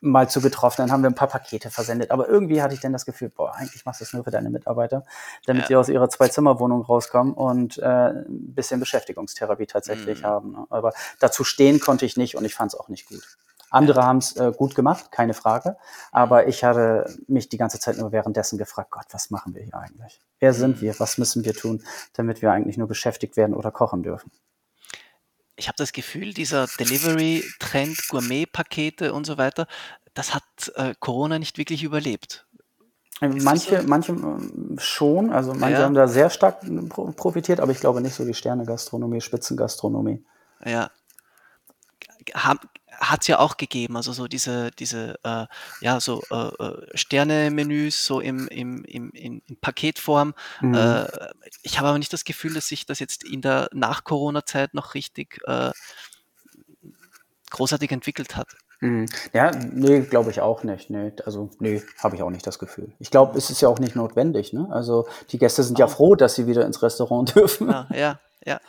mal 0.00 0.28
zu 0.28 0.40
getroffen, 0.40 0.82
dann 0.82 0.92
haben 0.92 1.02
wir 1.02 1.10
ein 1.10 1.14
paar 1.14 1.28
Pakete 1.28 1.70
versendet. 1.70 2.10
Aber 2.10 2.28
irgendwie 2.28 2.62
hatte 2.62 2.74
ich 2.74 2.80
dann 2.80 2.92
das 2.92 3.06
Gefühl, 3.06 3.30
boah, 3.30 3.54
eigentlich 3.54 3.84
machst 3.84 4.00
du 4.00 4.04
es 4.04 4.12
nur 4.12 4.24
für 4.24 4.30
deine 4.30 4.50
Mitarbeiter, 4.50 5.04
damit 5.46 5.62
ja. 5.62 5.68
sie 5.68 5.76
aus 5.76 5.88
ihrer 5.88 6.08
Zwei-Zimmer-Wohnung 6.08 6.82
rauskommen 6.82 7.34
und 7.34 7.78
äh, 7.78 8.10
ein 8.10 8.54
bisschen 8.54 8.80
Beschäftigungstherapie 8.80 9.66
tatsächlich 9.66 10.22
mhm. 10.22 10.26
haben. 10.26 10.52
Ne? 10.52 10.66
Aber 10.70 10.92
dazu 11.18 11.44
stehen 11.44 11.80
konnte 11.80 12.06
ich 12.06 12.16
nicht 12.16 12.36
und 12.36 12.44
ich 12.44 12.54
fand 12.54 12.72
es 12.72 12.78
auch 12.78 12.88
nicht 12.88 13.08
gut. 13.08 13.22
Andere 13.70 14.04
haben 14.04 14.18
es 14.18 14.36
äh, 14.36 14.52
gut 14.56 14.74
gemacht, 14.74 15.12
keine 15.12 15.32
Frage. 15.32 15.76
Aber 16.10 16.48
ich 16.48 16.64
hatte 16.64 17.16
mich 17.28 17.48
die 17.48 17.56
ganze 17.56 17.78
Zeit 17.78 17.98
nur 17.98 18.10
währenddessen 18.10 18.58
gefragt, 18.58 18.90
Gott, 18.90 19.06
was 19.12 19.30
machen 19.30 19.54
wir 19.54 19.62
hier 19.62 19.76
eigentlich? 19.76 20.20
Wer 20.40 20.52
sind 20.52 20.76
mhm. 20.76 20.80
wir? 20.80 21.00
Was 21.00 21.18
müssen 21.18 21.44
wir 21.44 21.54
tun, 21.54 21.82
damit 22.14 22.42
wir 22.42 22.50
eigentlich 22.50 22.76
nur 22.76 22.88
beschäftigt 22.88 23.36
werden 23.36 23.54
oder 23.54 23.70
kochen 23.70 24.02
dürfen? 24.02 24.32
Ich 25.60 25.68
habe 25.68 25.76
das 25.76 25.92
Gefühl, 25.92 26.32
dieser 26.32 26.66
Delivery-Trend, 26.66 28.08
Gourmet-Pakete 28.08 29.12
und 29.12 29.26
so 29.26 29.36
weiter, 29.36 29.66
das 30.14 30.34
hat 30.34 30.72
äh, 30.74 30.94
Corona 30.98 31.38
nicht 31.38 31.58
wirklich 31.58 31.84
überlebt. 31.84 32.46
Manche, 33.20 33.82
so? 33.82 33.86
manche 33.86 34.12
ähm, 34.12 34.76
schon, 34.78 35.30
also 35.30 35.52
manche 35.52 35.80
ja. 35.80 35.84
haben 35.84 35.94
da 35.94 36.08
sehr 36.08 36.30
stark 36.30 36.62
profitiert, 37.16 37.60
aber 37.60 37.72
ich 37.72 37.80
glaube 37.80 38.00
nicht 38.00 38.14
so 38.14 38.24
die 38.24 38.32
Sterne-Gastronomie, 38.32 39.20
Spitzengastronomie. 39.20 40.24
Ja. 40.64 40.90
Hat 43.00 43.22
es 43.22 43.28
ja 43.28 43.38
auch 43.38 43.56
gegeben, 43.56 43.96
also 43.96 44.12
so 44.12 44.28
diese, 44.28 44.70
diese 44.72 45.18
äh, 45.24 45.46
ja, 45.80 46.00
so 46.00 46.22
äh, 46.30 46.48
äh, 46.62 46.86
Sterne-Menüs 46.94 48.04
so 48.04 48.20
im, 48.20 48.46
im, 48.48 48.84
im, 48.84 49.10
in, 49.12 49.42
in 49.46 49.56
Paketform. 49.56 50.34
Mhm. 50.60 50.74
Äh, 50.74 51.06
ich 51.62 51.78
habe 51.78 51.88
aber 51.88 51.98
nicht 51.98 52.12
das 52.12 52.24
Gefühl, 52.24 52.52
dass 52.52 52.68
sich 52.68 52.84
das 52.84 52.98
jetzt 52.98 53.24
in 53.24 53.40
der 53.40 53.70
Nach-Corona-Zeit 53.72 54.74
noch 54.74 54.94
richtig 54.94 55.40
äh, 55.46 55.70
großartig 57.50 57.90
entwickelt 57.90 58.36
hat. 58.36 58.48
Mhm. 58.80 59.06
Ja, 59.34 59.50
nee, 59.50 60.00
glaube 60.00 60.30
ich 60.30 60.40
auch 60.40 60.62
nicht. 60.62 60.88
Nee, 60.88 61.12
also, 61.24 61.50
nee, 61.58 61.82
habe 62.02 62.16
ich 62.16 62.22
auch 62.22 62.30
nicht 62.30 62.46
das 62.46 62.58
Gefühl. 62.58 62.92
Ich 62.98 63.10
glaube, 63.10 63.36
es 63.36 63.50
ist 63.50 63.60
ja 63.60 63.68
auch 63.68 63.78
nicht 63.78 63.94
notwendig. 63.94 64.52
Ne? 64.52 64.68
Also, 64.70 65.06
die 65.30 65.38
Gäste 65.38 65.62
sind 65.62 65.76
oh. 65.78 65.80
ja 65.80 65.86
froh, 65.86 66.14
dass 66.14 66.34
sie 66.34 66.46
wieder 66.46 66.64
ins 66.64 66.82
Restaurant 66.82 67.34
dürfen. 67.34 67.68
Ja, 67.68 67.86
ja, 67.94 68.20
ja. 68.44 68.60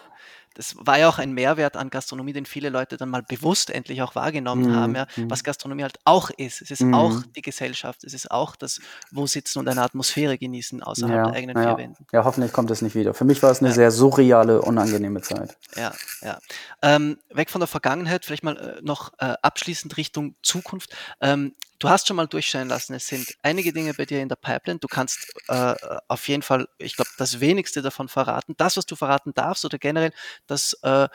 Das 0.55 0.75
war 0.77 0.99
ja 0.99 1.07
auch 1.09 1.17
ein 1.19 1.31
Mehrwert 1.33 1.77
an 1.77 1.89
Gastronomie, 1.89 2.33
den 2.33 2.45
viele 2.45 2.69
Leute 2.69 2.97
dann 2.97 3.09
mal 3.09 3.23
bewusst 3.23 3.69
endlich 3.69 4.01
auch 4.01 4.15
wahrgenommen 4.15 4.65
Mhm, 4.67 4.75
haben, 4.75 4.95
ja, 4.95 5.07
mhm. 5.15 5.29
was 5.29 5.43
Gastronomie 5.43 5.83
halt 5.83 5.99
auch 6.05 6.29
ist. 6.31 6.61
Es 6.61 6.71
ist 6.71 6.81
auch 6.93 7.11
Mhm. 7.11 7.33
die 7.35 7.41
Gesellschaft, 7.41 8.03
es 8.03 8.13
ist 8.13 8.29
auch 8.31 8.55
das 8.55 8.79
Wo 9.11 9.27
sitzen 9.27 9.59
und 9.59 9.67
eine 9.67 9.81
Atmosphäre 9.81 10.37
genießen 10.37 10.83
außerhalb 10.83 11.13
der 11.25 11.33
Ja, 11.33 11.37
eigenen 11.37 11.55
vier 11.55 11.63
ja. 11.71 11.77
Wänden. 11.77 12.05
Ja, 12.11 12.23
hoffentlich 12.25 12.51
kommt 12.53 12.69
es 12.71 12.81
nicht 12.81 12.95
wieder. 12.95 13.13
Für 13.13 13.25
mich 13.25 13.41
war 13.43 13.51
es 13.51 13.59
eine 13.59 13.69
Ja. 13.69 13.75
sehr 13.75 13.91
surreale, 13.91 14.61
unangenehme 14.61 15.21
Zeit. 15.21 15.57
Ja, 15.75 15.93
ja. 16.21 16.39
Ähm, 16.81 17.17
weg 17.29 17.49
von 17.49 17.61
der 17.61 17.67
Vergangenheit, 17.67 18.25
vielleicht 18.25 18.43
mal 18.43 18.57
äh, 18.57 18.81
noch 18.81 19.13
äh, 19.19 19.33
abschließend 19.41 19.95
Richtung 19.97 20.35
Zukunft. 20.43 20.95
Ähm, 21.21 21.53
du 21.81 21.89
hast 21.89 22.07
schon 22.07 22.15
mal 22.15 22.27
durchscheinen 22.27 22.69
lassen, 22.69 22.93
es 22.93 23.07
sind 23.07 23.35
einige 23.41 23.73
Dinge 23.73 23.93
bei 23.93 24.05
dir 24.05 24.21
in 24.21 24.29
der 24.29 24.35
Pipeline. 24.35 24.79
Du 24.79 24.87
kannst 24.87 25.33
äh, 25.47 25.75
auf 26.07 26.27
jeden 26.27 26.43
Fall, 26.43 26.67
ich 26.77 26.95
glaube, 26.95 27.09
das 27.17 27.39
wenigste 27.39 27.81
davon 27.81 28.07
verraten. 28.07 28.53
Das, 28.57 28.77
was 28.77 28.85
du 28.85 28.95
verraten 28.95 29.33
darfst 29.33 29.65
oder 29.65 29.79
generell 29.79 30.13
das, 30.47 30.77
äh, 30.83 31.07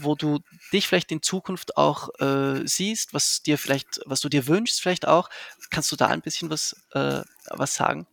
wo 0.00 0.14
du 0.14 0.40
dich 0.72 0.88
vielleicht 0.88 1.12
in 1.12 1.22
Zukunft 1.22 1.76
auch 1.76 2.08
äh, 2.18 2.66
siehst, 2.66 3.12
was 3.12 3.42
dir 3.42 3.58
vielleicht, 3.58 4.00
was 4.06 4.20
du 4.20 4.28
dir 4.28 4.46
wünschst, 4.46 4.80
vielleicht 4.80 5.06
auch. 5.06 5.28
Kannst 5.70 5.92
du 5.92 5.96
da 5.96 6.06
ein 6.06 6.22
bisschen 6.22 6.50
was, 6.50 6.74
äh, 6.92 7.20
was 7.50 7.74
sagen? 7.74 8.06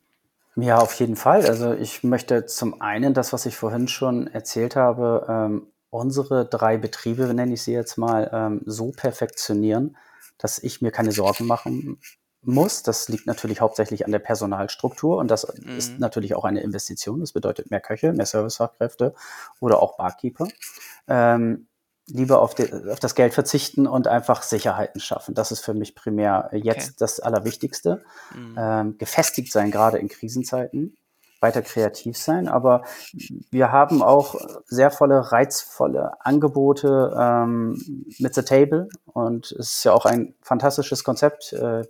Ja, 0.58 0.80
auf 0.80 0.94
jeden 0.96 1.16
Fall. 1.16 1.46
Also 1.46 1.72
ich 1.74 2.04
möchte 2.04 2.46
zum 2.46 2.82
einen 2.82 3.14
das, 3.14 3.32
was 3.32 3.46
ich 3.46 3.56
vorhin 3.56 3.88
schon 3.88 4.28
erzählt 4.28 4.76
habe, 4.76 5.26
ähm, 5.30 5.68
unsere 5.90 6.46
drei 6.46 6.78
Betriebe, 6.78 7.34
nenne 7.34 7.54
ich 7.54 7.64
sie 7.64 7.72
jetzt 7.72 7.98
mal, 7.98 8.30
ähm, 8.34 8.62
so 8.66 8.92
perfektionieren, 8.92 9.96
dass 10.42 10.60
ich 10.60 10.82
mir 10.82 10.92
keine 10.92 11.12
Sorgen 11.12 11.46
machen 11.48 12.00
muss. 12.44 12.82
Das 12.84 13.08
liegt 13.08 13.28
natürlich 13.28 13.62
hauptsächlich 13.62 14.06
an 14.06 14.12
der 14.12 14.20
Personalstruktur 14.20 15.18
und 15.18 15.30
das 15.30 15.44
ist 15.78 15.94
Mhm. 15.94 16.00
natürlich 16.00 16.34
auch 16.36 16.44
eine 16.44 16.62
Investition. 16.62 17.20
Das 17.20 17.34
bedeutet 17.34 17.70
mehr 17.70 17.82
Köche, 17.82 18.14
mehr 18.14 18.26
Servicefachkräfte 18.26 19.14
oder 19.60 19.82
auch 19.82 19.98
Barkeeper. 19.98 20.48
Ähm, 21.08 21.68
lieber 22.08 22.42
auf, 22.42 22.56
die, 22.56 22.72
auf 22.74 23.00
das 23.00 23.16
Geld 23.16 23.34
verzichten 23.34 23.86
und 23.88 24.08
einfach 24.08 24.42
Sicherheiten 24.42 25.00
schaffen. 25.00 25.36
Das 25.36 25.52
ist 25.52 25.64
für 25.64 25.74
mich 25.76 25.94
primär 25.96 26.50
jetzt 26.52 26.88
Okay. 26.90 26.96
das 26.98 27.20
Allerwichtigste 27.20 28.04
Mhm. 28.36 28.56
ähm, 28.58 28.98
gefestigt 28.98 29.52
sein, 29.54 29.70
gerade 29.72 30.00
in 30.00 30.10
Krisenzeiten, 30.10 30.98
weiter 31.42 31.62
kreativ 31.62 32.18
sein. 32.18 32.48
Aber 32.48 32.84
wir 33.50 33.72
haben 33.72 34.02
auch 34.02 34.36
sehr 34.66 34.92
volle, 34.92 35.32
reizvolle 35.32 36.14
Angebote 36.20 37.14
ähm, 37.20 38.06
mit 38.20 38.36
The 38.36 38.44
Table 38.44 38.88
und 39.06 39.52
es 39.52 39.74
ist 39.74 39.84
ja 39.84 39.94
auch 39.94 40.06
ein 40.06 40.36
fantastisches 40.42 41.04
Konzept. 41.04 41.54
Äh, 41.54 41.84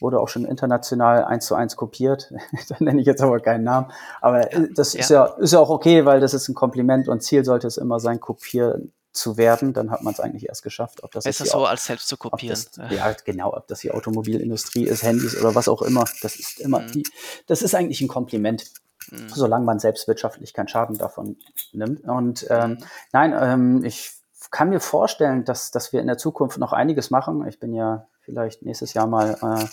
wurde 0.00 0.18
auch 0.18 0.28
schon 0.28 0.46
international 0.46 1.24
eins 1.24 1.44
zu 1.44 1.54
eins 1.54 1.76
kopiert. 1.76 2.32
da 2.68 2.76
nenne 2.78 3.00
ich 3.00 3.06
jetzt 3.06 3.22
aber 3.22 3.38
keinen 3.40 3.64
Namen. 3.64 3.88
Aber 4.20 4.52
Ja, 4.52 4.66
das 4.74 4.94
ja. 4.94 5.00
ist 5.00 5.10
ja, 5.10 5.24
ist 5.24 5.52
ja 5.52 5.58
auch 5.58 5.70
okay, 5.70 6.06
weil 6.06 6.20
das 6.20 6.32
ist 6.32 6.48
ein 6.48 6.54
Kompliment 6.54 7.08
und 7.08 7.22
Ziel 7.22 7.44
sollte 7.44 7.66
es 7.66 7.76
immer 7.76 8.00
sein, 8.00 8.18
kopieren 8.18 8.92
zu 9.12 9.36
werden. 9.36 9.72
Dann 9.72 9.90
hat 9.90 10.02
man 10.02 10.12
es 10.12 10.20
eigentlich 10.20 10.48
erst 10.48 10.62
geschafft. 10.62 11.02
Ob 11.02 11.10
das 11.12 11.24
Besser 11.24 11.44
so 11.46 11.66
als 11.66 11.84
selbst 11.84 12.08
zu 12.08 12.16
kopieren. 12.16 12.58
das, 12.76 12.90
ja, 12.90 13.12
genau, 13.24 13.52
ob 13.54 13.66
das 13.68 13.80
die 13.80 13.90
Automobilindustrie 13.90 14.84
ist, 14.84 15.02
Handys 15.02 15.36
oder 15.38 15.54
was 15.54 15.68
auch 15.68 15.82
immer. 15.82 16.04
Das 16.22 16.36
ist 16.36 16.60
immer, 16.60 16.80
Mhm. 16.80 16.92
die, 16.92 17.02
das 17.46 17.62
ist 17.62 17.74
eigentlich 17.74 18.00
ein 18.00 18.08
Kompliment, 18.08 18.64
Mhm. 19.10 19.28
solange 19.28 19.64
man 19.64 19.78
selbst 19.78 20.06
wirtschaftlich 20.08 20.52
keinen 20.54 20.68
Schaden 20.68 20.96
davon 20.98 21.36
nimmt. 21.72 22.04
Und 22.04 22.46
ähm, 22.50 22.70
Mhm. 22.72 22.84
nein, 23.12 23.34
ähm, 23.38 23.84
ich 23.84 24.12
kann 24.50 24.68
mir 24.70 24.80
vorstellen, 24.80 25.44
dass, 25.44 25.70
dass 25.70 25.92
wir 25.92 26.00
in 26.00 26.06
der 26.06 26.18
Zukunft 26.18 26.58
noch 26.58 26.72
einiges 26.72 27.10
machen. 27.10 27.46
Ich 27.46 27.58
bin 27.60 27.72
ja 27.74 28.06
vielleicht 28.20 28.62
nächstes 28.62 28.94
Jahr 28.94 29.06
mal 29.06 29.36
äh, 29.42 29.64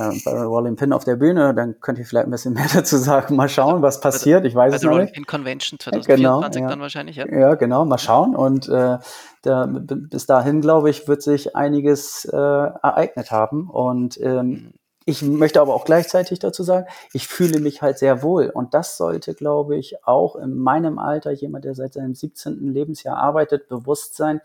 äh, 0.00 0.20
bei 0.24 0.42
Rolling 0.42 0.76
Pin 0.76 0.92
auf 0.92 1.04
der 1.04 1.16
Bühne, 1.16 1.54
dann 1.54 1.80
könnt 1.80 1.98
ihr 1.98 2.06
vielleicht 2.06 2.26
ein 2.26 2.30
bisschen 2.30 2.54
mehr 2.54 2.66
dazu 2.72 2.96
sagen. 2.96 3.36
Mal 3.36 3.48
schauen, 3.48 3.82
was 3.82 4.00
passiert. 4.00 4.44
Ich 4.44 4.54
weiß 4.54 4.74
es 4.74 4.82
noch 4.82 4.92
Rolling 4.92 5.04
nicht. 5.04 5.14
Pin 5.14 5.26
Convention 5.26 5.78
genau, 5.78 6.40
2024 6.40 6.62
ja. 6.62 6.68
dann 6.68 6.80
wahrscheinlich, 6.80 7.16
ja? 7.16 7.26
Ja, 7.28 7.54
genau, 7.54 7.84
mal 7.84 7.98
schauen. 7.98 8.34
Und 8.34 8.68
äh, 8.68 8.98
da, 9.42 9.66
bis 9.66 10.26
dahin, 10.26 10.60
glaube 10.60 10.90
ich, 10.90 11.08
wird 11.08 11.22
sich 11.22 11.54
einiges 11.56 12.24
äh, 12.24 12.36
ereignet 12.36 13.30
haben. 13.30 13.68
Und 13.68 14.18
ähm, 14.20 14.48
Mhm. 14.48 14.72
ich 15.04 15.22
möchte 15.22 15.60
aber 15.60 15.74
auch 15.74 15.84
gleichzeitig 15.84 16.38
dazu 16.38 16.62
sagen, 16.62 16.86
ich 17.12 17.28
fühle 17.28 17.60
mich 17.60 17.82
halt 17.82 17.98
sehr 17.98 18.22
wohl. 18.22 18.50
Und 18.50 18.74
das 18.74 18.96
sollte, 18.96 19.34
glaube 19.34 19.76
ich, 19.76 20.04
auch 20.04 20.36
in 20.36 20.54
meinem 20.54 20.98
Alter, 20.98 21.32
jemand, 21.32 21.64
der 21.64 21.74
seit 21.74 21.94
seinem 21.94 22.14
17. 22.14 22.72
Lebensjahr 22.72 23.16
arbeitet, 23.16 23.68
bewusst 23.68 24.16
sein, 24.16 24.40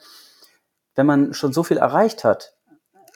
wenn 0.96 1.06
man 1.06 1.34
schon 1.34 1.54
so 1.54 1.64
viel 1.64 1.78
erreicht 1.78 2.24
hat, 2.24 2.57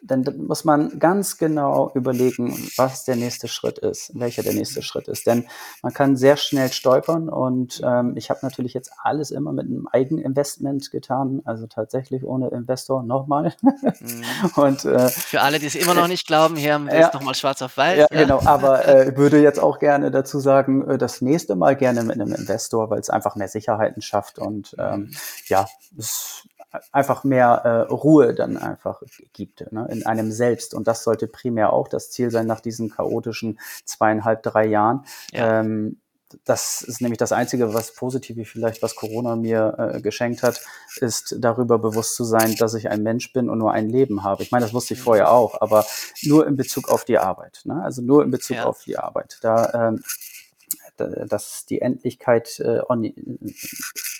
dann 0.03 0.23
muss 0.47 0.63
man 0.63 0.99
ganz 0.99 1.37
genau 1.37 1.91
überlegen, 1.93 2.57
was 2.77 3.05
der 3.05 3.15
nächste 3.15 3.47
Schritt 3.47 3.77
ist, 3.77 4.11
welcher 4.19 4.41
der 4.43 4.53
nächste 4.53 4.81
Schritt 4.81 5.07
ist. 5.07 5.27
Denn 5.27 5.47
man 5.83 5.93
kann 5.93 6.15
sehr 6.15 6.37
schnell 6.37 6.71
stolpern 6.71 7.29
und 7.29 7.81
ähm, 7.83 8.13
ich 8.17 8.29
habe 8.29 8.39
natürlich 8.43 8.73
jetzt 8.73 8.91
alles 9.03 9.31
immer 9.31 9.53
mit 9.53 9.65
einem 9.67 9.87
Eigeninvestment 9.87 10.89
getan, 10.91 11.41
also 11.45 11.67
tatsächlich 11.67 12.23
ohne 12.23 12.49
Investor 12.49 13.03
nochmal. 13.03 13.53
Mhm. 13.61 14.23
und 14.55 14.85
äh, 14.85 15.09
Für 15.09 15.41
alle, 15.41 15.59
die 15.59 15.67
es 15.67 15.75
immer 15.75 15.93
noch 15.93 16.07
nicht 16.07 16.25
glauben, 16.27 16.55
hier 16.55 16.73
haben 16.73 16.87
wir 16.87 16.99
Ja. 16.99 17.07
es 17.07 17.13
nochmal 17.13 17.35
schwarz 17.35 17.61
auf 17.61 17.77
weiß. 17.77 17.99
ja, 17.99 18.07
genau, 18.09 18.41
aber 18.43 18.87
äh, 18.87 19.15
würde 19.17 19.41
jetzt 19.41 19.59
auch 19.59 19.79
gerne 19.79 20.11
dazu 20.11 20.39
sagen, 20.39 20.87
äh, 20.89 20.97
das 20.97 21.21
nächste 21.21 21.55
Mal 21.55 21.75
gerne 21.75 22.03
mit 22.03 22.19
einem 22.19 22.33
Investor, 22.33 22.89
weil 22.89 22.99
es 22.99 23.09
einfach 23.09 23.35
mehr 23.35 23.47
Sicherheiten 23.47 24.01
schafft 24.01 24.39
und 24.39 24.75
ähm, 24.79 25.11
ja, 25.47 25.67
es 25.97 26.47
einfach 26.91 27.23
mehr 27.23 27.61
äh, 27.63 27.91
Ruhe 27.91 28.33
dann 28.33 28.57
einfach 28.57 29.01
gibt 29.33 29.71
ne, 29.71 29.87
in 29.91 30.05
einem 30.05 30.31
selbst. 30.31 30.73
Und 30.73 30.87
das 30.87 31.03
sollte 31.03 31.27
primär 31.27 31.73
auch 31.73 31.87
das 31.87 32.11
Ziel 32.11 32.31
sein 32.31 32.47
nach 32.47 32.61
diesen 32.61 32.89
chaotischen 32.89 33.59
zweieinhalb, 33.85 34.43
drei 34.43 34.65
Jahren. 34.65 35.05
Ja. 35.31 35.59
Ähm, 35.61 35.97
das 36.45 36.81
ist 36.81 37.01
nämlich 37.01 37.17
das 37.17 37.31
Einzige, 37.31 37.73
was 37.73 37.93
Positive 37.93 38.45
vielleicht, 38.45 38.81
was 38.81 38.95
Corona 38.95 39.35
mir 39.35 39.75
äh, 39.95 40.01
geschenkt 40.01 40.43
hat, 40.43 40.61
ist 40.97 41.35
darüber 41.39 41.79
bewusst 41.79 42.15
zu 42.15 42.23
sein, 42.23 42.55
dass 42.55 42.73
ich 42.73 42.89
ein 42.89 43.03
Mensch 43.03 43.33
bin 43.33 43.49
und 43.49 43.57
nur 43.57 43.71
ein 43.71 43.89
Leben 43.89 44.23
habe. 44.23 44.43
Ich 44.43 44.51
meine, 44.51 44.65
das 44.65 44.73
wusste 44.73 44.93
ich 44.93 45.01
vorher 45.01 45.31
auch, 45.31 45.59
aber 45.61 45.85
nur 46.23 46.47
in 46.47 46.55
Bezug 46.55 46.89
auf 46.89 47.03
die 47.05 47.17
Arbeit. 47.17 47.61
Ne? 47.65 47.81
Also 47.83 48.01
nur 48.01 48.23
in 48.23 48.31
Bezug 48.31 48.57
Ja. 48.57 48.65
auf 48.65 48.83
die 48.83 48.97
Arbeit. 48.97 49.39
Da, 49.41 49.89
ähm, 49.89 50.03
dass 51.27 51.65
die 51.65 51.81
Endlichkeit 51.81 52.59
äh, 52.59 52.81
on, 52.87 53.13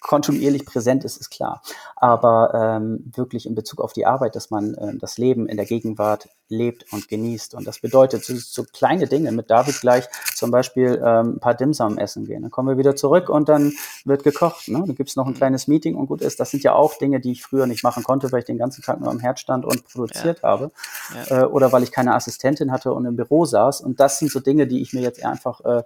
kontinuierlich 0.02 0.66
präsent 0.66 1.04
ist, 1.06 1.18
ist 1.18 1.30
klar. 1.30 1.62
Aber 1.96 2.52
ähm, 2.54 3.12
wirklich 3.16 3.46
in 3.46 3.56
Bezug 3.56 3.82
auf 3.82 3.94
die 3.94 4.06
Arbeit, 4.06 4.36
dass 4.36 4.50
man 4.50 4.76
ähm, 4.80 5.00
das 5.00 5.18
Leben 5.18 5.48
in 5.48 5.58
der 5.58 5.66
Gegenwart 5.66 6.28
lebt 6.52 6.92
und 6.92 7.08
genießt. 7.08 7.56
Und 7.56 7.66
das 7.66 7.80
bedeutet 7.80 8.26
so, 8.26 8.36
so 8.36 8.64
kleine 8.64 9.08
Dinge 9.08 9.32
mit 9.32 9.50
David 9.50 9.80
gleich 9.80 10.08
zum 10.36 10.52
Beispiel 10.52 11.02
ähm, 11.04 11.36
ein 11.36 11.40
paar 11.40 11.54
Dimsum 11.54 11.98
essen 11.98 12.26
gehen. 12.26 12.42
Dann 12.42 12.52
kommen 12.52 12.68
wir 12.68 12.78
wieder 12.78 12.96
zurück 12.96 13.30
und 13.30 13.48
dann 13.48 13.74
wird 14.04 14.24
gekocht. 14.24 14.68
Ne? 14.68 14.84
Dann 14.86 14.96
gibt's 14.96 15.16
noch 15.16 15.28
ein 15.28 15.34
kleines 15.34 15.68
Meeting 15.68 15.96
und 15.96 16.08
gut 16.08 16.22
ist. 16.22 16.40
Das 16.40 16.52
sind 16.52 16.64
ja 16.64 16.74
auch 16.74 16.98
Dinge, 16.98 17.20
die 17.20 17.32
ich 17.32 17.44
früher 17.44 17.68
nicht 17.68 17.84
machen 17.84 18.04
konnte, 18.04 18.32
weil 18.32 18.40
ich 18.40 18.46
den 18.46 18.58
ganzen 18.58 18.84
Tag 18.84 19.00
nur 19.00 19.10
am 19.10 19.20
Herd 19.20 19.40
stand 19.40 19.66
und 19.66 19.88
produziert 19.88 20.44
habe. 20.44 20.72
Ja. 21.30 21.44
Äh, 21.44 21.46
oder 21.46 21.72
weil 21.72 21.84
ich 21.84 21.92
keine 21.92 22.14
Assistentin 22.14 22.72
hatte 22.72 22.92
und 22.94 23.06
im 23.06 23.16
Büro 23.16 23.46
saß. 23.46 23.82
Und 23.82 24.00
das 24.00 24.20
sind 24.20 24.32
so 24.32 24.40
Dinge, 24.40 24.68
die 24.68 24.82
ich 24.82 24.94
mir 24.94 25.02
jetzt 25.02 25.24
einfach 25.24 25.62
äh, 25.64 25.84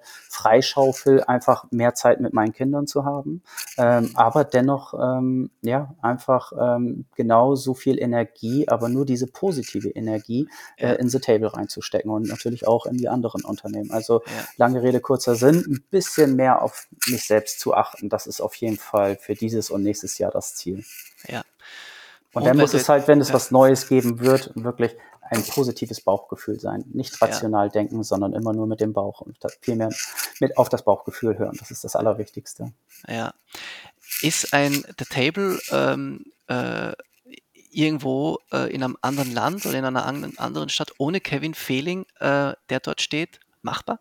freischaufel, 0.85 1.23
einfach 1.23 1.65
mehr 1.71 1.93
Zeit 1.93 2.19
mit 2.19 2.33
meinen 2.33 2.53
Kindern 2.53 2.87
zu 2.87 3.05
haben. 3.05 3.41
Ähm, 3.77 4.11
aber 4.15 4.43
dennoch, 4.43 4.93
ähm, 4.93 5.49
ja, 5.61 5.95
einfach 6.01 6.51
ähm, 6.59 7.05
genau 7.15 7.55
so 7.55 7.73
viel 7.73 7.99
Energie, 7.99 8.67
aber 8.67 8.89
nur 8.89 9.05
diese 9.05 9.27
positive 9.27 9.89
Energie 9.89 10.47
äh, 10.77 10.93
in 10.95 11.09
The 11.09 11.19
Table 11.19 11.53
reinzustecken 11.53 12.11
und 12.11 12.27
natürlich 12.27 12.67
auch 12.67 12.85
in 12.85 12.97
die 12.97 13.09
anderen 13.09 13.43
Unternehmen. 13.43 13.91
Also 13.91 14.21
Ja. 14.25 14.45
lange 14.57 14.81
Rede, 14.81 14.99
kurzer 14.99 15.35
Sinn, 15.35 15.63
ein 15.67 15.83
bisschen 15.89 16.35
mehr 16.35 16.61
auf 16.61 16.87
mich 17.07 17.25
selbst 17.27 17.59
zu 17.59 17.73
achten. 17.73 18.09
Das 18.09 18.27
ist 18.27 18.41
auf 18.41 18.55
jeden 18.55 18.77
Fall 18.77 19.17
für 19.17 19.33
dieses 19.33 19.69
und 19.69 19.83
nächstes 19.83 20.17
Jahr 20.17 20.31
das 20.31 20.55
Ziel. 20.55 20.83
Ja. 21.27 21.43
Und, 22.33 22.41
Und 22.41 22.47
dann 22.47 22.57
muss 22.57 22.73
es 22.73 22.89
halt, 22.89 23.07
wenn 23.07 23.21
es 23.21 23.29
ja. 23.29 23.35
was 23.35 23.51
Neues 23.51 23.87
geben 23.87 24.19
wird, 24.19 24.51
wirklich 24.55 24.97
ein 25.29 25.43
positives 25.43 26.01
Bauchgefühl 26.01 26.59
sein. 26.59 26.85
Nicht 26.93 27.19
Ja. 27.19 27.27
rational 27.27 27.69
denken, 27.69 28.03
sondern 28.03 28.33
immer 28.33 28.53
nur 28.53 28.67
mit 28.67 28.79
dem 28.79 28.93
Bauch 28.93 29.21
und 29.21 29.37
das 29.43 29.57
viel 29.61 29.75
mehr 29.75 29.89
mit 30.39 30.57
auf 30.57 30.69
das 30.69 30.83
Bauchgefühl 30.83 31.37
hören. 31.37 31.55
Das 31.59 31.71
ist 31.71 31.83
das 31.83 31.95
Allerwichtigste. 31.95 32.71
Ja. 33.07 33.33
Ist 34.21 34.53
ein 34.53 34.85
The 34.99 35.05
Table 35.05 35.59
ähm, 35.71 36.25
äh, 36.47 36.93
irgendwo 37.71 38.39
äh, 38.51 38.71
in 38.73 38.83
einem 38.83 38.97
anderen 39.01 39.33
Land 39.33 39.65
oder 39.65 39.77
in 39.77 39.85
einer 39.85 40.05
anderen, 40.05 40.37
anderen 40.37 40.69
Stadt 40.69 40.93
ohne 40.97 41.19
Kevin 41.19 41.53
Fehling, 41.53 42.05
äh, 42.19 42.53
der 42.69 42.79
dort 42.81 43.01
steht, 43.01 43.39
machbar? 43.61 43.99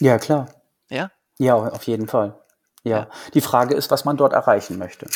Ja, 0.00 0.18
klar. 0.18 0.48
Ja? 0.90 1.10
Ja, 1.38 1.54
auf 1.56 1.84
jeden 1.84 2.08
Fall. 2.08 2.38
Ja. 2.84 2.98
Ja. 2.98 3.10
Die 3.34 3.40
Frage 3.40 3.74
ist, 3.74 3.90
was 3.90 4.04
man 4.04 4.16
dort 4.16 4.32
erreichen 4.32 4.78
möchte. 4.78 5.06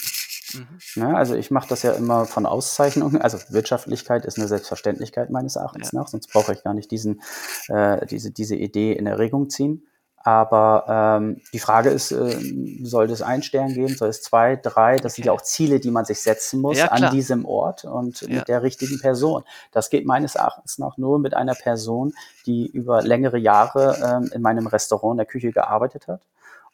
Mhm. 0.54 1.02
Ne? 1.02 1.16
Also 1.16 1.34
ich 1.34 1.50
mache 1.50 1.68
das 1.68 1.82
ja 1.82 1.92
immer 1.92 2.26
von 2.26 2.46
Auszeichnungen. 2.46 3.20
Also 3.20 3.38
Wirtschaftlichkeit 3.48 4.24
ist 4.24 4.38
eine 4.38 4.48
Selbstverständlichkeit 4.48 5.30
meines 5.30 5.56
Erachtens 5.56 5.92
Ja. 5.92 6.00
nach, 6.00 6.08
sonst 6.08 6.32
brauche 6.32 6.52
ich 6.52 6.62
gar 6.64 6.74
nicht 6.74 6.90
diesen, 6.90 7.22
äh, 7.68 8.04
diese, 8.06 8.30
diese 8.30 8.56
Idee 8.56 8.92
in 8.92 9.06
Erregung 9.06 9.48
ziehen. 9.50 9.86
Aber 10.24 10.84
ähm, 11.20 11.40
die 11.52 11.58
Frage 11.58 11.90
ist, 11.90 12.12
äh, 12.12 12.38
soll 12.84 13.10
es 13.10 13.22
ein 13.22 13.42
Stern 13.42 13.74
geben, 13.74 13.96
soll 13.96 14.08
es 14.08 14.22
zwei, 14.22 14.54
drei? 14.54 14.98
Das 14.98 15.14
sind 15.14 15.22
Okay. 15.22 15.26
ja 15.26 15.32
auch 15.32 15.40
Ziele, 15.42 15.80
die 15.80 15.90
man 15.90 16.04
sich 16.04 16.20
setzen 16.20 16.60
muss 16.60 16.78
Ja, 16.78 16.86
an 16.92 17.10
diesem 17.10 17.44
Ort 17.44 17.84
und 17.84 18.20
Ja. 18.20 18.28
mit 18.28 18.46
der 18.46 18.62
richtigen 18.62 19.00
Person. 19.00 19.42
Das 19.72 19.90
geht 19.90 20.06
meines 20.06 20.36
Erachtens 20.36 20.78
nach 20.78 20.96
nur 20.96 21.18
mit 21.18 21.34
einer 21.34 21.56
Person, 21.56 22.14
die 22.46 22.68
über 22.68 23.02
längere 23.02 23.36
Jahre 23.36 23.98
ähm, 24.22 24.30
in 24.32 24.42
meinem 24.42 24.68
Restaurant 24.68 25.14
in 25.14 25.16
der 25.18 25.26
Küche 25.26 25.50
gearbeitet 25.50 26.06
hat 26.06 26.22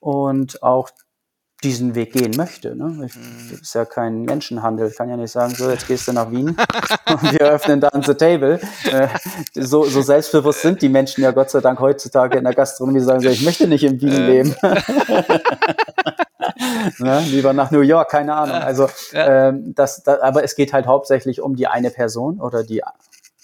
und 0.00 0.62
auch 0.62 0.90
diesen 1.64 1.96
Weg 1.96 2.12
gehen 2.12 2.32
möchte. 2.36 2.76
Ne? 2.76 3.06
Ich, 3.06 3.16
mhm. 3.16 3.48
das 3.50 3.60
ist 3.62 3.74
ja 3.74 3.84
kein 3.84 4.22
Menschenhandel. 4.22 4.88
Ich 4.88 4.96
kann 4.96 5.08
ja 5.08 5.16
nicht 5.16 5.32
sagen, 5.32 5.54
so, 5.54 5.68
jetzt 5.70 5.88
gehst 5.88 6.06
du 6.06 6.12
nach 6.12 6.30
Wien 6.30 6.48
und 7.10 7.32
wir 7.32 7.40
öffnen 7.40 7.80
dann 7.80 8.02
The 8.02 8.14
Table. 8.14 8.60
Äh, 8.84 9.08
so, 9.54 9.84
so 9.84 10.00
selbstbewusst 10.02 10.62
sind 10.62 10.80
die 10.82 10.88
Menschen 10.88 11.24
ja 11.24 11.32
Gott 11.32 11.50
sei 11.50 11.60
Dank 11.60 11.80
heutzutage 11.80 12.38
in 12.38 12.44
der 12.44 12.54
Gastronomie, 12.54 13.00
sagen 13.00 13.20
so, 13.20 13.28
ich 13.28 13.44
möchte 13.44 13.66
nicht 13.66 13.82
in 13.82 14.00
Wien 14.00 14.12
äh. 14.12 14.26
leben. 14.26 14.54
ne? 16.98 17.20
Lieber 17.26 17.52
nach 17.52 17.72
New 17.72 17.80
York, 17.80 18.08
keine 18.10 18.34
Ahnung. 18.34 18.56
Also, 18.56 18.88
ähm, 19.12 19.74
das, 19.74 20.04
das, 20.04 20.20
aber 20.20 20.44
es 20.44 20.54
geht 20.54 20.72
halt 20.72 20.86
hauptsächlich 20.86 21.40
um 21.40 21.56
die 21.56 21.66
eine 21.66 21.90
Person 21.90 22.40
oder 22.40 22.62
die 22.62 22.82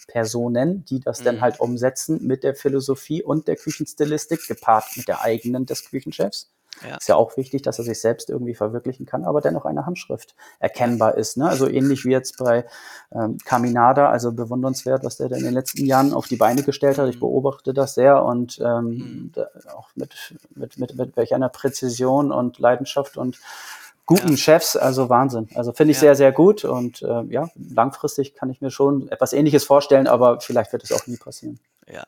Personen, 0.06 0.84
die 0.84 1.00
das 1.00 1.18
mhm. 1.20 1.24
dann 1.24 1.40
halt 1.40 1.58
umsetzen 1.58 2.24
mit 2.24 2.44
der 2.44 2.54
Philosophie 2.54 3.24
und 3.24 3.48
der 3.48 3.56
Küchenstilistik, 3.56 4.46
gepaart 4.46 4.84
mit 4.96 5.08
der 5.08 5.22
eigenen 5.22 5.66
des 5.66 5.90
Küchenchefs. 5.90 6.52
Ja. 6.82 6.96
Ist 6.96 7.08
ja 7.08 7.16
auch 7.16 7.36
wichtig, 7.36 7.62
dass 7.62 7.78
er 7.78 7.84
sich 7.84 8.00
selbst 8.00 8.30
irgendwie 8.30 8.54
verwirklichen 8.54 9.06
kann, 9.06 9.24
aber 9.24 9.40
dennoch 9.40 9.64
eine 9.64 9.86
Handschrift 9.86 10.34
erkennbar 10.58 11.16
ist. 11.16 11.36
Ne? 11.36 11.48
Also 11.48 11.68
ähnlich 11.68 12.04
wie 12.04 12.10
jetzt 12.10 12.38
bei 12.38 12.66
ähm, 13.12 13.38
Caminada, 13.44 14.10
also 14.10 14.32
bewundernswert, 14.32 15.04
was 15.04 15.16
der 15.16 15.28
da 15.28 15.36
in 15.36 15.44
den 15.44 15.54
letzten 15.54 15.86
Jahren 15.86 16.12
auf 16.12 16.26
die 16.26 16.36
Beine 16.36 16.62
gestellt 16.62 16.98
hat. 16.98 17.08
Ich 17.08 17.16
mhm. 17.16 17.20
beobachte 17.20 17.74
das 17.74 17.94
sehr 17.94 18.22
und 18.24 18.58
ähm, 18.60 19.32
mhm. 19.34 19.44
auch 19.74 19.88
mit, 19.94 20.34
mit, 20.54 20.78
mit, 20.78 20.96
mit 20.96 21.16
welch 21.16 21.34
einer 21.34 21.48
Präzision 21.48 22.32
und 22.32 22.58
Leidenschaft 22.58 23.16
und 23.16 23.38
guten 24.06 24.30
ja. 24.30 24.36
Chefs, 24.36 24.76
also 24.76 25.08
Wahnsinn. 25.08 25.48
Also 25.54 25.72
finde 25.72 25.92
ich 25.92 25.98
ja. 25.98 26.00
sehr, 26.00 26.16
sehr 26.16 26.32
gut 26.32 26.64
und 26.64 27.02
äh, 27.02 27.22
ja, 27.28 27.48
langfristig 27.56 28.34
kann 28.34 28.50
ich 28.50 28.60
mir 28.60 28.70
schon 28.70 29.08
etwas 29.08 29.32
Ähnliches 29.32 29.64
vorstellen, 29.64 30.06
aber 30.06 30.40
vielleicht 30.40 30.72
wird 30.72 30.84
es 30.84 30.92
auch 30.92 31.06
nie 31.06 31.16
passieren. 31.16 31.58
Ja. 31.86 32.04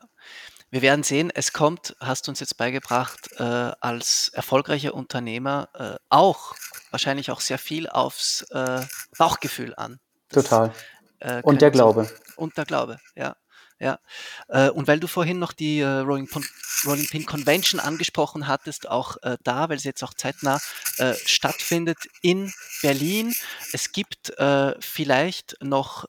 Wir 0.69 0.81
werden 0.81 1.03
sehen, 1.03 1.31
es 1.33 1.53
kommt, 1.53 1.95
hast 1.99 2.27
du 2.27 2.31
uns 2.31 2.41
jetzt 2.41 2.57
beigebracht, 2.57 3.29
äh, 3.37 3.43
als 3.43 4.29
erfolgreicher 4.33 4.93
Unternehmer 4.93 5.69
äh, 5.73 5.95
auch, 6.09 6.55
wahrscheinlich 6.91 7.31
auch 7.31 7.39
sehr 7.39 7.57
viel 7.57 7.87
aufs 7.87 8.41
äh, 8.51 8.81
Bauchgefühl 9.17 9.73
an. 9.75 9.99
Das, 10.29 10.43
Total. 10.43 10.73
Äh, 11.19 11.41
und 11.43 11.61
der 11.61 11.71
Glaube. 11.71 12.09
Und 12.35 12.57
der 12.57 12.65
Glaube, 12.65 12.99
ja. 13.15 13.35
Ja, 13.79 13.99
äh, 14.47 14.69
und 14.69 14.87
weil 14.87 14.99
du 14.99 15.07
vorhin 15.07 15.37
noch 15.37 15.53
die 15.53 15.81
äh, 15.81 15.85
Rolling, 15.85 16.27
Rolling, 16.85 17.07
Pin 17.09 17.27
Convention 17.27 17.79
angesprochen 17.79 18.47
hattest, 18.47 18.89
auch 18.89 19.17
äh, 19.21 19.37
da, 19.43 19.69
weil 19.69 19.77
sie 19.77 19.89
jetzt 19.89 20.03
auch 20.03 20.13
zeitnah 20.13 20.59
stattfindet 21.25 21.97
in 22.23 22.51
Berlin. 22.81 23.35
Es 23.71 23.91
gibt 23.91 24.33
vielleicht 24.79 25.57
noch 25.61 26.05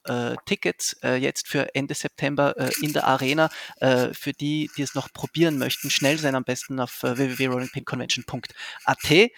Tickets 0.46 0.96
jetzt 1.02 1.46
für 1.46 1.74
Ende 1.74 1.92
September 1.92 2.54
in 2.80 2.94
der 2.94 3.06
Arena. 3.06 3.50
für 3.78 4.32
die, 4.32 4.70
die 4.78 4.82
es 4.82 4.94
noch 4.94 5.12
probieren 5.12 5.58
möchten, 5.58 5.90
schnell 5.90 6.18
sein 6.18 6.34
am 6.34 6.44
besten 6.44 6.80
auf 6.80 7.02
www.rollingpinconvention.at. 7.02 9.30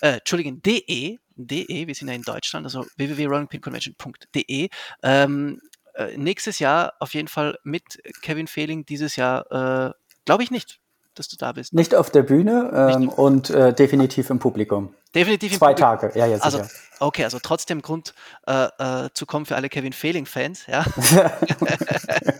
Entschuldigen, 0.00 0.62
de, 0.62 1.18
de, 1.36 1.86
wir 1.86 1.94
sind 1.94 2.08
ja 2.08 2.14
in 2.14 2.22
Deutschland, 2.22 2.66
also 2.66 2.86
www.rollingpinconvention.de. 2.96 4.68
Ähm, 5.02 5.60
äh, 6.00 6.16
nächstes 6.16 6.58
Jahr 6.58 6.94
auf 7.00 7.14
jeden 7.14 7.28
Fall 7.28 7.58
mit 7.62 8.00
Kevin 8.22 8.46
Fehling, 8.46 8.86
dieses 8.86 9.16
Jahr 9.16 9.90
äh, 9.90 9.92
glaube 10.24 10.42
ich 10.42 10.50
nicht, 10.50 10.80
dass 11.14 11.28
du 11.28 11.36
da 11.36 11.52
bist. 11.52 11.74
Nicht 11.74 11.94
auf 11.94 12.10
der 12.10 12.22
Bühne 12.22 12.70
ähm, 12.94 13.08
und 13.08 13.50
äh, 13.50 13.74
definitiv 13.74 14.30
im 14.30 14.38
Publikum. 14.38 14.94
Definitiv 15.14 15.52
im 15.52 15.58
Zwei 15.58 15.74
Publikum. 15.74 16.00
Tage, 16.00 16.18
ja, 16.18 16.26
ja, 16.26 16.36
sicher. 16.36 16.44
Also, 16.44 16.62
okay, 17.00 17.24
also 17.24 17.38
trotzdem 17.42 17.82
Grund 17.82 18.14
äh, 18.46 18.68
äh, 18.78 19.08
zu 19.12 19.26
kommen 19.26 19.44
für 19.44 19.56
alle 19.56 19.68
Kevin 19.68 19.92
Fehling-Fans. 19.92 20.66
Ja? 20.66 20.84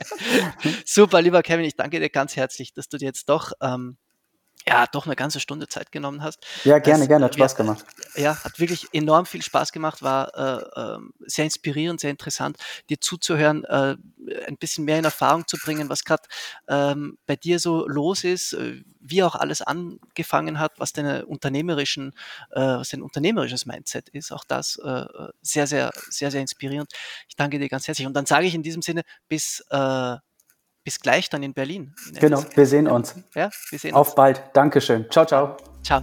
Super, 0.86 1.20
lieber 1.20 1.42
Kevin, 1.42 1.64
ich 1.64 1.76
danke 1.76 2.00
dir 2.00 2.10
ganz 2.10 2.36
herzlich, 2.36 2.72
dass 2.72 2.88
du 2.88 2.96
dir 2.96 3.06
jetzt 3.06 3.28
doch 3.28 3.52
ähm, 3.60 3.96
ja, 4.66 4.86
doch 4.86 5.06
eine 5.06 5.16
ganze 5.16 5.40
Stunde 5.40 5.68
Zeit 5.68 5.92
genommen 5.92 6.22
hast. 6.22 6.44
Ja, 6.64 6.78
gerne, 6.78 7.00
das, 7.00 7.08
gerne, 7.08 7.24
hat 7.26 7.34
Spaß 7.34 7.56
gemacht. 7.56 7.84
Ja, 8.14 8.42
hat 8.42 8.58
wirklich 8.58 8.88
enorm 8.92 9.26
viel 9.26 9.42
Spaß 9.42 9.72
gemacht, 9.72 10.02
war 10.02 10.34
äh, 10.34 10.80
äh, 10.80 10.98
sehr 11.26 11.44
inspirierend, 11.44 12.00
sehr 12.00 12.10
interessant, 12.10 12.58
dir 12.88 13.00
zuzuhören, 13.00 13.64
äh, 13.64 13.96
ein 14.46 14.56
bisschen 14.58 14.84
mehr 14.84 14.98
in 14.98 15.04
Erfahrung 15.04 15.46
zu 15.46 15.56
bringen, 15.56 15.88
was 15.88 16.04
gerade 16.04 16.22
ähm, 16.68 17.18
bei 17.26 17.36
dir 17.36 17.58
so 17.58 17.86
los 17.86 18.24
ist, 18.24 18.52
äh, 18.52 18.82
wie 19.00 19.22
auch 19.22 19.34
alles 19.34 19.62
angefangen 19.62 20.58
hat, 20.58 20.72
was 20.78 20.92
deine 20.92 21.26
unternehmerischen, 21.26 22.12
äh, 22.50 22.60
was 22.60 22.90
dein 22.90 23.02
unternehmerisches 23.02 23.66
Mindset 23.66 24.08
ist. 24.10 24.30
Auch 24.30 24.44
das 24.44 24.76
äh, 24.76 25.04
sehr, 25.40 25.66
sehr, 25.66 25.90
sehr, 26.10 26.30
sehr 26.30 26.42
inspirierend. 26.42 26.92
Ich 27.28 27.36
danke 27.36 27.58
dir 27.58 27.68
ganz 27.68 27.88
herzlich. 27.88 28.06
Und 28.06 28.14
dann 28.14 28.26
sage 28.26 28.46
ich 28.46 28.54
in 28.54 28.62
diesem 28.62 28.82
Sinne 28.82 29.02
bis 29.28 29.64
bis 30.90 30.98
gleich 30.98 31.30
dann 31.30 31.44
in 31.44 31.54
Berlin. 31.54 31.94
Genau, 32.18 32.42
wir 32.56 32.66
sehen 32.66 32.88
uns. 32.88 33.14
Ja, 33.36 33.48
wir 33.70 33.78
sehen 33.78 33.94
Auf 33.94 34.08
uns. 34.08 34.14
bald. 34.16 34.42
Dankeschön. 34.54 35.06
Ciao, 35.08 35.24
ciao. 35.24 35.56
Ciao. 35.84 36.02